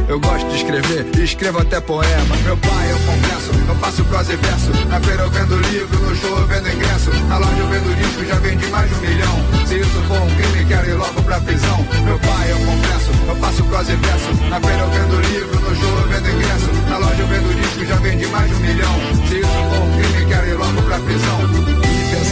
Eu 0.07 0.19
gosto 0.19 0.47
de 0.49 0.55
escrever 0.55 1.13
escrevo 1.23 1.59
até 1.59 1.79
poema. 1.79 2.35
Meu 2.43 2.57
pai, 2.57 2.91
eu 2.91 2.97
confesso, 2.99 3.51
eu 3.67 3.75
faço 3.75 4.03
prosa 4.05 4.33
e 4.33 4.35
verso. 4.35 4.87
Na 4.87 4.99
feira 4.99 5.23
eu 5.23 5.29
vendo 5.29 5.55
livro, 5.71 5.99
no 5.99 6.15
show 6.15 6.37
eu 6.37 6.47
vendo 6.47 6.69
ingresso. 6.69 7.09
Na 7.27 7.37
loja 7.37 7.57
eu 7.57 7.67
vendo 7.67 7.95
disco, 7.95 8.25
já 8.25 8.35
vendi 8.35 8.67
mais 8.67 8.89
de 8.89 8.95
um 8.95 8.99
milhão. 8.99 9.65
Se 9.65 9.79
isso 9.79 10.01
for 10.07 10.21
um 10.21 10.35
crime, 10.35 10.65
quero 10.65 10.89
ir 10.89 10.93
logo 10.93 11.23
pra 11.23 11.39
prisão. 11.39 11.77
Meu 12.05 12.19
pai, 12.19 12.51
eu 12.51 12.57
confesso, 12.57 13.11
eu 13.27 13.35
faço 13.37 13.63
prosa 13.63 13.93
e 13.93 13.95
verso. 13.95 14.49
Na 14.49 14.59
feira 14.59 14.81
eu 14.81 14.89
vendo 14.89 15.21
livro, 15.21 15.59
no 15.61 15.75
show 15.75 15.97
eu 15.97 16.07
vendo 16.07 16.29
ingresso. 16.29 16.89
Na 16.89 16.97
loja 16.97 17.21
eu 17.21 17.27
vendo 17.27 17.61
disco, 17.61 17.85
já 17.85 17.95
vendi 17.95 18.27
mais 18.27 18.49
de 18.49 18.55
um 18.55 18.59
milhão. 18.59 18.93
Se 19.27 19.39
isso 19.39 19.47
for 19.47 19.81
um 19.81 19.97
crime, 19.97 20.25
quero 20.27 20.47
ir 20.47 20.53
logo 20.55 20.81
pra 20.83 20.99
prisão. 20.99 21.42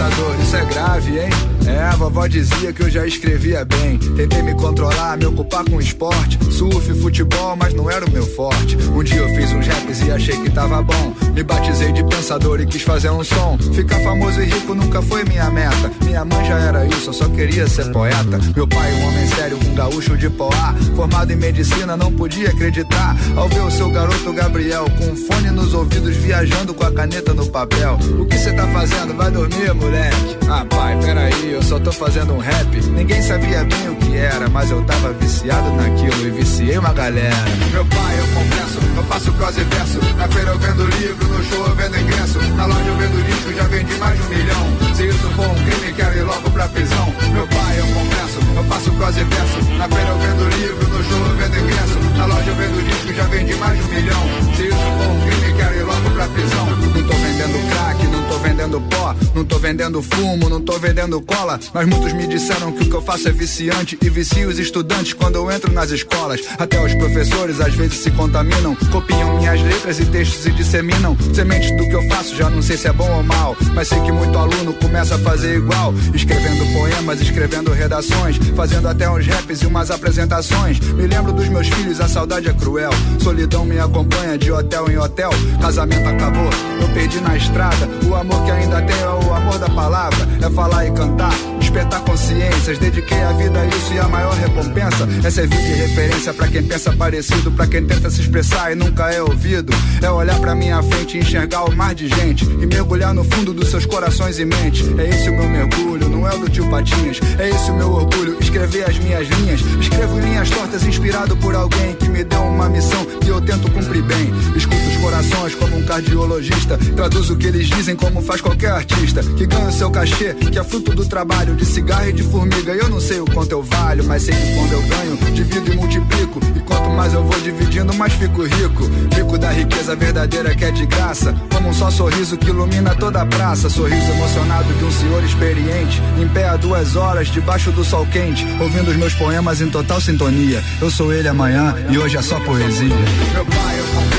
Pensador, 0.01 0.35
isso 0.41 0.55
é 0.55 0.65
grave, 0.65 1.19
hein? 1.19 1.29
É, 1.67 1.83
a 1.83 1.91
vovó 1.91 2.25
dizia 2.25 2.73
que 2.73 2.81
eu 2.81 2.89
já 2.89 3.05
escrevia 3.05 3.63
bem. 3.63 3.99
Tentei 3.99 4.41
me 4.41 4.55
controlar, 4.55 5.15
me 5.15 5.27
ocupar 5.27 5.63
com 5.63 5.79
esporte. 5.79 6.39
Surf, 6.51 6.93
futebol, 6.99 7.55
mas 7.55 7.73
não 7.75 7.89
era 7.89 8.03
o 8.03 8.11
meu 8.11 8.25
forte. 8.25 8.75
Um 8.77 9.03
dia 9.03 9.19
eu 9.19 9.29
fiz 9.29 9.51
uns 9.51 9.67
raps 9.67 10.01
e 10.01 10.11
achei 10.11 10.37
que 10.41 10.49
tava 10.49 10.81
bom. 10.81 11.13
Me 11.35 11.43
batizei 11.43 11.91
de 11.91 12.03
pensador 12.03 12.59
e 12.59 12.65
quis 12.65 12.81
fazer 12.81 13.11
um 13.11 13.23
som. 13.23 13.59
Ficar 13.75 13.99
famoso 13.99 14.41
e 14.41 14.45
rico 14.45 14.73
nunca 14.73 15.03
foi 15.03 15.23
minha 15.23 15.49
meta. 15.51 15.91
Minha 16.03 16.25
mãe 16.25 16.45
já 16.45 16.57
era 16.57 16.85
isso, 16.87 17.09
eu 17.09 17.13
só 17.13 17.29
queria 17.29 17.67
ser 17.67 17.91
poeta. 17.91 18.39
Meu 18.55 18.67
pai, 18.67 18.91
um 18.93 19.07
homem 19.07 19.27
sério, 19.27 19.59
um 19.63 19.75
gaúcho 19.75 20.17
de 20.17 20.29
Poá. 20.31 20.75
Formado 20.95 21.31
em 21.31 21.35
medicina, 21.35 21.95
não 21.95 22.11
podia 22.11 22.49
acreditar. 22.49 23.15
Ao 23.35 23.47
ver 23.47 23.61
o 23.61 23.71
seu 23.71 23.89
garoto 23.91 24.33
Gabriel 24.33 24.85
com 24.97 25.11
um 25.11 25.15
fone 25.15 25.51
nos 25.51 25.75
ouvidos, 25.75 26.15
viajando 26.17 26.73
com 26.73 26.85
a 26.85 26.91
caneta 26.91 27.33
no 27.35 27.47
papel. 27.47 27.99
O 28.19 28.25
que 28.25 28.37
você 28.37 28.51
tá 28.51 28.67
fazendo? 28.69 29.15
Vai 29.15 29.29
dormir, 29.29 29.69
moleque? 29.91 30.37
Ah, 30.49 30.65
pai, 30.65 30.97
peraí, 30.99 31.51
eu 31.51 31.61
só 31.61 31.79
tô 31.79 31.91
fazendo 31.91 32.33
um 32.33 32.37
rap. 32.37 32.81
Ninguém 32.91 33.21
sabia 33.21 33.63
bem 33.65 33.89
o 33.89 33.95
que 33.97 34.15
era, 34.15 34.49
mas 34.49 34.71
eu 34.71 34.81
tava 34.83 35.13
viciado 35.13 35.69
naquilo 35.73 36.27
e 36.27 36.31
viciei 36.31 36.77
uma 36.77 36.93
galera. 36.93 37.35
Meu 37.71 37.85
pai, 37.85 38.19
eu 38.19 38.27
confesso, 38.27 38.79
eu 38.95 39.03
faço 39.03 39.31
prosa 39.33 39.61
e 39.61 39.63
verso. 39.65 39.99
Na 40.15 40.27
feira 40.29 40.51
eu 40.51 40.59
vendo 40.59 40.85
livro, 40.85 41.27
no 41.27 41.43
show 41.43 41.65
eu 41.67 41.75
vendo 41.75 41.99
ingresso. 41.99 42.39
Na 42.55 42.65
loja 42.65 42.87
eu 42.87 42.95
vendo 42.95 43.25
disco, 43.25 43.53
já 43.53 43.63
vendi 43.63 43.93
mais 43.95 44.17
de 44.17 44.23
um 44.23 44.29
milhão. 44.29 44.95
Se 44.95 45.07
isso 45.07 45.29
for 45.35 45.47
um 45.47 45.55
crime, 45.55 45.93
quero 45.93 46.17
ir 46.17 46.23
logo 46.23 46.49
pra 46.51 46.67
prisão. 46.69 47.13
Meu 47.33 47.47
pai, 47.47 47.79
eu 47.79 47.85
confesso, 47.87 48.39
eu 48.55 48.63
faço 48.63 48.91
prosa 48.91 49.19
e 49.19 49.23
verso. 49.23 49.71
Na 49.77 49.87
feira 49.89 50.09
eu 50.09 50.19
vendo 50.19 50.49
livro, 50.57 50.87
no 50.87 51.03
show 51.03 51.19
eu 51.19 51.35
vendo 51.35 51.57
ingresso. 51.57 51.99
Na 52.17 52.25
loja 52.25 52.49
eu 52.49 52.55
vendo 52.55 52.85
disco, 52.87 53.13
já 53.13 53.23
vendi 53.23 53.55
mais 53.55 53.77
de 53.77 53.83
um 53.83 53.87
milhão. 53.87 54.23
Se 54.55 54.67
isso 54.67 54.75
for 54.75 55.07
um 55.07 55.21
crime, 55.27 55.53
quero 55.57 55.75
ir 55.75 55.83
logo 55.83 56.09
pra 56.11 56.27
prisão. 56.27 56.65
Não 56.65 57.03
tô 57.03 57.13
vendendo 57.13 57.69
crack, 57.69 58.00
tô 58.31 58.37
vendendo 58.37 58.81
pó, 58.81 59.15
não 59.35 59.43
tô 59.43 59.59
vendendo 59.59 60.01
fumo, 60.01 60.49
não 60.49 60.61
tô 60.61 60.79
vendendo 60.79 61.19
cola. 61.21 61.59
Mas 61.73 61.85
muitos 61.85 62.13
me 62.13 62.27
disseram 62.27 62.71
que 62.71 62.83
o 62.83 62.89
que 62.89 62.95
eu 62.95 63.01
faço 63.01 63.27
é 63.27 63.31
viciante 63.31 63.97
e 64.01 64.09
vicio 64.09 64.47
os 64.47 64.57
estudantes 64.57 65.11
quando 65.11 65.35
eu 65.35 65.51
entro 65.51 65.71
nas 65.73 65.91
escolas. 65.91 66.39
Até 66.57 66.81
os 66.81 66.95
professores 66.95 67.59
às 67.59 67.73
vezes 67.73 67.99
se 67.99 68.11
contaminam, 68.11 68.73
copiam 68.89 69.37
minhas 69.37 69.61
letras 69.61 69.99
e 69.99 70.05
textos 70.05 70.45
e 70.45 70.51
disseminam 70.51 71.17
sementes 71.33 71.75
do 71.75 71.83
que 71.83 71.93
eu 71.93 72.07
faço. 72.07 72.35
Já 72.35 72.49
não 72.49 72.61
sei 72.61 72.77
se 72.77 72.87
é 72.87 72.93
bom 72.93 73.09
ou 73.11 73.21
mal, 73.21 73.57
mas 73.73 73.89
sei 73.89 73.99
que 73.99 74.11
muito 74.13 74.37
aluno 74.37 74.73
começa 74.75 75.15
a 75.15 75.19
fazer 75.19 75.57
igual, 75.57 75.93
escrevendo 76.13 76.65
poemas, 76.73 77.19
escrevendo 77.19 77.71
redações, 77.71 78.37
fazendo 78.55 78.87
até 78.87 79.09
uns 79.09 79.27
raps 79.27 79.61
e 79.61 79.65
umas 79.65 79.91
apresentações. 79.91 80.79
Me 80.79 81.05
lembro 81.05 81.33
dos 81.33 81.49
meus 81.49 81.67
filhos, 81.67 81.99
a 81.99 82.07
saudade 82.07 82.47
é 82.47 82.53
cruel. 82.53 82.91
Solidão 83.19 83.65
me 83.65 83.77
acompanha 83.77 84.37
de 84.37 84.51
hotel 84.51 84.89
em 84.89 84.97
hotel. 84.97 85.31
Casamento 85.59 86.07
acabou, 86.07 86.49
eu 86.81 86.87
perdi 86.93 87.19
na 87.19 87.35
estrada. 87.35 87.89
O 88.09 88.20
amor 88.21 88.43
que 88.43 88.51
ainda 88.51 88.81
tenho 88.83 89.01
é 89.01 89.25
o 89.25 89.33
amor 89.33 89.57
da 89.57 89.69
palavra. 89.69 90.27
É 90.45 90.49
falar 90.49 90.85
e 90.85 90.91
cantar, 90.91 91.33
despertar 91.71 92.01
consciências. 92.01 92.77
Dediquei 92.77 93.21
a 93.23 93.31
vida 93.31 93.59
a 93.61 93.65
isso 93.65 93.93
e 93.93 93.99
a 93.99 94.07
maior 94.07 94.33
recompensa 94.33 95.07
é 95.23 95.29
servir 95.29 95.57
de 95.57 95.73
referência 95.73 96.33
pra 96.33 96.47
quem 96.47 96.63
pensa 96.63 96.91
parecido, 96.91 97.51
pra 97.51 97.65
quem 97.65 97.85
tenta 97.85 98.09
se 98.09 98.21
expressar 98.21 98.71
e 98.73 98.75
nunca 98.75 99.09
é 99.09 99.21
ouvido. 99.21 99.73
É 100.01 100.11
olhar 100.11 100.37
pra 100.39 100.53
minha 100.53 100.83
frente 100.83 101.17
e 101.17 101.21
enxergar 101.21 101.63
o 101.63 101.75
mar 101.75 101.95
de 101.95 102.09
gente 102.09 102.43
e 102.45 102.65
mergulhar 102.65 103.13
no 103.13 103.23
fundo 103.23 103.53
dos 103.53 103.69
seus 103.69 103.85
corações 103.85 104.37
e 104.37 104.45
mentes. 104.45 104.87
É 104.97 105.09
esse 105.09 105.29
o 105.29 105.33
meu 105.33 105.47
mergulho, 105.47 106.09
não 106.09 106.27
é 106.27 106.35
o 106.35 106.39
do 106.39 106.49
tio 106.49 106.69
Patinhas. 106.69 107.19
É 107.39 107.49
esse 107.49 107.71
o 107.71 107.75
meu 107.75 107.91
orgulho, 107.91 108.37
escrever 108.41 108.89
as 108.89 108.97
minhas 108.99 109.27
linhas. 109.29 109.61
Escrevo 109.79 110.19
linhas 110.19 110.49
tortas 110.49 110.85
inspirado 110.85 111.37
por 111.37 111.55
alguém 111.55 111.95
que 111.95 112.09
me 112.09 112.23
deu 112.23 112.41
uma 112.41 112.67
missão 112.67 113.05
que 113.21 113.29
eu 113.29 113.39
tento 113.39 113.71
cumprir 113.71 114.03
bem. 114.03 114.31
Escuto 114.55 114.81
os 114.89 114.97
corações 114.97 115.55
como 115.55 115.77
um 115.77 115.85
cardiologista. 115.85 116.77
Traduzo 116.95 117.33
o 117.33 117.37
que 117.37 117.47
eles 117.47 117.67
dizem 117.67 117.95
como 117.95 118.21
faz 118.21 118.41
qualquer 118.41 118.71
artista. 118.71 119.23
Que 119.23 119.45
ganha 119.45 119.67
o 119.67 119.71
seu 119.71 119.89
cachê, 119.89 120.33
que 120.33 120.59
é 120.59 120.63
fruto 120.63 120.93
do 120.93 121.05
trabalho 121.05 121.60
de 121.61 121.65
cigarro 121.67 122.09
e 122.09 122.13
de 122.13 122.23
formiga. 122.23 122.73
Eu 122.73 122.89
não 122.89 122.99
sei 122.99 123.19
o 123.19 123.25
quanto 123.25 123.51
eu 123.51 123.61
valho, 123.61 124.03
mas 124.03 124.23
sei 124.23 124.33
que 124.33 124.55
quando 124.55 124.71
eu 124.73 124.81
ganho, 124.81 125.17
divido 125.33 125.71
e 125.71 125.75
multiplico. 125.75 126.39
E 126.55 126.59
quanto 126.61 126.89
mais 126.89 127.13
eu 127.13 127.23
vou 127.23 127.39
dividindo, 127.39 127.93
mais 127.93 128.13
fico 128.13 128.43
rico. 128.43 128.89
Rico 129.15 129.37
da 129.37 129.51
riqueza 129.51 129.95
verdadeira 129.95 130.55
que 130.55 130.65
é 130.65 130.71
de 130.71 130.85
graça. 130.87 131.35
Como 131.53 131.69
um 131.69 131.73
só 131.73 131.91
sorriso 131.91 132.35
que 132.35 132.49
ilumina 132.49 132.95
toda 132.95 133.21
a 133.21 133.25
praça. 133.25 133.69
Sorriso 133.69 134.11
emocionado 134.11 134.73
de 134.73 134.83
um 134.83 134.91
senhor 134.91 135.23
experiente. 135.23 136.01
Em 136.19 136.27
pé 136.27 136.49
há 136.49 136.57
duas 136.57 136.95
horas, 136.95 137.27
debaixo 137.27 137.71
do 137.71 137.85
sol 137.85 138.07
quente. 138.07 138.45
Ouvindo 138.59 138.89
os 138.89 138.97
meus 138.97 139.13
poemas 139.13 139.61
em 139.61 139.69
total 139.69 140.01
sintonia. 140.01 140.63
Eu 140.81 140.89
sou 140.89 141.13
ele 141.13 141.27
amanhã 141.27 141.75
e 141.91 141.97
hoje 141.97 142.17
é 142.17 142.21
só 142.23 142.39
poesia. 142.39 142.95
Meu 143.33 143.45
pai, 143.45 143.79
eu 143.79 144.10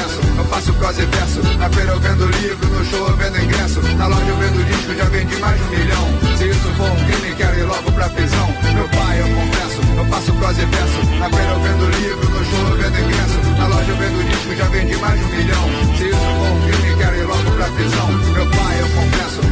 eu 0.42 0.48
faço 0.48 0.72
prosa 0.74 1.02
e 1.02 1.06
verso. 1.06 1.40
Na 1.58 1.70
feira 1.70 1.92
eu 1.92 2.00
vendo 2.00 2.26
livro, 2.26 2.68
no 2.68 2.84
show 2.84 3.08
eu 3.08 3.16
vendo 3.16 3.38
ingresso. 3.38 3.80
Na 3.96 4.06
loja 4.06 4.26
eu 4.26 4.36
vendo 4.36 4.64
disco, 4.66 4.94
já 4.94 5.04
vendi 5.04 5.36
mais 5.36 5.56
de 5.56 5.62
um 5.62 5.70
milhão. 5.70 6.36
Se 6.36 6.48
isso 6.48 6.68
for 6.76 6.90
um 6.90 7.04
crime, 7.06 7.34
quero 7.36 7.58
ir 7.58 7.64
logo 7.64 7.92
pra 7.92 8.08
prisão. 8.08 8.48
Meu 8.74 8.88
pai, 8.88 9.20
eu 9.20 9.28
confesso, 9.34 9.80
eu 9.96 10.04
faço 10.06 10.32
prosa 10.34 10.62
e 10.62 10.66
verso. 10.66 11.00
Na 11.18 11.30
feira 11.30 11.52
eu 11.52 11.60
vendo 11.60 11.84
livro, 11.96 12.30
no 12.30 12.44
show 12.44 12.68
eu 12.68 12.76
vendo 12.76 12.98
ingresso. 12.98 13.38
Na 13.58 13.66
loja 13.68 13.90
eu 13.90 13.96
vendo 13.96 14.28
disco, 14.28 14.54
já 14.56 14.64
vendi 14.66 14.96
mais 14.96 15.18
de 15.18 15.24
um 15.24 15.28
milhão. 15.28 15.64
Se 15.96 16.08
isso 16.08 16.18
for 16.18 16.50
um 16.50 16.60
crime, 16.66 16.96
quero 16.98 17.16
ir 17.16 17.24
logo 17.24 17.50
pra 17.52 17.66
prisão. 17.68 18.08
Meu 18.32 18.46
pai, 18.50 18.61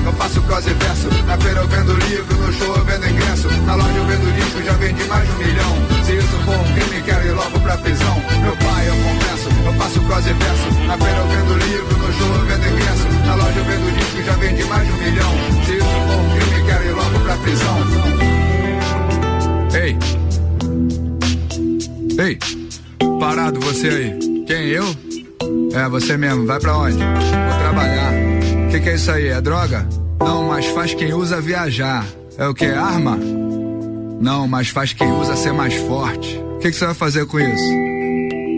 eu 0.05 0.12
faço 0.15 0.40
prosa 0.43 0.70
e 0.70 0.74
verso. 0.74 1.09
Na 1.27 1.36
feira 1.39 1.61
eu 1.61 1.69
vendo 1.69 1.93
livro, 1.94 2.36
no 2.36 2.52
show 2.52 2.77
eu 2.77 2.85
vendo 2.85 3.07
ingresso. 3.09 3.48
Na 3.66 3.74
loja 3.74 3.97
eu 3.97 4.05
vendo 4.05 4.35
disco, 4.35 4.62
já 4.62 4.73
vendi 4.74 5.05
mais 5.05 5.27
de 5.27 5.35
um 5.35 5.39
milhão. 5.39 6.05
Se 6.05 6.16
isso 6.16 6.39
for 6.44 6.55
um 6.55 6.65
crime, 6.74 7.02
quero 7.02 7.27
ir 7.27 7.32
logo 7.32 7.61
pra 7.61 7.77
prisão. 7.78 8.15
Meu 8.43 8.57
pai, 8.57 8.89
eu 8.89 8.94
confesso, 8.94 9.48
eu 9.65 9.73
faço 9.74 10.01
prosa 10.01 10.31
e 10.31 10.35
verso. 10.35 10.70
Na 10.86 10.98
feira 10.98 11.19
eu 11.19 11.27
vendo 11.28 11.55
livro, 11.65 11.98
no 11.98 12.12
show 12.12 12.35
eu 12.35 12.47
vendo 12.47 12.66
ingresso. 12.66 13.09
Na 13.27 13.35
loja 13.35 13.59
eu 13.59 13.65
vendo 13.65 13.97
disco, 13.97 14.23
já 14.23 14.32
vendi 14.32 14.65
mais 14.65 14.86
de 14.86 14.93
um 14.93 14.97
milhão. 14.97 15.32
Se 15.65 15.77
isso 15.77 15.86
for 15.86 16.16
um 16.16 16.28
crime, 16.36 16.65
quero 16.66 16.85
ir 16.85 16.93
logo 16.93 17.20
pra 17.20 17.36
prisão. 17.36 17.77
Ei! 19.73 19.97
Ei! 22.19 22.39
Parado 23.19 23.61
você 23.61 23.89
aí. 23.89 24.44
Quem, 24.47 24.69
eu? 24.69 24.85
É, 25.74 25.89
você 25.89 26.16
mesmo. 26.16 26.47
Vai 26.47 26.59
pra 26.59 26.77
onde? 26.77 26.97
Vou 26.97 27.59
trabalhar. 27.61 28.30
Que, 28.70 28.78
que 28.78 28.88
é 28.88 28.94
isso 28.94 29.10
aí? 29.10 29.26
É 29.26 29.40
droga? 29.40 29.84
Não, 30.20 30.47
mas 30.47 30.66
faz 30.66 30.94
quem 30.94 31.12
usa 31.12 31.40
viajar. 31.40 32.06
É 32.38 32.47
o 32.47 32.55
que? 32.55 32.66
Arma? 32.66 33.18
Não, 34.20 34.47
mas 34.47 34.68
faz 34.68 34.92
quem 34.92 35.10
usa 35.10 35.34
ser 35.34 35.52
mais 35.52 35.74
forte. 35.74 36.36
O 36.36 36.59
que, 36.59 36.70
que 36.70 36.76
você 36.76 36.84
vai 36.86 36.94
fazer 36.94 37.26
com 37.26 37.40
isso? 37.40 37.90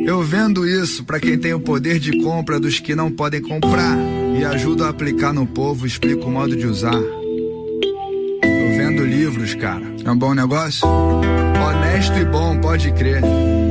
Eu 0.04 0.22
vendo 0.22 0.68
isso 0.68 1.02
pra 1.04 1.18
quem 1.18 1.38
tem 1.38 1.54
o 1.54 1.60
poder 1.60 1.98
de 1.98 2.22
compra 2.22 2.60
dos 2.60 2.78
que 2.78 2.94
não 2.94 3.10
podem 3.10 3.40
comprar 3.40 3.96
e 4.38 4.44
ajudo 4.44 4.84
a 4.84 4.90
aplicar 4.90 5.32
no 5.32 5.46
povo, 5.46 5.86
explico 5.86 6.26
o 6.26 6.30
modo 6.30 6.54
de 6.56 6.66
usar. 6.66 6.92
Eu 6.92 8.68
vendo 8.76 9.04
livros, 9.06 9.54
cara. 9.54 9.82
É 10.04 10.10
um 10.10 10.18
bom 10.18 10.34
negócio? 10.34 10.86
Honesto 10.86 12.18
e 12.18 12.24
bom, 12.24 12.58
pode 12.58 12.92
crer. 12.92 13.22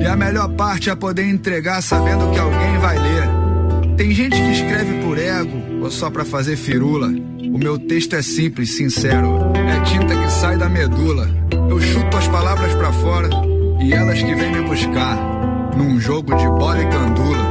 E 0.02 0.08
a 0.08 0.16
melhor 0.16 0.50
parte 0.54 0.90
é 0.90 0.96
poder 0.96 1.28
entregar 1.28 1.84
sabendo 1.84 2.32
que 2.32 2.40
alguém 2.40 2.80
vai 2.80 2.98
ler. 2.98 3.41
Tem 3.98 4.12
gente 4.12 4.36
que 4.36 4.52
escreve 4.52 5.02
por 5.02 5.18
ego 5.18 5.84
ou 5.84 5.92
só 5.92 6.10
pra 6.10 6.26
fazer 6.26 6.56
firula. 6.56 7.08
O 7.08 7.58
meu 7.58 7.78
texto 7.78 8.16
é 8.16 8.22
simples, 8.22 8.72
sincero. 8.72 9.52
É 9.56 9.80
tinta 9.82 10.16
que 10.16 10.32
sai 10.32 10.58
da 10.58 10.70
medula. 10.70 11.30
Eu 11.70 11.80
chuto 11.80 12.18
as 12.18 12.28
palavras 12.28 12.74
pra 12.76 12.92
fora 12.94 13.30
e 13.82 13.94
elas 13.94 14.22
que 14.22 14.34
vêm 14.36 14.52
me 14.52 14.62
buscar. 14.62 15.18
Num 15.76 16.00
jogo 16.00 16.36
de 16.36 16.46
bola 16.46 16.82
e 16.82 16.86
gandula. 16.86 17.46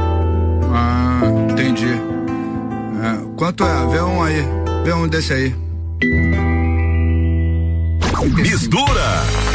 Ah, 0.73 1.21
entendi. 1.49 1.87
É, 1.87 3.35
quanto 3.35 3.63
é? 3.63 3.87
Vê 3.87 4.01
um 4.01 4.23
aí. 4.23 4.45
Vê 4.83 4.93
um 4.93 5.07
desse 5.07 5.33
aí. 5.33 5.55
Mistura. 8.35 9.50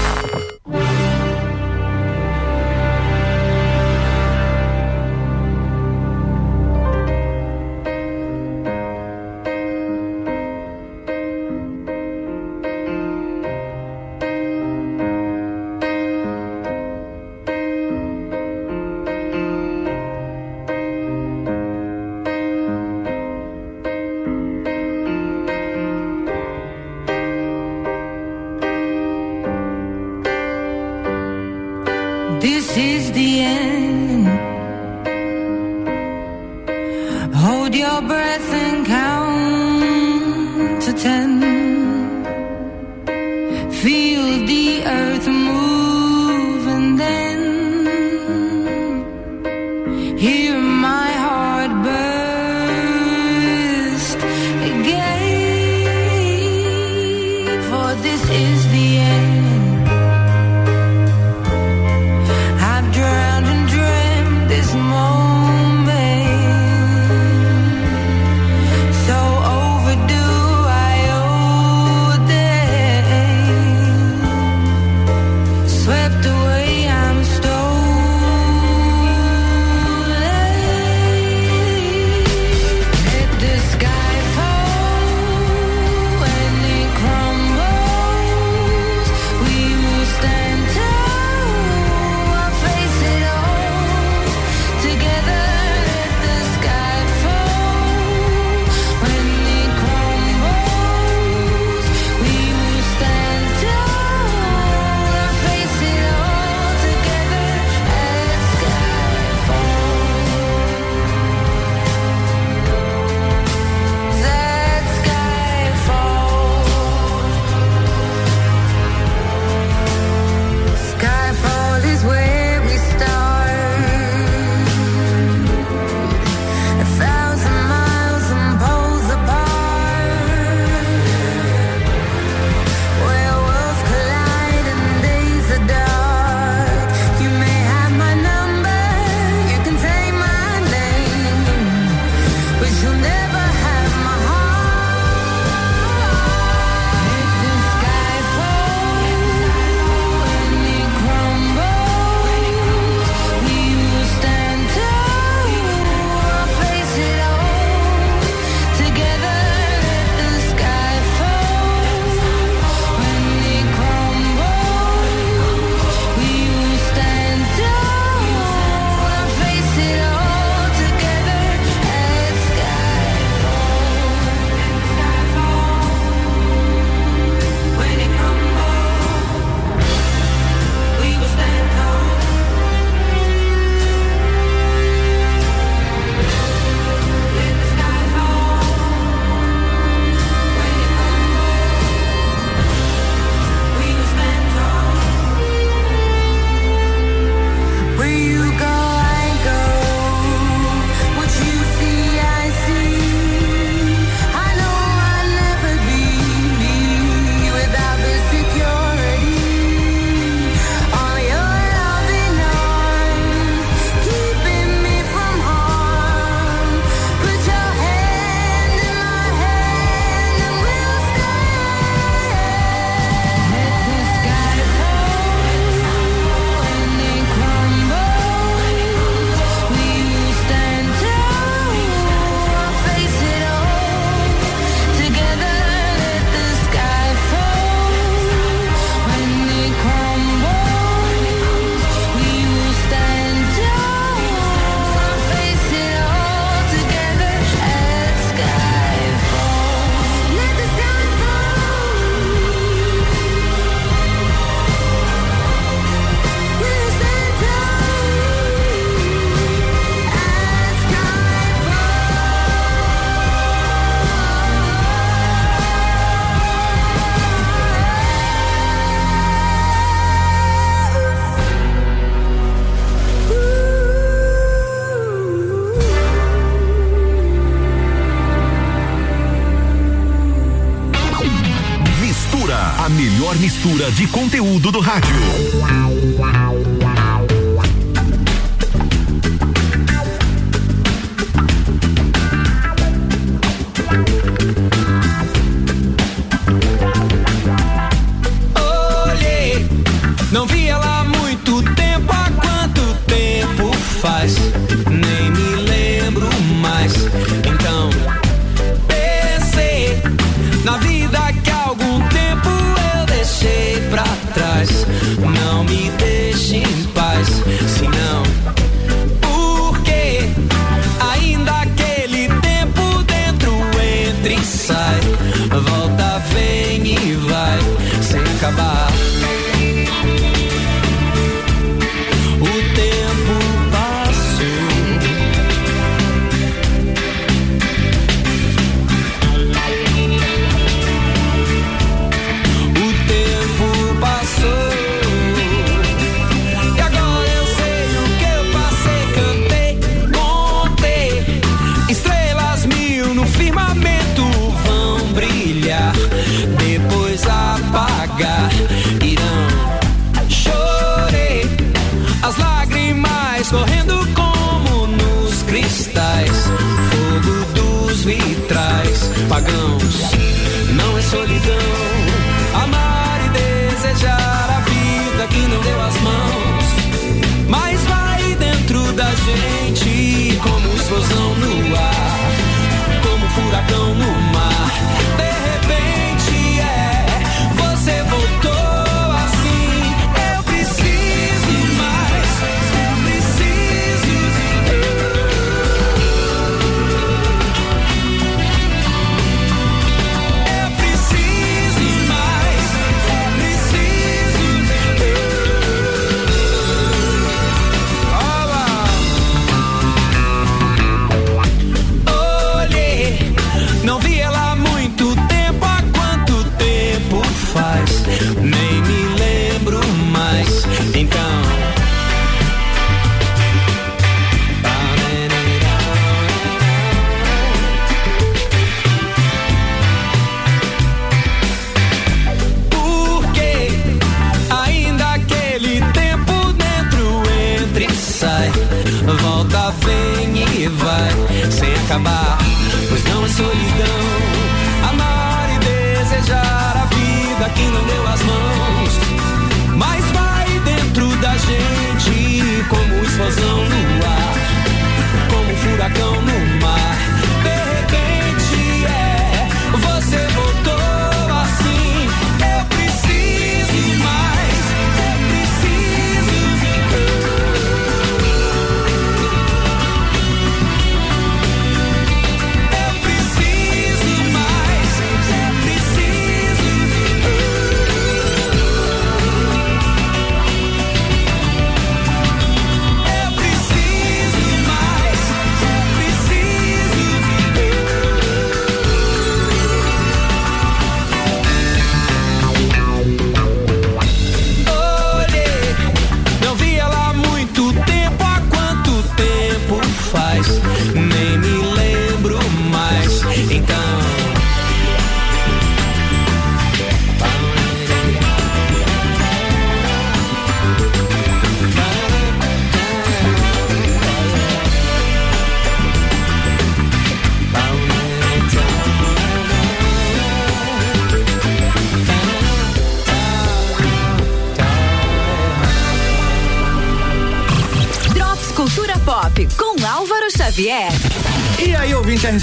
Conteúdo 284.26 284.72
do 284.72 284.80
rádio. 284.80 285.45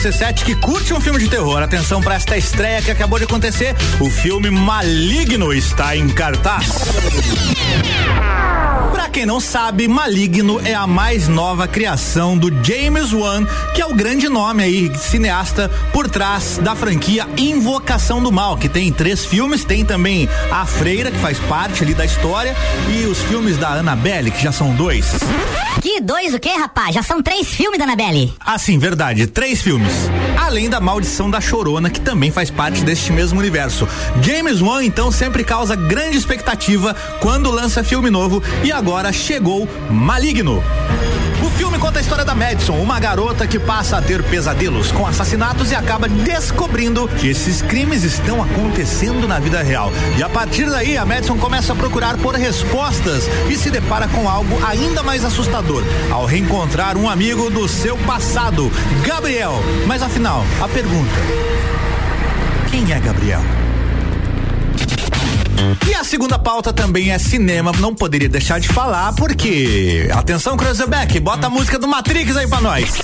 RC7 0.03 0.43
que 0.43 0.55
curte 0.55 0.93
um 0.93 0.99
filme 0.99 1.17
de 1.17 1.29
terror, 1.29 1.63
atenção 1.63 2.01
para 2.01 2.15
esta 2.15 2.35
estreia 2.35 2.81
que 2.81 2.91
acabou 2.91 3.17
de 3.17 3.23
acontecer. 3.23 3.73
O 4.01 4.09
filme 4.09 4.49
Maligno 4.49 5.53
está 5.53 5.95
em 5.95 6.09
cartaz. 6.09 6.81
Pra 8.93 9.09
quem 9.09 9.25
não 9.25 9.39
sabe, 9.39 9.87
Maligno 9.87 10.61
é 10.63 10.75
a 10.75 10.85
mais 10.85 11.27
nova 11.27 11.67
criação 11.67 12.37
do 12.37 12.53
James 12.63 13.11
Wan, 13.11 13.43
que 13.73 13.81
é 13.81 13.85
o 13.87 13.95
grande 13.95 14.29
nome 14.29 14.61
aí, 14.61 14.95
cineasta 14.95 15.67
por 15.91 16.07
trás 16.07 16.59
da 16.59 16.75
franquia 16.75 17.27
Invocação 17.35 18.21
do 18.21 18.31
Mal, 18.31 18.55
que 18.55 18.69
tem 18.69 18.93
três 18.93 19.25
filmes, 19.25 19.65
tem 19.65 19.83
também 19.83 20.29
A 20.51 20.63
Freira, 20.67 21.09
que 21.09 21.17
faz 21.17 21.39
parte 21.39 21.83
ali 21.83 21.95
da 21.95 22.05
história, 22.05 22.55
e 22.87 23.05
os 23.05 23.17
filmes 23.23 23.57
da 23.57 23.69
Annabelle, 23.73 24.29
que 24.29 24.43
já 24.43 24.51
são 24.51 24.75
dois. 24.75 25.07
Que 25.81 25.99
dois 25.99 26.35
o 26.35 26.39
quê, 26.39 26.51
rapaz? 26.51 26.93
Já 26.93 27.01
são 27.01 27.19
três 27.19 27.47
filmes 27.47 27.79
da 27.79 27.85
Anabelle. 27.85 28.31
Ah, 28.39 28.59
sim, 28.59 28.77
verdade. 28.77 29.25
Três 29.25 29.59
filmes. 29.59 29.91
Além 30.37 30.69
da 30.69 30.79
Maldição 30.79 31.29
da 31.29 31.39
Chorona, 31.39 31.89
que 31.89 32.01
também 32.01 32.31
faz 32.31 32.49
parte 32.49 32.83
deste 32.83 33.11
mesmo 33.11 33.39
universo. 33.39 33.87
James 34.21 34.61
Wan, 34.61 34.83
então, 34.83 35.11
sempre 35.11 35.43
causa 35.43 35.75
grande 35.75 36.17
expectativa 36.17 36.95
quando 37.19 37.51
lança 37.51 37.83
filme 37.83 38.09
novo 38.09 38.41
e 38.63 38.71
agora 38.71 39.11
chegou 39.11 39.67
Maligno. 39.89 40.63
Filme 41.63 41.79
conta 41.79 41.99
a 41.99 42.01
história 42.01 42.25
da 42.25 42.35
Madison, 42.35 42.73
uma 42.73 42.99
garota 42.99 43.47
que 43.47 43.57
passa 43.57 43.97
a 43.97 44.01
ter 44.01 44.21
pesadelos 44.21 44.91
com 44.91 45.07
assassinatos 45.07 45.71
e 45.71 45.75
acaba 45.75 46.09
descobrindo 46.09 47.07
que 47.07 47.29
esses 47.29 47.61
crimes 47.61 48.03
estão 48.03 48.43
acontecendo 48.43 49.29
na 49.29 49.39
vida 49.39 49.63
real. 49.63 49.89
E 50.17 50.21
a 50.21 50.27
partir 50.27 50.69
daí, 50.69 50.97
a 50.97 51.05
Madison 51.05 51.37
começa 51.37 51.71
a 51.71 51.75
procurar 51.75 52.17
por 52.17 52.35
respostas 52.35 53.29
e 53.49 53.55
se 53.55 53.71
depara 53.71 54.09
com 54.09 54.27
algo 54.27 54.59
ainda 54.65 55.01
mais 55.03 55.23
assustador 55.23 55.81
ao 56.11 56.25
reencontrar 56.25 56.97
um 56.97 57.09
amigo 57.09 57.49
do 57.49 57.65
seu 57.65 57.95
passado, 57.99 58.69
Gabriel. 59.07 59.53
Mas 59.87 60.03
afinal, 60.03 60.43
a 60.61 60.67
pergunta: 60.67 61.15
quem 62.69 62.91
é 62.91 62.99
Gabriel? 62.99 63.41
E 65.87 65.93
a 65.93 66.03
segunda 66.03 66.39
pauta 66.39 66.73
também 66.73 67.11
é 67.11 67.19
cinema, 67.19 67.71
não 67.79 67.93
poderia 67.93 68.29
deixar 68.29 68.59
de 68.59 68.67
falar, 68.67 69.13
porque. 69.13 70.09
Atenção, 70.11 70.57
Cruzeback, 70.57 71.19
bota 71.19 71.47
a 71.47 71.49
música 71.49 71.77
do 71.77 71.87
Matrix 71.87 72.35
aí 72.35 72.47
pra 72.47 72.61
nós. 72.61 73.01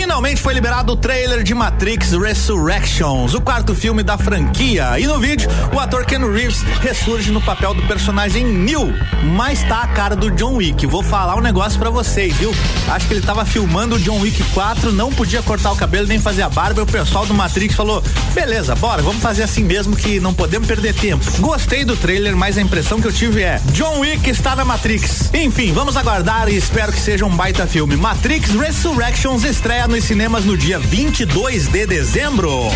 Finalmente 0.00 0.40
foi 0.40 0.54
liberado 0.54 0.94
o 0.94 0.96
trailer 0.96 1.42
de 1.42 1.54
Matrix 1.54 2.12
Resurrections, 2.12 3.34
o 3.34 3.40
quarto 3.40 3.74
filme 3.74 4.02
da 4.02 4.16
franquia. 4.16 4.98
E 4.98 5.06
no 5.06 5.20
vídeo, 5.20 5.46
o 5.74 5.78
ator 5.78 6.06
Ken 6.06 6.20
Reeves 6.20 6.62
ressurge 6.80 7.30
no 7.30 7.40
papel 7.42 7.74
do 7.74 7.82
personagem 7.82 8.46
Neo, 8.46 8.94
mas 9.36 9.62
tá 9.62 9.82
a 9.82 9.88
cara 9.88 10.16
do 10.16 10.30
John 10.30 10.54
Wick. 10.54 10.86
Vou 10.86 11.02
falar 11.02 11.36
um 11.36 11.42
negócio 11.42 11.78
pra 11.78 11.90
vocês, 11.90 12.34
viu? 12.34 12.50
Acho 12.88 13.06
que 13.08 13.12
ele 13.12 13.20
tava 13.20 13.44
filmando 13.44 13.96
o 13.96 13.98
John 13.98 14.20
Wick 14.20 14.42
4, 14.54 14.90
não 14.90 15.12
podia 15.12 15.42
cortar 15.42 15.70
o 15.70 15.76
cabelo 15.76 16.06
nem 16.06 16.18
fazer 16.18 16.42
a 16.42 16.48
barba. 16.48 16.80
E 16.80 16.84
o 16.84 16.86
pessoal 16.86 17.26
do 17.26 17.34
Matrix 17.34 17.74
falou: 17.74 18.02
beleza, 18.32 18.74
bora, 18.74 19.02
vamos 19.02 19.20
fazer 19.20 19.42
assim 19.42 19.64
mesmo 19.64 19.94
que 19.94 20.18
não 20.18 20.32
podemos 20.32 20.66
perder 20.66 20.94
tempo. 20.94 21.22
Gostei 21.40 21.84
do 21.84 21.94
trailer, 21.94 22.34
mas 22.34 22.56
a 22.56 22.62
impressão 22.62 23.02
que 23.02 23.06
eu 23.06 23.12
tive 23.12 23.42
é: 23.42 23.60
John 23.72 23.98
Wick 23.98 24.30
está 24.30 24.56
na 24.56 24.64
Matrix. 24.64 25.30
Enfim, 25.34 25.74
vamos 25.74 25.94
aguardar 25.94 26.48
e 26.48 26.56
espero 26.56 26.90
que 26.90 27.00
seja 27.00 27.26
um 27.26 27.36
baita 27.36 27.66
filme. 27.66 27.96
Matrix 27.96 28.48
Resurrections 28.54 29.44
estreia 29.44 29.89
nos 29.90 30.04
cinemas 30.04 30.44
no 30.44 30.56
dia 30.56 30.78
22 30.78 31.66
de 31.66 31.84
dezembro. 31.84 32.70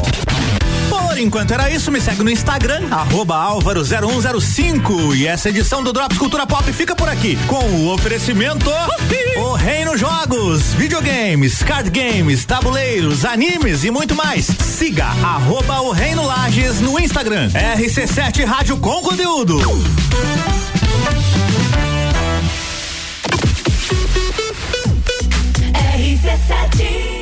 Por 0.91 1.17
enquanto 1.17 1.53
era 1.53 1.71
isso, 1.71 1.93
me 1.93 2.01
segue 2.01 2.25
no 2.25 2.31
Instagram, 2.31 2.89
arroba 2.91 3.37
álvaro0105. 3.37 5.15
E 5.17 5.27
essa 5.27 5.49
edição 5.49 5.83
do 5.85 5.93
Drops 5.93 6.19
Cultura 6.19 6.45
Pop 6.45 6.71
fica 6.73 6.97
por 6.97 7.09
aqui, 7.09 7.39
com 7.47 7.63
o 7.65 7.93
oferecimento 7.93 8.69
O 9.37 9.53
Reino 9.53 9.97
Jogos, 9.97 10.75
videogames, 10.75 11.63
card 11.63 11.89
games, 11.89 12.45
tabuleiros, 12.45 13.25
animes 13.25 13.85
e 13.85 13.93
muito 13.93 14.17
mais. 14.17 14.47
Siga 14.47 15.07
arroba 15.07 15.83
o 15.83 15.93
Reino 15.93 16.27
Lages 16.27 16.81
no 16.81 16.99
Instagram. 16.99 17.49
RC7 17.51 18.45
Rádio 18.45 18.77
com 18.79 19.01
conteúdo. 19.03 19.61
RC7 26.25 27.14